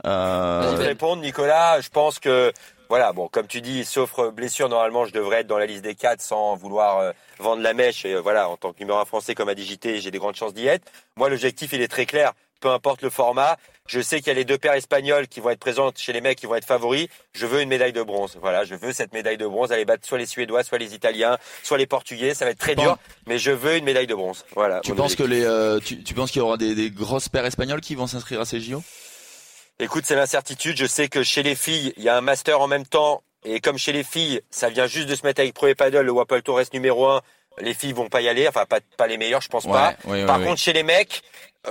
Euh, 0.07 0.70
Pour 0.70 0.79
te 0.79 0.85
répondre, 0.85 1.20
Nicolas, 1.22 1.81
je 1.83 1.91
pense 1.91 2.18
que 2.18 2.51
voilà, 2.89 3.12
bon, 3.12 3.29
comme 3.29 3.47
tu 3.47 3.61
dis, 3.61 3.85
sauf 3.85 4.14
blessure, 4.33 4.68
normalement, 4.68 5.05
je 5.05 5.12
devrais 5.12 5.41
être 5.41 5.47
dans 5.49 5.59
la 5.59 5.66
liste 5.66 5.83
des 5.83 5.95
quatre 5.95 6.20
sans 6.20 6.55
vouloir 6.57 6.99
euh, 6.99 7.12
vendre 7.39 7.62
la 7.62 7.74
mèche. 7.74 8.05
Et 8.05 8.14
euh, 8.14 8.20
voilà, 8.20 8.49
en 8.49 8.57
tant 8.57 8.72
que 8.72 8.79
numéro 8.79 8.99
un 8.99 9.05
français 9.05 9.35
comme 9.35 9.53
dit 9.55 9.66
JT, 9.66 10.01
j'ai 10.01 10.11
des 10.11 10.18
grandes 10.18 10.37
chances 10.37 10.55
d'y 10.55 10.66
être. 10.66 10.85
Moi, 11.16 11.29
l'objectif, 11.29 11.72
il 11.72 11.83
est 11.83 11.89
très 11.89 12.07
clair. 12.07 12.33
Peu 12.61 12.70
importe 12.70 13.03
le 13.03 13.11
format, 13.11 13.57
je 13.87 14.01
sais 14.01 14.18
qu'il 14.18 14.28
y 14.28 14.30
a 14.30 14.34
les 14.34 14.45
deux 14.45 14.59
paires 14.59 14.72
espagnols 14.74 15.28
qui 15.28 15.41
vont 15.41 15.51
être 15.51 15.59
présentes 15.61 15.99
chez 15.99 16.12
les 16.12 16.20
mecs 16.20 16.39
qui 16.39 16.47
vont 16.47 16.55
être 16.57 16.64
favoris. 16.66 17.09
Je 17.32 17.47
veux 17.47 17.61
une 17.62 17.68
médaille 17.68 17.93
de 17.93 18.03
bronze. 18.03 18.37
Voilà, 18.41 18.64
je 18.64 18.74
veux 18.74 18.93
cette 18.93 19.12
médaille 19.12 19.37
de 19.39 19.47
bronze. 19.47 19.72
Aller 19.72 19.84
battre 19.84 20.07
soit 20.07 20.18
les 20.18 20.26
Suédois, 20.26 20.62
soit 20.64 20.78
les 20.78 20.95
Italiens, 20.95 21.39
soit 21.62 21.78
les 21.78 21.87
Portugais. 21.87 22.34
Ça 22.34 22.45
va 22.45 22.51
être 22.53 22.59
très 22.59 22.74
Bon. 22.74 22.82
dur, 22.82 22.99
mais 23.26 23.39
je 23.39 23.51
veux 23.51 23.76
une 23.76 23.84
médaille 23.84 24.07
de 24.07 24.14
bronze. 24.14 24.45
Voilà. 24.55 24.80
tu 24.80 24.95
penses 24.95 25.14
que 25.14 25.22
les, 25.22 25.45
euh, 25.45 25.78
tu, 25.80 26.03
tu 26.03 26.14
penses 26.14 26.30
qu'il 26.30 26.41
y 26.41 26.43
aura 26.45 26.57
des, 26.57 26.74
des 26.74 26.91
grosses 26.91 27.28
paires 27.28 27.47
espagnoles 27.47 27.80
qui 27.80 27.95
vont 27.95 28.07
s'inscrire 28.07 28.41
à 28.41 28.45
ces 28.45 28.61
JO 28.61 28.82
Écoute, 29.78 30.05
c'est 30.07 30.16
l'incertitude. 30.16 30.76
Je 30.76 30.87
sais 30.87 31.09
que 31.09 31.22
chez 31.22 31.43
les 31.43 31.55
filles, 31.55 31.93
il 31.97 32.03
y 32.03 32.09
a 32.09 32.16
un 32.16 32.22
master 32.22 32.61
en 32.61 32.66
même 32.66 32.87
temps. 32.87 33.22
Et 33.45 33.61
comme 33.61 33.78
chez 33.78 33.93
les 33.93 34.03
filles, 34.03 34.41
ça 34.51 34.70
vient 34.70 34.87
juste 34.87 35.07
de 35.09 35.14
se 35.14 35.24
mettre 35.24 35.41
avec 35.41 35.55
Pro 35.55 35.66
et 35.68 35.74
Paddle, 35.74 36.01
le 36.01 36.11
Wapple 36.12 36.43
Tour 36.43 36.57
reste 36.57 36.72
numéro 36.72 37.07
un. 37.07 37.20
Les 37.59 37.74
filles 37.74 37.93
vont 37.93 38.09
pas 38.09 38.20
y 38.20 38.28
aller. 38.28 38.49
Enfin, 38.49 38.64
pas, 38.66 38.80
pas 38.97 39.07
les 39.07 39.18
meilleures, 39.18 39.41
je 39.43 39.49
pense 39.49 39.66
pas. 39.66 39.95
Par 40.26 40.41
contre, 40.43 40.61
chez 40.61 40.72
les 40.72 40.82
mecs, 40.82 41.22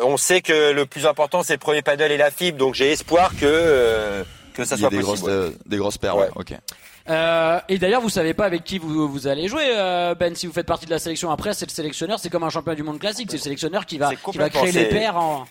on 0.01 0.17
sait 0.17 0.41
que 0.41 0.71
le 0.71 0.85
plus 0.85 1.05
important, 1.05 1.43
c'est 1.43 1.53
le 1.53 1.59
premier 1.59 1.81
paddle 1.81 2.11
et 2.11 2.17
la 2.17 2.31
fibre. 2.31 2.57
Donc, 2.57 2.75
j'ai 2.75 2.91
espoir 2.91 3.31
que, 3.31 3.45
euh, 3.45 4.23
que 4.53 4.65
ça 4.65 4.75
il 4.75 4.81
y 4.81 4.85
a 4.85 4.89
soit 4.89 4.97
des 4.97 5.03
possible. 5.03 5.27
grosses, 5.29 5.29
euh, 5.29 5.51
des 5.65 5.77
grosses 5.77 5.97
paires. 5.97 6.17
Ouais. 6.17 6.25
Ouais. 6.25 6.31
Ok. 6.35 6.53
Euh, 7.07 7.59
et 7.69 7.77
d'ailleurs, 7.77 8.01
vous 8.01 8.09
savez 8.09 8.33
pas 8.33 8.45
avec 8.45 8.63
qui 8.63 8.79
vous, 8.79 9.07
vous 9.07 9.27
allez 9.27 9.47
jouer, 9.47 9.67
euh, 9.75 10.15
Ben, 10.15 10.35
si 10.35 10.47
vous 10.47 10.53
faites 10.53 10.65
partie 10.65 10.85
de 10.85 10.91
la 10.91 10.97
sélection. 10.97 11.29
Après, 11.29 11.53
c'est 11.53 11.67
le 11.67 11.71
sélectionneur, 11.71 12.19
c'est 12.19 12.29
comme 12.29 12.43
un 12.43 12.49
champion 12.49 12.73
du 12.73 12.81
monde 12.81 12.99
classique. 12.99 13.27
C'est 13.29 13.37
le 13.37 13.43
sélectionneur 13.43 13.85
qui 13.85 13.99
va, 13.99 14.15
qui 14.15 14.37
va 14.37 14.49
créer 14.49 14.71
les 14.71 14.85
paires 14.85 15.17
en. 15.17 15.45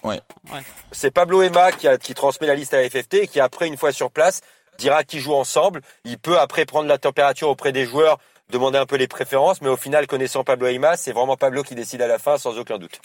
C'est 0.90 1.12
Pablo 1.12 1.42
Emma 1.42 1.70
qui, 1.72 1.86
a, 1.86 1.97
qui 1.97 2.14
transmet 2.14 2.47
la 2.49 2.57
liste 2.57 2.74
à 2.74 2.82
la 2.82 2.90
FFT 2.90 3.14
et 3.14 3.26
qui, 3.28 3.38
après, 3.38 3.68
une 3.68 3.76
fois 3.76 3.92
sur 3.92 4.11
place, 4.11 4.40
dira 4.78 5.05
qui 5.05 5.20
joue 5.20 5.34
ensemble. 5.34 5.80
Il 6.05 6.18
peut, 6.18 6.38
après, 6.40 6.64
prendre 6.66 6.88
la 6.88 6.99
température 6.99 7.49
auprès 7.49 7.70
des 7.70 7.86
joueurs, 7.86 8.18
demander 8.51 8.78
un 8.78 8.86
peu 8.86 8.97
les 8.97 9.07
préférences. 9.07 9.61
Mais 9.62 9.68
au 9.68 9.76
final, 9.76 10.09
connaissant 10.09 10.42
Pablo 10.42 10.66
Emma, 10.66 10.97
c'est 10.97 11.12
vraiment 11.12 11.36
Pablo 11.36 11.62
qui 11.62 11.76
décide 11.76 12.03
à 12.03 12.09
la 12.09 12.18
fin, 12.18 12.36
sans 12.36 12.59
aucun 12.59 12.78
doute. 12.78 13.01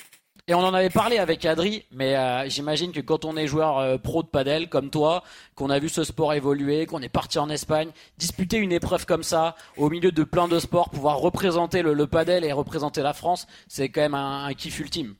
Et 0.47 0.55
on 0.55 0.59
en 0.59 0.73
avait 0.73 0.89
parlé 0.89 1.19
avec 1.19 1.45
Adri, 1.45 1.85
mais 1.91 2.15
euh, 2.15 2.49
j'imagine 2.49 2.91
que 2.91 3.01
quand 3.01 3.23
on 3.23 3.37
est 3.37 3.45
joueur 3.45 3.77
euh, 3.77 3.97
pro 3.97 4.23
de 4.23 4.27
padel 4.27 4.67
comme 4.67 4.89
toi, 4.89 5.23
qu'on 5.53 5.69
a 5.69 5.77
vu 5.77 5.89
ce 5.89 6.03
sport 6.03 6.33
évoluer, 6.33 6.87
qu'on 6.87 7.01
est 7.03 7.09
parti 7.09 7.37
en 7.37 7.49
Espagne, 7.49 7.91
disputer 8.17 8.57
une 8.57 8.71
épreuve 8.71 9.05
comme 9.05 9.21
ça, 9.21 9.55
au 9.77 9.89
milieu 9.89 10.11
de 10.11 10.23
plein 10.23 10.47
de 10.47 10.57
sports, 10.59 10.89
pouvoir 10.89 11.17
représenter 11.19 11.83
le, 11.83 11.93
le 11.93 12.07
padel 12.07 12.43
et 12.43 12.51
représenter 12.51 13.01
la 13.03 13.13
France, 13.13 13.45
c'est 13.67 13.89
quand 13.89 14.01
même 14.01 14.15
un, 14.15 14.45
un 14.45 14.53
kiff 14.55 14.79
ultime. 14.79 15.15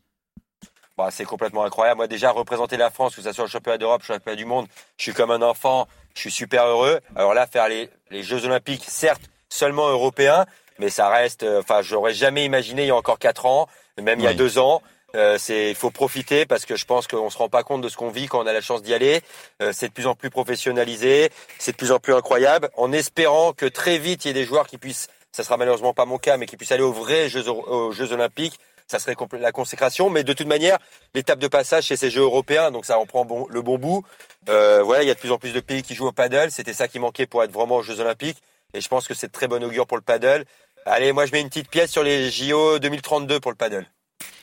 Bah, 0.97 1.09
c'est 1.11 1.25
complètement 1.25 1.63
incroyable. 1.63 1.97
Moi, 1.97 2.07
déjà, 2.07 2.31
représenter 2.31 2.75
la 2.75 2.89
France, 2.89 3.15
que 3.15 3.21
ce 3.21 3.31
soit 3.31 3.45
le 3.45 3.49
championnat 3.49 3.77
d'Europe, 3.77 4.01
le 4.01 4.13
championnat 4.15 4.35
du 4.35 4.45
monde, 4.45 4.65
je 4.97 5.03
suis 5.03 5.13
comme 5.13 5.31
un 5.31 5.41
enfant, 5.43 5.87
je 6.15 6.21
suis 6.21 6.31
super 6.31 6.65
heureux. 6.65 6.99
Alors 7.15 7.33
là, 7.35 7.45
faire 7.45 7.69
les, 7.69 7.89
les 8.09 8.23
Jeux 8.23 8.45
Olympiques, 8.45 8.83
certes, 8.87 9.21
seulement 9.47 9.87
européens, 9.89 10.45
mais 10.79 10.89
ça 10.89 11.07
reste, 11.07 11.43
euh, 11.43 11.59
enfin, 11.59 11.81
j'aurais 11.83 12.13
jamais 12.15 12.43
imaginé 12.45 12.83
il 12.83 12.87
y 12.87 12.91
a 12.91 12.95
encore 12.95 13.19
quatre 13.19 13.45
ans, 13.45 13.67
même 14.01 14.19
il 14.19 14.23
y 14.23 14.27
a 14.27 14.31
Oui. 14.31 14.35
deux 14.35 14.57
ans. 14.57 14.81
Euh, 15.15 15.37
c'est, 15.39 15.69
il 15.69 15.75
faut 15.75 15.89
profiter 15.91 16.45
parce 16.45 16.65
que 16.65 16.75
je 16.75 16.85
pense 16.85 17.07
qu'on 17.07 17.29
se 17.29 17.37
rend 17.37 17.49
pas 17.49 17.63
compte 17.63 17.81
de 17.81 17.89
ce 17.89 17.97
qu'on 17.97 18.09
vit 18.11 18.27
quand 18.27 18.43
on 18.43 18.47
a 18.47 18.53
la 18.53 18.61
chance 18.61 18.81
d'y 18.83 18.93
aller. 18.93 19.21
Euh, 19.61 19.71
c'est 19.73 19.87
de 19.87 19.93
plus 19.93 20.05
en 20.07 20.15
plus 20.15 20.29
professionnalisé, 20.29 21.31
c'est 21.57 21.71
de 21.71 21.77
plus 21.77 21.91
en 21.91 21.99
plus 21.99 22.13
incroyable, 22.13 22.69
en 22.77 22.91
espérant 22.91 23.53
que 23.53 23.65
très 23.65 23.97
vite 23.97 24.25
il 24.25 24.27
y 24.27 24.31
ait 24.31 24.33
des 24.35 24.45
joueurs 24.45 24.67
qui 24.67 24.77
puissent, 24.77 25.07
ça 25.31 25.43
sera 25.43 25.57
malheureusement 25.57 25.93
pas 25.93 26.05
mon 26.05 26.17
cas, 26.19 26.37
mais 26.37 26.45
qui 26.45 26.57
puissent 26.57 26.71
aller 26.71 26.83
aux 26.83 26.93
vrais 26.93 27.27
Jeux, 27.29 27.49
aux 27.49 27.91
Jeux 27.91 28.11
Olympiques. 28.13 28.59
Ça 28.87 28.97
serait 28.97 29.15
la 29.39 29.51
consécration, 29.51 30.09
mais 30.09 30.23
de 30.23 30.33
toute 30.33 30.47
manière, 30.47 30.79
l'étape 31.13 31.37
de 31.37 31.47
passage 31.47 31.85
chez 31.85 31.95
ces 31.95 32.09
Jeux 32.09 32.23
européens, 32.23 32.71
donc 32.71 32.85
ça 32.85 32.97
en 32.97 33.05
prend 33.05 33.23
bon- 33.23 33.45
le 33.47 33.61
bon 33.61 33.77
bout. 33.77 34.03
Euh, 34.49 34.81
voilà, 34.81 35.03
il 35.03 35.07
y 35.07 35.11
a 35.11 35.13
de 35.13 35.19
plus 35.19 35.31
en 35.31 35.37
plus 35.37 35.53
de 35.53 35.59
pays 35.59 35.83
qui 35.83 35.93
jouent 35.93 36.07
au 36.07 36.11
paddle. 36.11 36.49
C'était 36.49 36.73
ça 36.73 36.87
qui 36.87 36.97
manquait 36.97 37.27
pour 37.27 37.43
être 37.43 37.51
vraiment 37.51 37.75
aux 37.77 37.83
Jeux 37.83 37.99
Olympiques, 37.99 38.39
et 38.73 38.81
je 38.81 38.87
pense 38.87 39.07
que 39.07 39.13
c'est 39.13 39.27
de 39.27 39.31
très 39.31 39.47
bon 39.47 39.63
augure 39.63 39.85
pour 39.85 39.97
le 39.97 40.01
paddle. 40.03 40.43
Allez, 40.85 41.11
moi 41.11 41.27
je 41.27 41.31
mets 41.33 41.41
une 41.41 41.49
petite 41.49 41.69
pièce 41.69 41.91
sur 41.91 42.01
les 42.01 42.31
JO 42.31 42.79
2032 42.79 43.39
pour 43.39 43.51
le 43.51 43.57
paddle. 43.57 43.85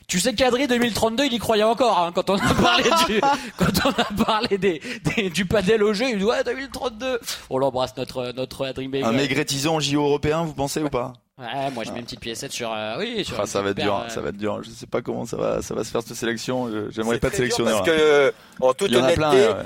Tu 0.08 0.20
sais 0.20 0.34
qu'Adri 0.34 0.68
2032, 0.68 1.24
il 1.26 1.32
y 1.32 1.38
croyait 1.38 1.64
encore 1.64 1.98
hein, 1.98 2.12
quand 2.14 2.30
on 2.30 2.36
a 2.36 2.54
parlé 2.54 2.84
du 3.08 3.20
quand 3.56 3.86
on 3.86 3.90
a 3.90 4.24
parlé 4.24 4.56
des, 4.56 4.80
des- 5.16 5.30
du 5.30 5.46
padel 5.46 5.82
au 5.82 5.92
jeu. 5.92 6.06
Il 6.10 6.18
dit 6.18 6.24
ouais 6.24 6.44
2032. 6.44 7.18
On 7.50 7.58
l'embrasse 7.58 7.96
notre 7.96 8.32
notre 8.32 8.66
Adri 8.66 8.86
Maigret. 8.88 9.08
Un 9.08 9.12
maigretison 9.12 9.80
JO 9.80 10.02
européen, 10.04 10.44
vous 10.44 10.54
pensez 10.54 10.80
ou 10.80 10.88
pas? 10.88 11.12
Ouais, 11.38 11.70
moi 11.72 11.84
je 11.84 11.90
mets 11.90 11.98
une 11.98 12.04
petite 12.06 12.20
piécette 12.20 12.52
sur 12.52 12.72
euh, 12.72 12.96
oui 12.98 13.24
sur. 13.24 13.38
Ah, 13.40 13.46
Ça 13.46 13.60
va 13.62 13.70
être 13.70 13.76
dur, 13.76 13.94
paire, 13.96 14.06
euh, 14.06 14.08
ça 14.08 14.20
va 14.20 14.28
être 14.30 14.36
dur. 14.38 14.62
Je 14.62 14.70
sais 14.70 14.86
pas 14.86 15.02
comment 15.02 15.26
ça 15.26 15.36
va, 15.36 15.60
ça 15.60 15.74
va 15.74 15.82
se 15.84 15.90
faire 15.90 16.02
cette 16.02 16.16
sélection. 16.16 16.70
J'aimerais 16.90 17.18
pas 17.18 17.28
dur 17.28 17.36
sélectionneur. 17.38 17.82
Parce 17.84 17.90
que, 17.90 17.94
euh, 18.00 18.30
en 18.60 18.72
toute 18.74 18.88
Il 18.90 18.94
y 18.94 18.96
en 18.96 19.00
a 19.00 19.04
honnêteté, 19.06 19.20
plein. 19.20 19.32
ouais. 19.32 19.64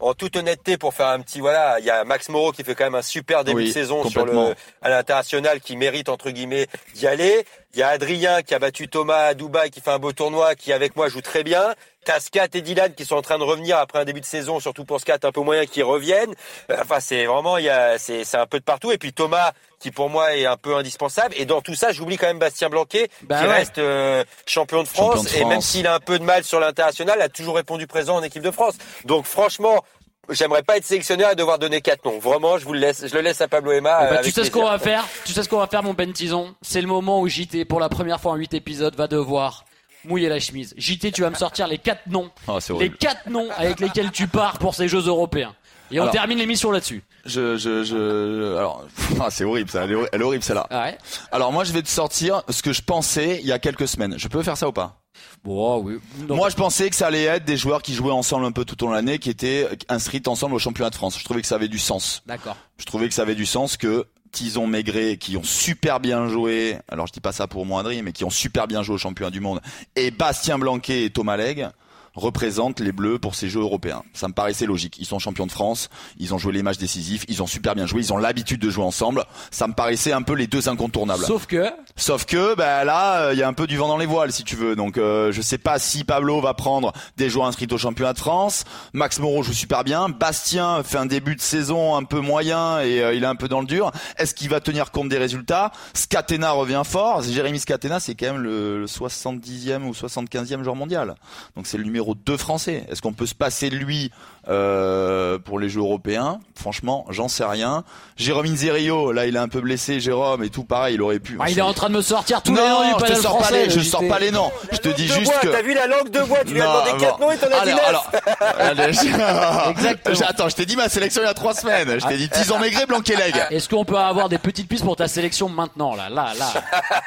En 0.00 0.14
toute 0.14 0.36
honnêteté, 0.36 0.78
pour 0.78 0.94
faire 0.94 1.08
un 1.08 1.20
petit 1.20 1.40
voilà, 1.40 1.78
il 1.78 1.84
y 1.84 1.90
a 1.90 2.04
Max 2.04 2.28
Moreau 2.28 2.52
qui 2.52 2.64
fait 2.64 2.74
quand 2.74 2.84
même 2.84 2.94
un 2.94 3.02
super 3.02 3.44
début 3.44 3.58
Oui, 3.58 3.66
de 3.68 3.72
saison 3.72 4.02
sur 4.08 4.20
complètement. 4.22 4.48
le 4.50 4.54
à 4.82 4.88
l'international, 4.88 5.60
qui 5.60 5.76
mérite 5.76 6.08
entre 6.08 6.30
guillemets 6.30 6.66
d'y 6.94 7.06
aller. 7.06 7.44
Il 7.74 7.80
y 7.80 7.82
a 7.82 7.88
Adrien 7.88 8.42
qui 8.42 8.54
a 8.54 8.58
battu 8.58 8.88
Thomas 8.88 9.26
à 9.26 9.34
Dubaï, 9.34 9.70
qui 9.70 9.80
fait 9.80 9.90
un 9.90 9.98
beau 9.98 10.12
tournoi, 10.12 10.54
qui 10.54 10.72
avec 10.72 10.96
moi 10.96 11.08
joue 11.08 11.20
très 11.20 11.44
bien. 11.44 11.74
T'as 12.04 12.18
Scat 12.18 12.48
et 12.54 12.62
Dylan 12.62 12.94
qui 12.94 13.04
sont 13.04 13.16
en 13.16 13.22
train 13.22 13.38
de 13.38 13.44
revenir 13.44 13.76
après 13.78 13.98
un 13.98 14.04
début 14.04 14.20
de 14.20 14.26
saison, 14.26 14.58
surtout 14.58 14.84
pour 14.84 15.00
Scat 15.00 15.18
un 15.22 15.32
peu 15.32 15.42
moyen, 15.42 15.66
qui 15.66 15.82
reviennent. 15.82 16.34
Euh, 16.70 16.76
Enfin, 16.80 16.98
c'est 17.00 17.26
vraiment, 17.26 17.58
il 17.58 17.64
y 17.64 17.68
a, 17.68 17.98
c'est, 17.98 18.24
c'est 18.24 18.38
un 18.38 18.46
peu 18.46 18.58
de 18.58 18.64
partout. 18.64 18.90
Et 18.90 18.96
puis 18.98 19.12
Thomas, 19.12 19.52
qui 19.80 19.90
pour 19.90 20.08
moi 20.08 20.34
est 20.34 20.46
un 20.46 20.56
peu 20.56 20.74
indispensable. 20.76 21.34
Et 21.36 21.44
dans 21.44 21.60
tout 21.60 21.74
ça, 21.74 21.92
j'oublie 21.92 22.16
quand 22.16 22.26
même 22.26 22.38
Bastien 22.38 22.68
Blanquet, 22.70 23.08
Bah 23.22 23.40
qui 23.40 23.46
ouais. 23.46 23.52
reste 23.54 23.78
euh, 23.78 24.24
champion 24.46 24.82
de 24.82 24.88
France. 24.88 25.16
Champion 25.24 25.38
de 25.38 25.42
Et 25.42 25.44
même 25.44 25.60
s'il 25.60 25.86
a 25.86 25.94
un 25.94 26.00
peu 26.00 26.18
de 26.18 26.24
mal 26.24 26.42
sur 26.42 26.58
l'international, 26.58 27.20
a 27.20 27.28
toujours 27.28 27.56
répondu 27.56 27.86
présent 27.86 28.16
en 28.16 28.22
équipe 28.22 28.42
de 28.42 28.50
France. 28.50 28.74
Donc 29.04 29.26
franchement, 29.26 29.84
j'aimerais 30.30 30.62
pas 30.62 30.78
être 30.78 30.86
sélectionneur 30.86 31.32
et 31.32 31.34
devoir 31.34 31.58
donner 31.58 31.82
quatre 31.82 32.04
noms. 32.06 32.18
Vraiment, 32.18 32.56
je 32.56 32.64
vous 32.64 32.72
le 32.72 32.78
laisse, 32.80 33.06
je 33.06 33.14
le 33.14 33.20
laisse 33.20 33.42
à 33.42 33.48
Pablo 33.48 33.72
Emma. 33.72 33.94
Avec 33.96 34.22
tu 34.22 34.30
sais 34.30 34.44
ce 34.44 34.50
qu'on 34.50 34.64
va 34.64 34.78
faire? 34.78 35.06
Tu 35.26 35.32
sais 35.32 35.42
ce 35.42 35.48
qu'on 35.50 35.58
va 35.58 35.66
faire, 35.66 35.82
mon 35.82 35.92
Ben 35.92 36.10
Tison 36.14 36.54
C'est 36.62 36.80
le 36.80 36.86
moment 36.88 37.20
où 37.20 37.28
JT, 37.28 37.66
pour 37.66 37.78
la 37.78 37.88
première 37.90 38.20
fois 38.20 38.32
en 38.32 38.36
8 38.36 38.54
épisodes, 38.54 38.94
va 38.96 39.06
devoir 39.06 39.64
mouiller 40.04 40.28
la 40.28 40.40
chemise. 40.40 40.74
JT, 40.76 41.12
tu 41.12 41.22
vas 41.22 41.30
me 41.30 41.34
sortir 41.36 41.66
les 41.66 41.78
quatre 41.78 42.06
noms, 42.08 42.30
Oh, 42.48 42.58
les 42.78 42.90
quatre 42.90 43.28
noms 43.28 43.48
avec 43.56 43.80
lesquels 43.80 44.10
tu 44.10 44.26
pars 44.28 44.58
pour 44.58 44.74
ces 44.74 44.88
Jeux 44.88 45.06
européens. 45.06 45.54
Et 45.92 45.98
on 45.98 46.02
Alors. 46.02 46.12
termine 46.12 46.38
l'émission 46.38 46.70
là-dessus. 46.70 47.02
Je, 47.26 47.56
je, 47.56 47.82
je, 47.82 48.56
alors, 48.56 48.86
ah, 49.20 49.28
c'est 49.30 49.44
horrible 49.44 49.68
ça. 49.70 49.82
Elle 49.84 49.90
est, 49.90 49.94
hor- 49.96 50.06
elle 50.12 50.20
est 50.20 50.24
horrible 50.24 50.44
celle-là. 50.44 50.66
Ah 50.70 50.82
ouais 50.84 50.98
Alors 51.32 51.52
moi, 51.52 51.64
je 51.64 51.72
vais 51.72 51.82
te 51.82 51.88
sortir 51.88 52.42
ce 52.48 52.62
que 52.62 52.72
je 52.72 52.80
pensais 52.82 53.40
il 53.42 53.46
y 53.46 53.52
a 53.52 53.58
quelques 53.58 53.88
semaines. 53.88 54.14
Je 54.16 54.28
peux 54.28 54.42
faire 54.44 54.56
ça 54.56 54.68
ou 54.68 54.72
pas? 54.72 55.00
Bon, 55.42 55.78
oui. 55.82 55.98
Non. 56.28 56.36
Moi, 56.36 56.48
je 56.48 56.54
pensais 56.54 56.88
que 56.90 56.96
ça 56.96 57.08
allait 57.08 57.24
être 57.24 57.44
des 57.44 57.56
joueurs 57.56 57.82
qui 57.82 57.94
jouaient 57.94 58.12
ensemble 58.12 58.44
un 58.46 58.52
peu 58.52 58.64
tout 58.64 58.80
au 58.84 58.86
long 58.86 58.92
de 58.92 58.96
l'année, 58.96 59.18
qui 59.18 59.30
étaient 59.30 59.66
inscrits 59.88 60.22
ensemble 60.26 60.54
au 60.54 60.58
championnat 60.60 60.90
de 60.90 60.94
France. 60.94 61.18
Je 61.18 61.24
trouvais 61.24 61.40
que 61.42 61.46
ça 61.48 61.56
avait 61.56 61.68
du 61.68 61.78
sens. 61.80 62.22
D'accord. 62.26 62.56
Je 62.78 62.84
trouvais 62.84 63.08
que 63.08 63.14
ça 63.14 63.22
avait 63.22 63.34
du 63.34 63.44
sens 63.46 63.76
que 63.76 64.06
Tison, 64.32 64.66
Maigret, 64.66 65.16
qui 65.16 65.36
ont 65.36 65.42
super 65.42 66.00
bien 66.00 66.28
joué, 66.28 66.78
alors 66.88 67.06
je 67.06 67.12
dis 67.12 67.20
pas 67.20 67.32
ça 67.32 67.46
pour 67.46 67.66
moi, 67.66 67.82
mais 68.02 68.12
qui 68.12 68.24
ont 68.24 68.30
super 68.30 68.66
bien 68.66 68.82
joué 68.82 68.94
au 68.94 68.98
championnat 68.98 69.30
du 69.30 69.40
monde, 69.40 69.60
et 69.96 70.10
Bastien 70.10 70.58
Blanquet 70.58 71.04
et 71.04 71.10
Thomas 71.10 71.36
Legge 71.36 71.68
représentent 72.14 72.80
les 72.80 72.92
Bleus 72.92 73.18
pour 73.18 73.34
ces 73.34 73.48
Jeux 73.48 73.60
européens. 73.60 74.02
Ça 74.12 74.28
me 74.28 74.32
paraissait 74.32 74.66
logique. 74.66 74.96
Ils 74.98 75.06
sont 75.06 75.18
champions 75.18 75.46
de 75.46 75.52
France, 75.52 75.88
ils 76.18 76.34
ont 76.34 76.38
joué 76.38 76.52
les 76.52 76.62
matchs 76.62 76.78
décisifs, 76.78 77.24
ils 77.28 77.42
ont 77.42 77.46
super 77.46 77.74
bien 77.74 77.86
joué, 77.86 78.00
ils 78.00 78.12
ont 78.12 78.16
l'habitude 78.16 78.60
de 78.60 78.70
jouer 78.70 78.84
ensemble. 78.84 79.24
Ça 79.50 79.66
me 79.68 79.74
paraissait 79.74 80.12
un 80.12 80.22
peu 80.22 80.34
les 80.34 80.46
deux 80.46 80.68
incontournables. 80.68 81.24
Sauf 81.24 81.46
que, 81.46 81.70
Sauf 82.00 82.24
que 82.24 82.54
bah, 82.54 82.82
là, 82.84 83.32
il 83.34 83.38
y 83.38 83.42
a 83.42 83.48
un 83.48 83.52
peu 83.52 83.66
du 83.66 83.76
vent 83.76 83.86
dans 83.86 83.98
les 83.98 84.06
voiles, 84.06 84.32
si 84.32 84.42
tu 84.42 84.56
veux. 84.56 84.74
Donc, 84.74 84.96
euh, 84.96 85.32
je 85.32 85.42
sais 85.42 85.58
pas 85.58 85.78
si 85.78 86.02
Pablo 86.02 86.40
va 86.40 86.54
prendre 86.54 86.94
des 87.18 87.28
joueurs 87.28 87.44
inscrits 87.46 87.68
au 87.70 87.76
championnat 87.76 88.14
de 88.14 88.18
France. 88.18 88.64
Max 88.94 89.18
Moreau 89.18 89.42
joue 89.42 89.52
super 89.52 89.84
bien. 89.84 90.08
Bastien 90.08 90.82
fait 90.82 90.96
un 90.96 91.04
début 91.04 91.36
de 91.36 91.42
saison 91.42 91.94
un 91.96 92.04
peu 92.04 92.20
moyen 92.20 92.80
et 92.80 93.02
euh, 93.02 93.12
il 93.12 93.22
est 93.22 93.26
un 93.26 93.34
peu 93.34 93.48
dans 93.48 93.60
le 93.60 93.66
dur. 93.66 93.92
Est-ce 94.16 94.34
qu'il 94.34 94.48
va 94.48 94.60
tenir 94.60 94.92
compte 94.92 95.10
des 95.10 95.18
résultats? 95.18 95.72
Scatena 95.92 96.52
revient 96.52 96.80
fort. 96.86 97.22
Jérémy 97.22 97.58
Scatena, 97.58 98.00
c'est 98.00 98.14
quand 98.14 98.32
même 98.32 98.42
le, 98.42 98.80
le 98.80 98.86
70e 98.86 99.82
ou 99.82 99.92
75e 99.92 100.62
joueur 100.64 100.76
mondial. 100.76 101.16
Donc, 101.54 101.66
c'est 101.66 101.76
le 101.76 101.84
numéro 101.84 102.14
2 102.14 102.38
français. 102.38 102.86
Est-ce 102.90 103.02
qu'on 103.02 103.12
peut 103.12 103.26
se 103.26 103.34
passer 103.34 103.68
de 103.68 103.76
lui 103.76 104.10
euh, 104.48 105.38
pour 105.38 105.58
les 105.58 105.68
Jeux 105.68 105.80
européens? 105.80 106.40
Franchement, 106.54 107.04
j'en 107.10 107.28
sais 107.28 107.44
rien. 107.44 107.84
Jérôme 108.16 108.46
Inzerio, 108.46 109.12
là, 109.12 109.26
il 109.26 109.36
est 109.36 109.38
un 109.38 109.48
peu 109.48 109.60
blessé. 109.60 110.00
Jérôme 110.00 110.42
et 110.42 110.48
tout, 110.48 110.64
pareil, 110.64 110.94
il 110.94 111.02
aurait 111.02 111.20
pu. 111.20 111.36
Ah, 111.40 111.50
il 111.50 111.58
est 111.58 111.62
en 111.62 111.74
train 111.74 111.89
de 111.90 111.96
me 111.96 112.02
sortir 112.02 112.40
tous 112.42 112.52
non, 112.52 112.62
les 112.62 112.68
noms 112.68 112.82
du 112.82 112.88
je 112.90 112.94
te 112.94 113.00
panel 113.00 113.16
sors 113.22 113.38
pas 113.38 113.44
français. 113.44 113.64
les, 113.66 113.70
je 113.70 113.80
sors 113.80 114.08
pas 114.08 114.18
les 114.18 114.30
noms. 114.30 114.50
Je 114.72 114.78
te 114.78 114.88
dis 114.88 115.06
juste 115.08 115.24
bois, 115.24 115.38
que. 115.40 115.48
T'as 115.48 115.62
vu 115.62 115.74
la 115.74 115.86
langue 115.86 116.08
de 116.10 116.20
bois 116.20 116.38
Tu 116.46 116.54
lui 116.54 116.60
as 116.62 116.64
Non, 116.64 116.72
demandé 116.72 116.90
bon. 116.92 116.98
4 116.98 117.20
noms 117.20 117.30
et 117.32 117.36
t'en 117.36 117.46
as 117.46 117.50
dit 117.50 117.56
Allez, 117.60 117.72
9. 117.72 117.84
alors, 117.86 118.10
allez, 118.58 118.92
je- 118.92 119.00
Exactement. 119.70 120.14
J'ai- 120.14 120.24
Attends, 120.24 120.48
je 120.48 120.54
t'ai 120.56 120.66
dit 120.66 120.76
ma 120.76 120.88
sélection 120.88 121.22
il 121.22 121.26
y 121.26 121.28
a 121.28 121.34
trois 121.34 121.54
semaines. 121.54 121.98
Je 122.00 122.06
t'ai 122.06 122.16
dit 122.16 122.28
Tison 122.30 122.58
Maigret, 122.58 122.86
Blanc-Leg. 122.86 123.34
Est-ce 123.50 123.68
qu'on 123.68 123.84
peut 123.84 123.98
avoir 123.98 124.28
des 124.28 124.38
petites 124.38 124.68
pistes 124.68 124.84
pour 124.84 124.96
ta 124.96 125.08
sélection 125.08 125.48
maintenant, 125.48 125.94
là, 125.94 126.08
là, 126.08 126.32
là, 126.38 126.52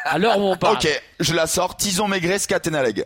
à 0.06 0.18
l'heure 0.18 0.38
où 0.38 0.44
on 0.44 0.56
parle 0.58 0.76
Ok, 0.76 1.02
je 1.20 1.34
la 1.34 1.48
sors. 1.48 1.76
Tison 1.78 2.08
Maigret, 2.08 2.40
Scatenaleg. 2.40 3.06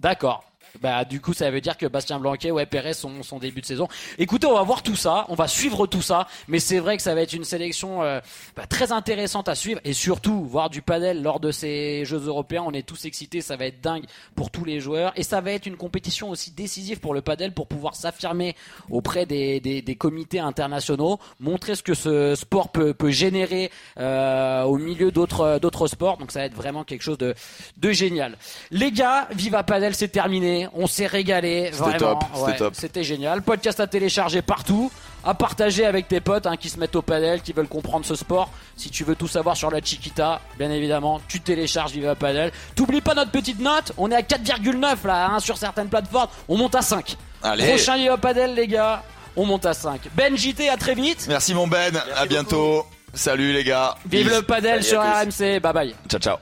D'accord. 0.00 0.44
Bah 0.80 1.04
du 1.04 1.20
coup 1.20 1.32
ça 1.32 1.50
veut 1.50 1.60
dire 1.60 1.76
que 1.76 1.86
Bastien 1.86 2.18
Blanquet 2.18 2.50
ouais 2.50 2.66
Perez 2.66 2.94
son, 2.94 3.22
son 3.22 3.38
début 3.38 3.60
de 3.60 3.66
saison. 3.66 3.88
Écoutez 4.18 4.46
on 4.46 4.54
va 4.54 4.62
voir 4.62 4.82
tout 4.82 4.96
ça, 4.96 5.26
on 5.28 5.34
va 5.34 5.48
suivre 5.48 5.86
tout 5.86 6.02
ça, 6.02 6.26
mais 6.48 6.58
c'est 6.58 6.78
vrai 6.78 6.96
que 6.96 7.02
ça 7.02 7.14
va 7.14 7.22
être 7.22 7.32
une 7.32 7.44
sélection 7.44 8.02
euh, 8.02 8.20
bah, 8.56 8.66
très 8.66 8.92
intéressante 8.92 9.48
à 9.48 9.54
suivre 9.54 9.80
et 9.84 9.92
surtout 9.92 10.44
voir 10.44 10.70
du 10.70 10.82
padel 10.82 11.22
lors 11.22 11.40
de 11.40 11.50
ces 11.50 12.04
Jeux 12.04 12.26
européens. 12.26 12.64
On 12.66 12.72
est 12.72 12.86
tous 12.86 13.04
excités, 13.04 13.40
ça 13.40 13.56
va 13.56 13.66
être 13.66 13.80
dingue 13.80 14.04
pour 14.34 14.50
tous 14.50 14.64
les 14.64 14.80
joueurs 14.80 15.12
et 15.16 15.22
ça 15.22 15.40
va 15.40 15.52
être 15.52 15.66
une 15.66 15.76
compétition 15.76 16.30
aussi 16.30 16.50
décisive 16.50 17.00
pour 17.00 17.14
le 17.14 17.22
padel 17.22 17.52
pour 17.52 17.66
pouvoir 17.66 17.94
s'affirmer 17.94 18.54
auprès 18.90 19.26
des, 19.26 19.60
des, 19.60 19.82
des 19.82 19.94
comités 19.96 20.38
internationaux, 20.40 21.18
montrer 21.40 21.74
ce 21.74 21.82
que 21.82 21.94
ce 21.94 22.34
sport 22.34 22.70
peut, 22.70 22.94
peut 22.94 23.10
générer 23.10 23.70
euh, 23.98 24.62
au 24.62 24.78
milieu 24.78 25.10
d'autres 25.10 25.58
d'autres 25.60 25.86
sports. 25.86 26.16
Donc 26.18 26.32
ça 26.32 26.40
va 26.40 26.46
être 26.46 26.54
vraiment 26.54 26.84
quelque 26.84 27.02
chose 27.02 27.18
de, 27.18 27.34
de 27.76 27.90
génial. 27.92 28.36
Les 28.70 28.92
gars, 28.92 29.28
Viva 29.32 29.62
Padel 29.62 29.94
c'est 29.94 30.08
terminé. 30.08 30.65
On 30.74 30.86
s'est 30.86 31.06
régalé, 31.06 31.70
C'était 31.72 31.82
vraiment. 31.98 32.18
top, 32.58 32.74
c'était 32.74 33.00
Ouais, 33.00 33.04
génial. 33.04 33.42
Podcast 33.42 33.80
à 33.80 33.86
télécharger 33.86 34.42
partout, 34.42 34.90
à 35.24 35.34
partager 35.34 35.84
avec 35.86 36.08
tes 36.08 36.20
potes 36.20 36.46
hein, 36.46 36.56
qui 36.56 36.68
se 36.68 36.78
mettent 36.78 36.96
au 36.96 37.02
padel, 37.02 37.40
qui 37.42 37.52
veulent 37.52 37.68
comprendre 37.68 38.04
ce 38.06 38.14
sport. 38.14 38.50
Si 38.76 38.90
tu 38.90 39.04
veux 39.04 39.14
tout 39.16 39.28
savoir 39.28 39.56
sur 39.56 39.70
la 39.70 39.80
Chiquita, 39.80 40.40
bien 40.58 40.70
évidemment, 40.70 41.20
tu 41.28 41.40
télécharges 41.40 41.92
Viva 41.92 42.14
Padel. 42.14 42.52
T'oublies 42.74 43.00
pas 43.00 43.14
notre 43.14 43.30
petite 43.30 43.60
note. 43.60 43.92
On 43.98 44.10
est 44.10 44.14
à 44.16 44.22
4,9 44.22 45.06
là 45.06 45.30
hein, 45.32 45.40
sur 45.40 45.56
certaines 45.56 45.88
plateformes. 45.88 46.28
On 46.48 46.56
monte 46.56 46.74
à 46.74 46.82
5. 46.82 47.16
Allez. 47.42 47.66
Prochain 47.68 47.96
Viva 47.96 48.16
Padel, 48.16 48.54
les 48.54 48.66
gars. 48.66 49.02
On 49.36 49.44
monte 49.44 49.66
à 49.66 49.74
5. 49.74 50.00
Ben 50.14 50.36
JT, 50.36 50.68
à 50.68 50.76
très 50.76 50.94
vite. 50.94 51.26
Merci 51.28 51.54
mon 51.54 51.66
Ben. 51.66 51.92
à 52.16 52.26
bientôt. 52.26 52.86
Salut 53.14 53.52
les 53.52 53.64
gars. 53.64 53.94
Vive 54.06 54.26
Peace. 54.28 54.36
le 54.36 54.42
padel 54.42 54.84
sur. 54.84 55.00
RMC. 55.00 55.60
Bye 55.60 55.72
bye. 55.72 55.94
Ciao 56.08 56.20
ciao. 56.20 56.36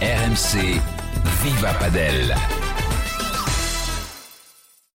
RMC 0.00 0.80
Viva 1.42 1.72
Padel. 1.74 2.34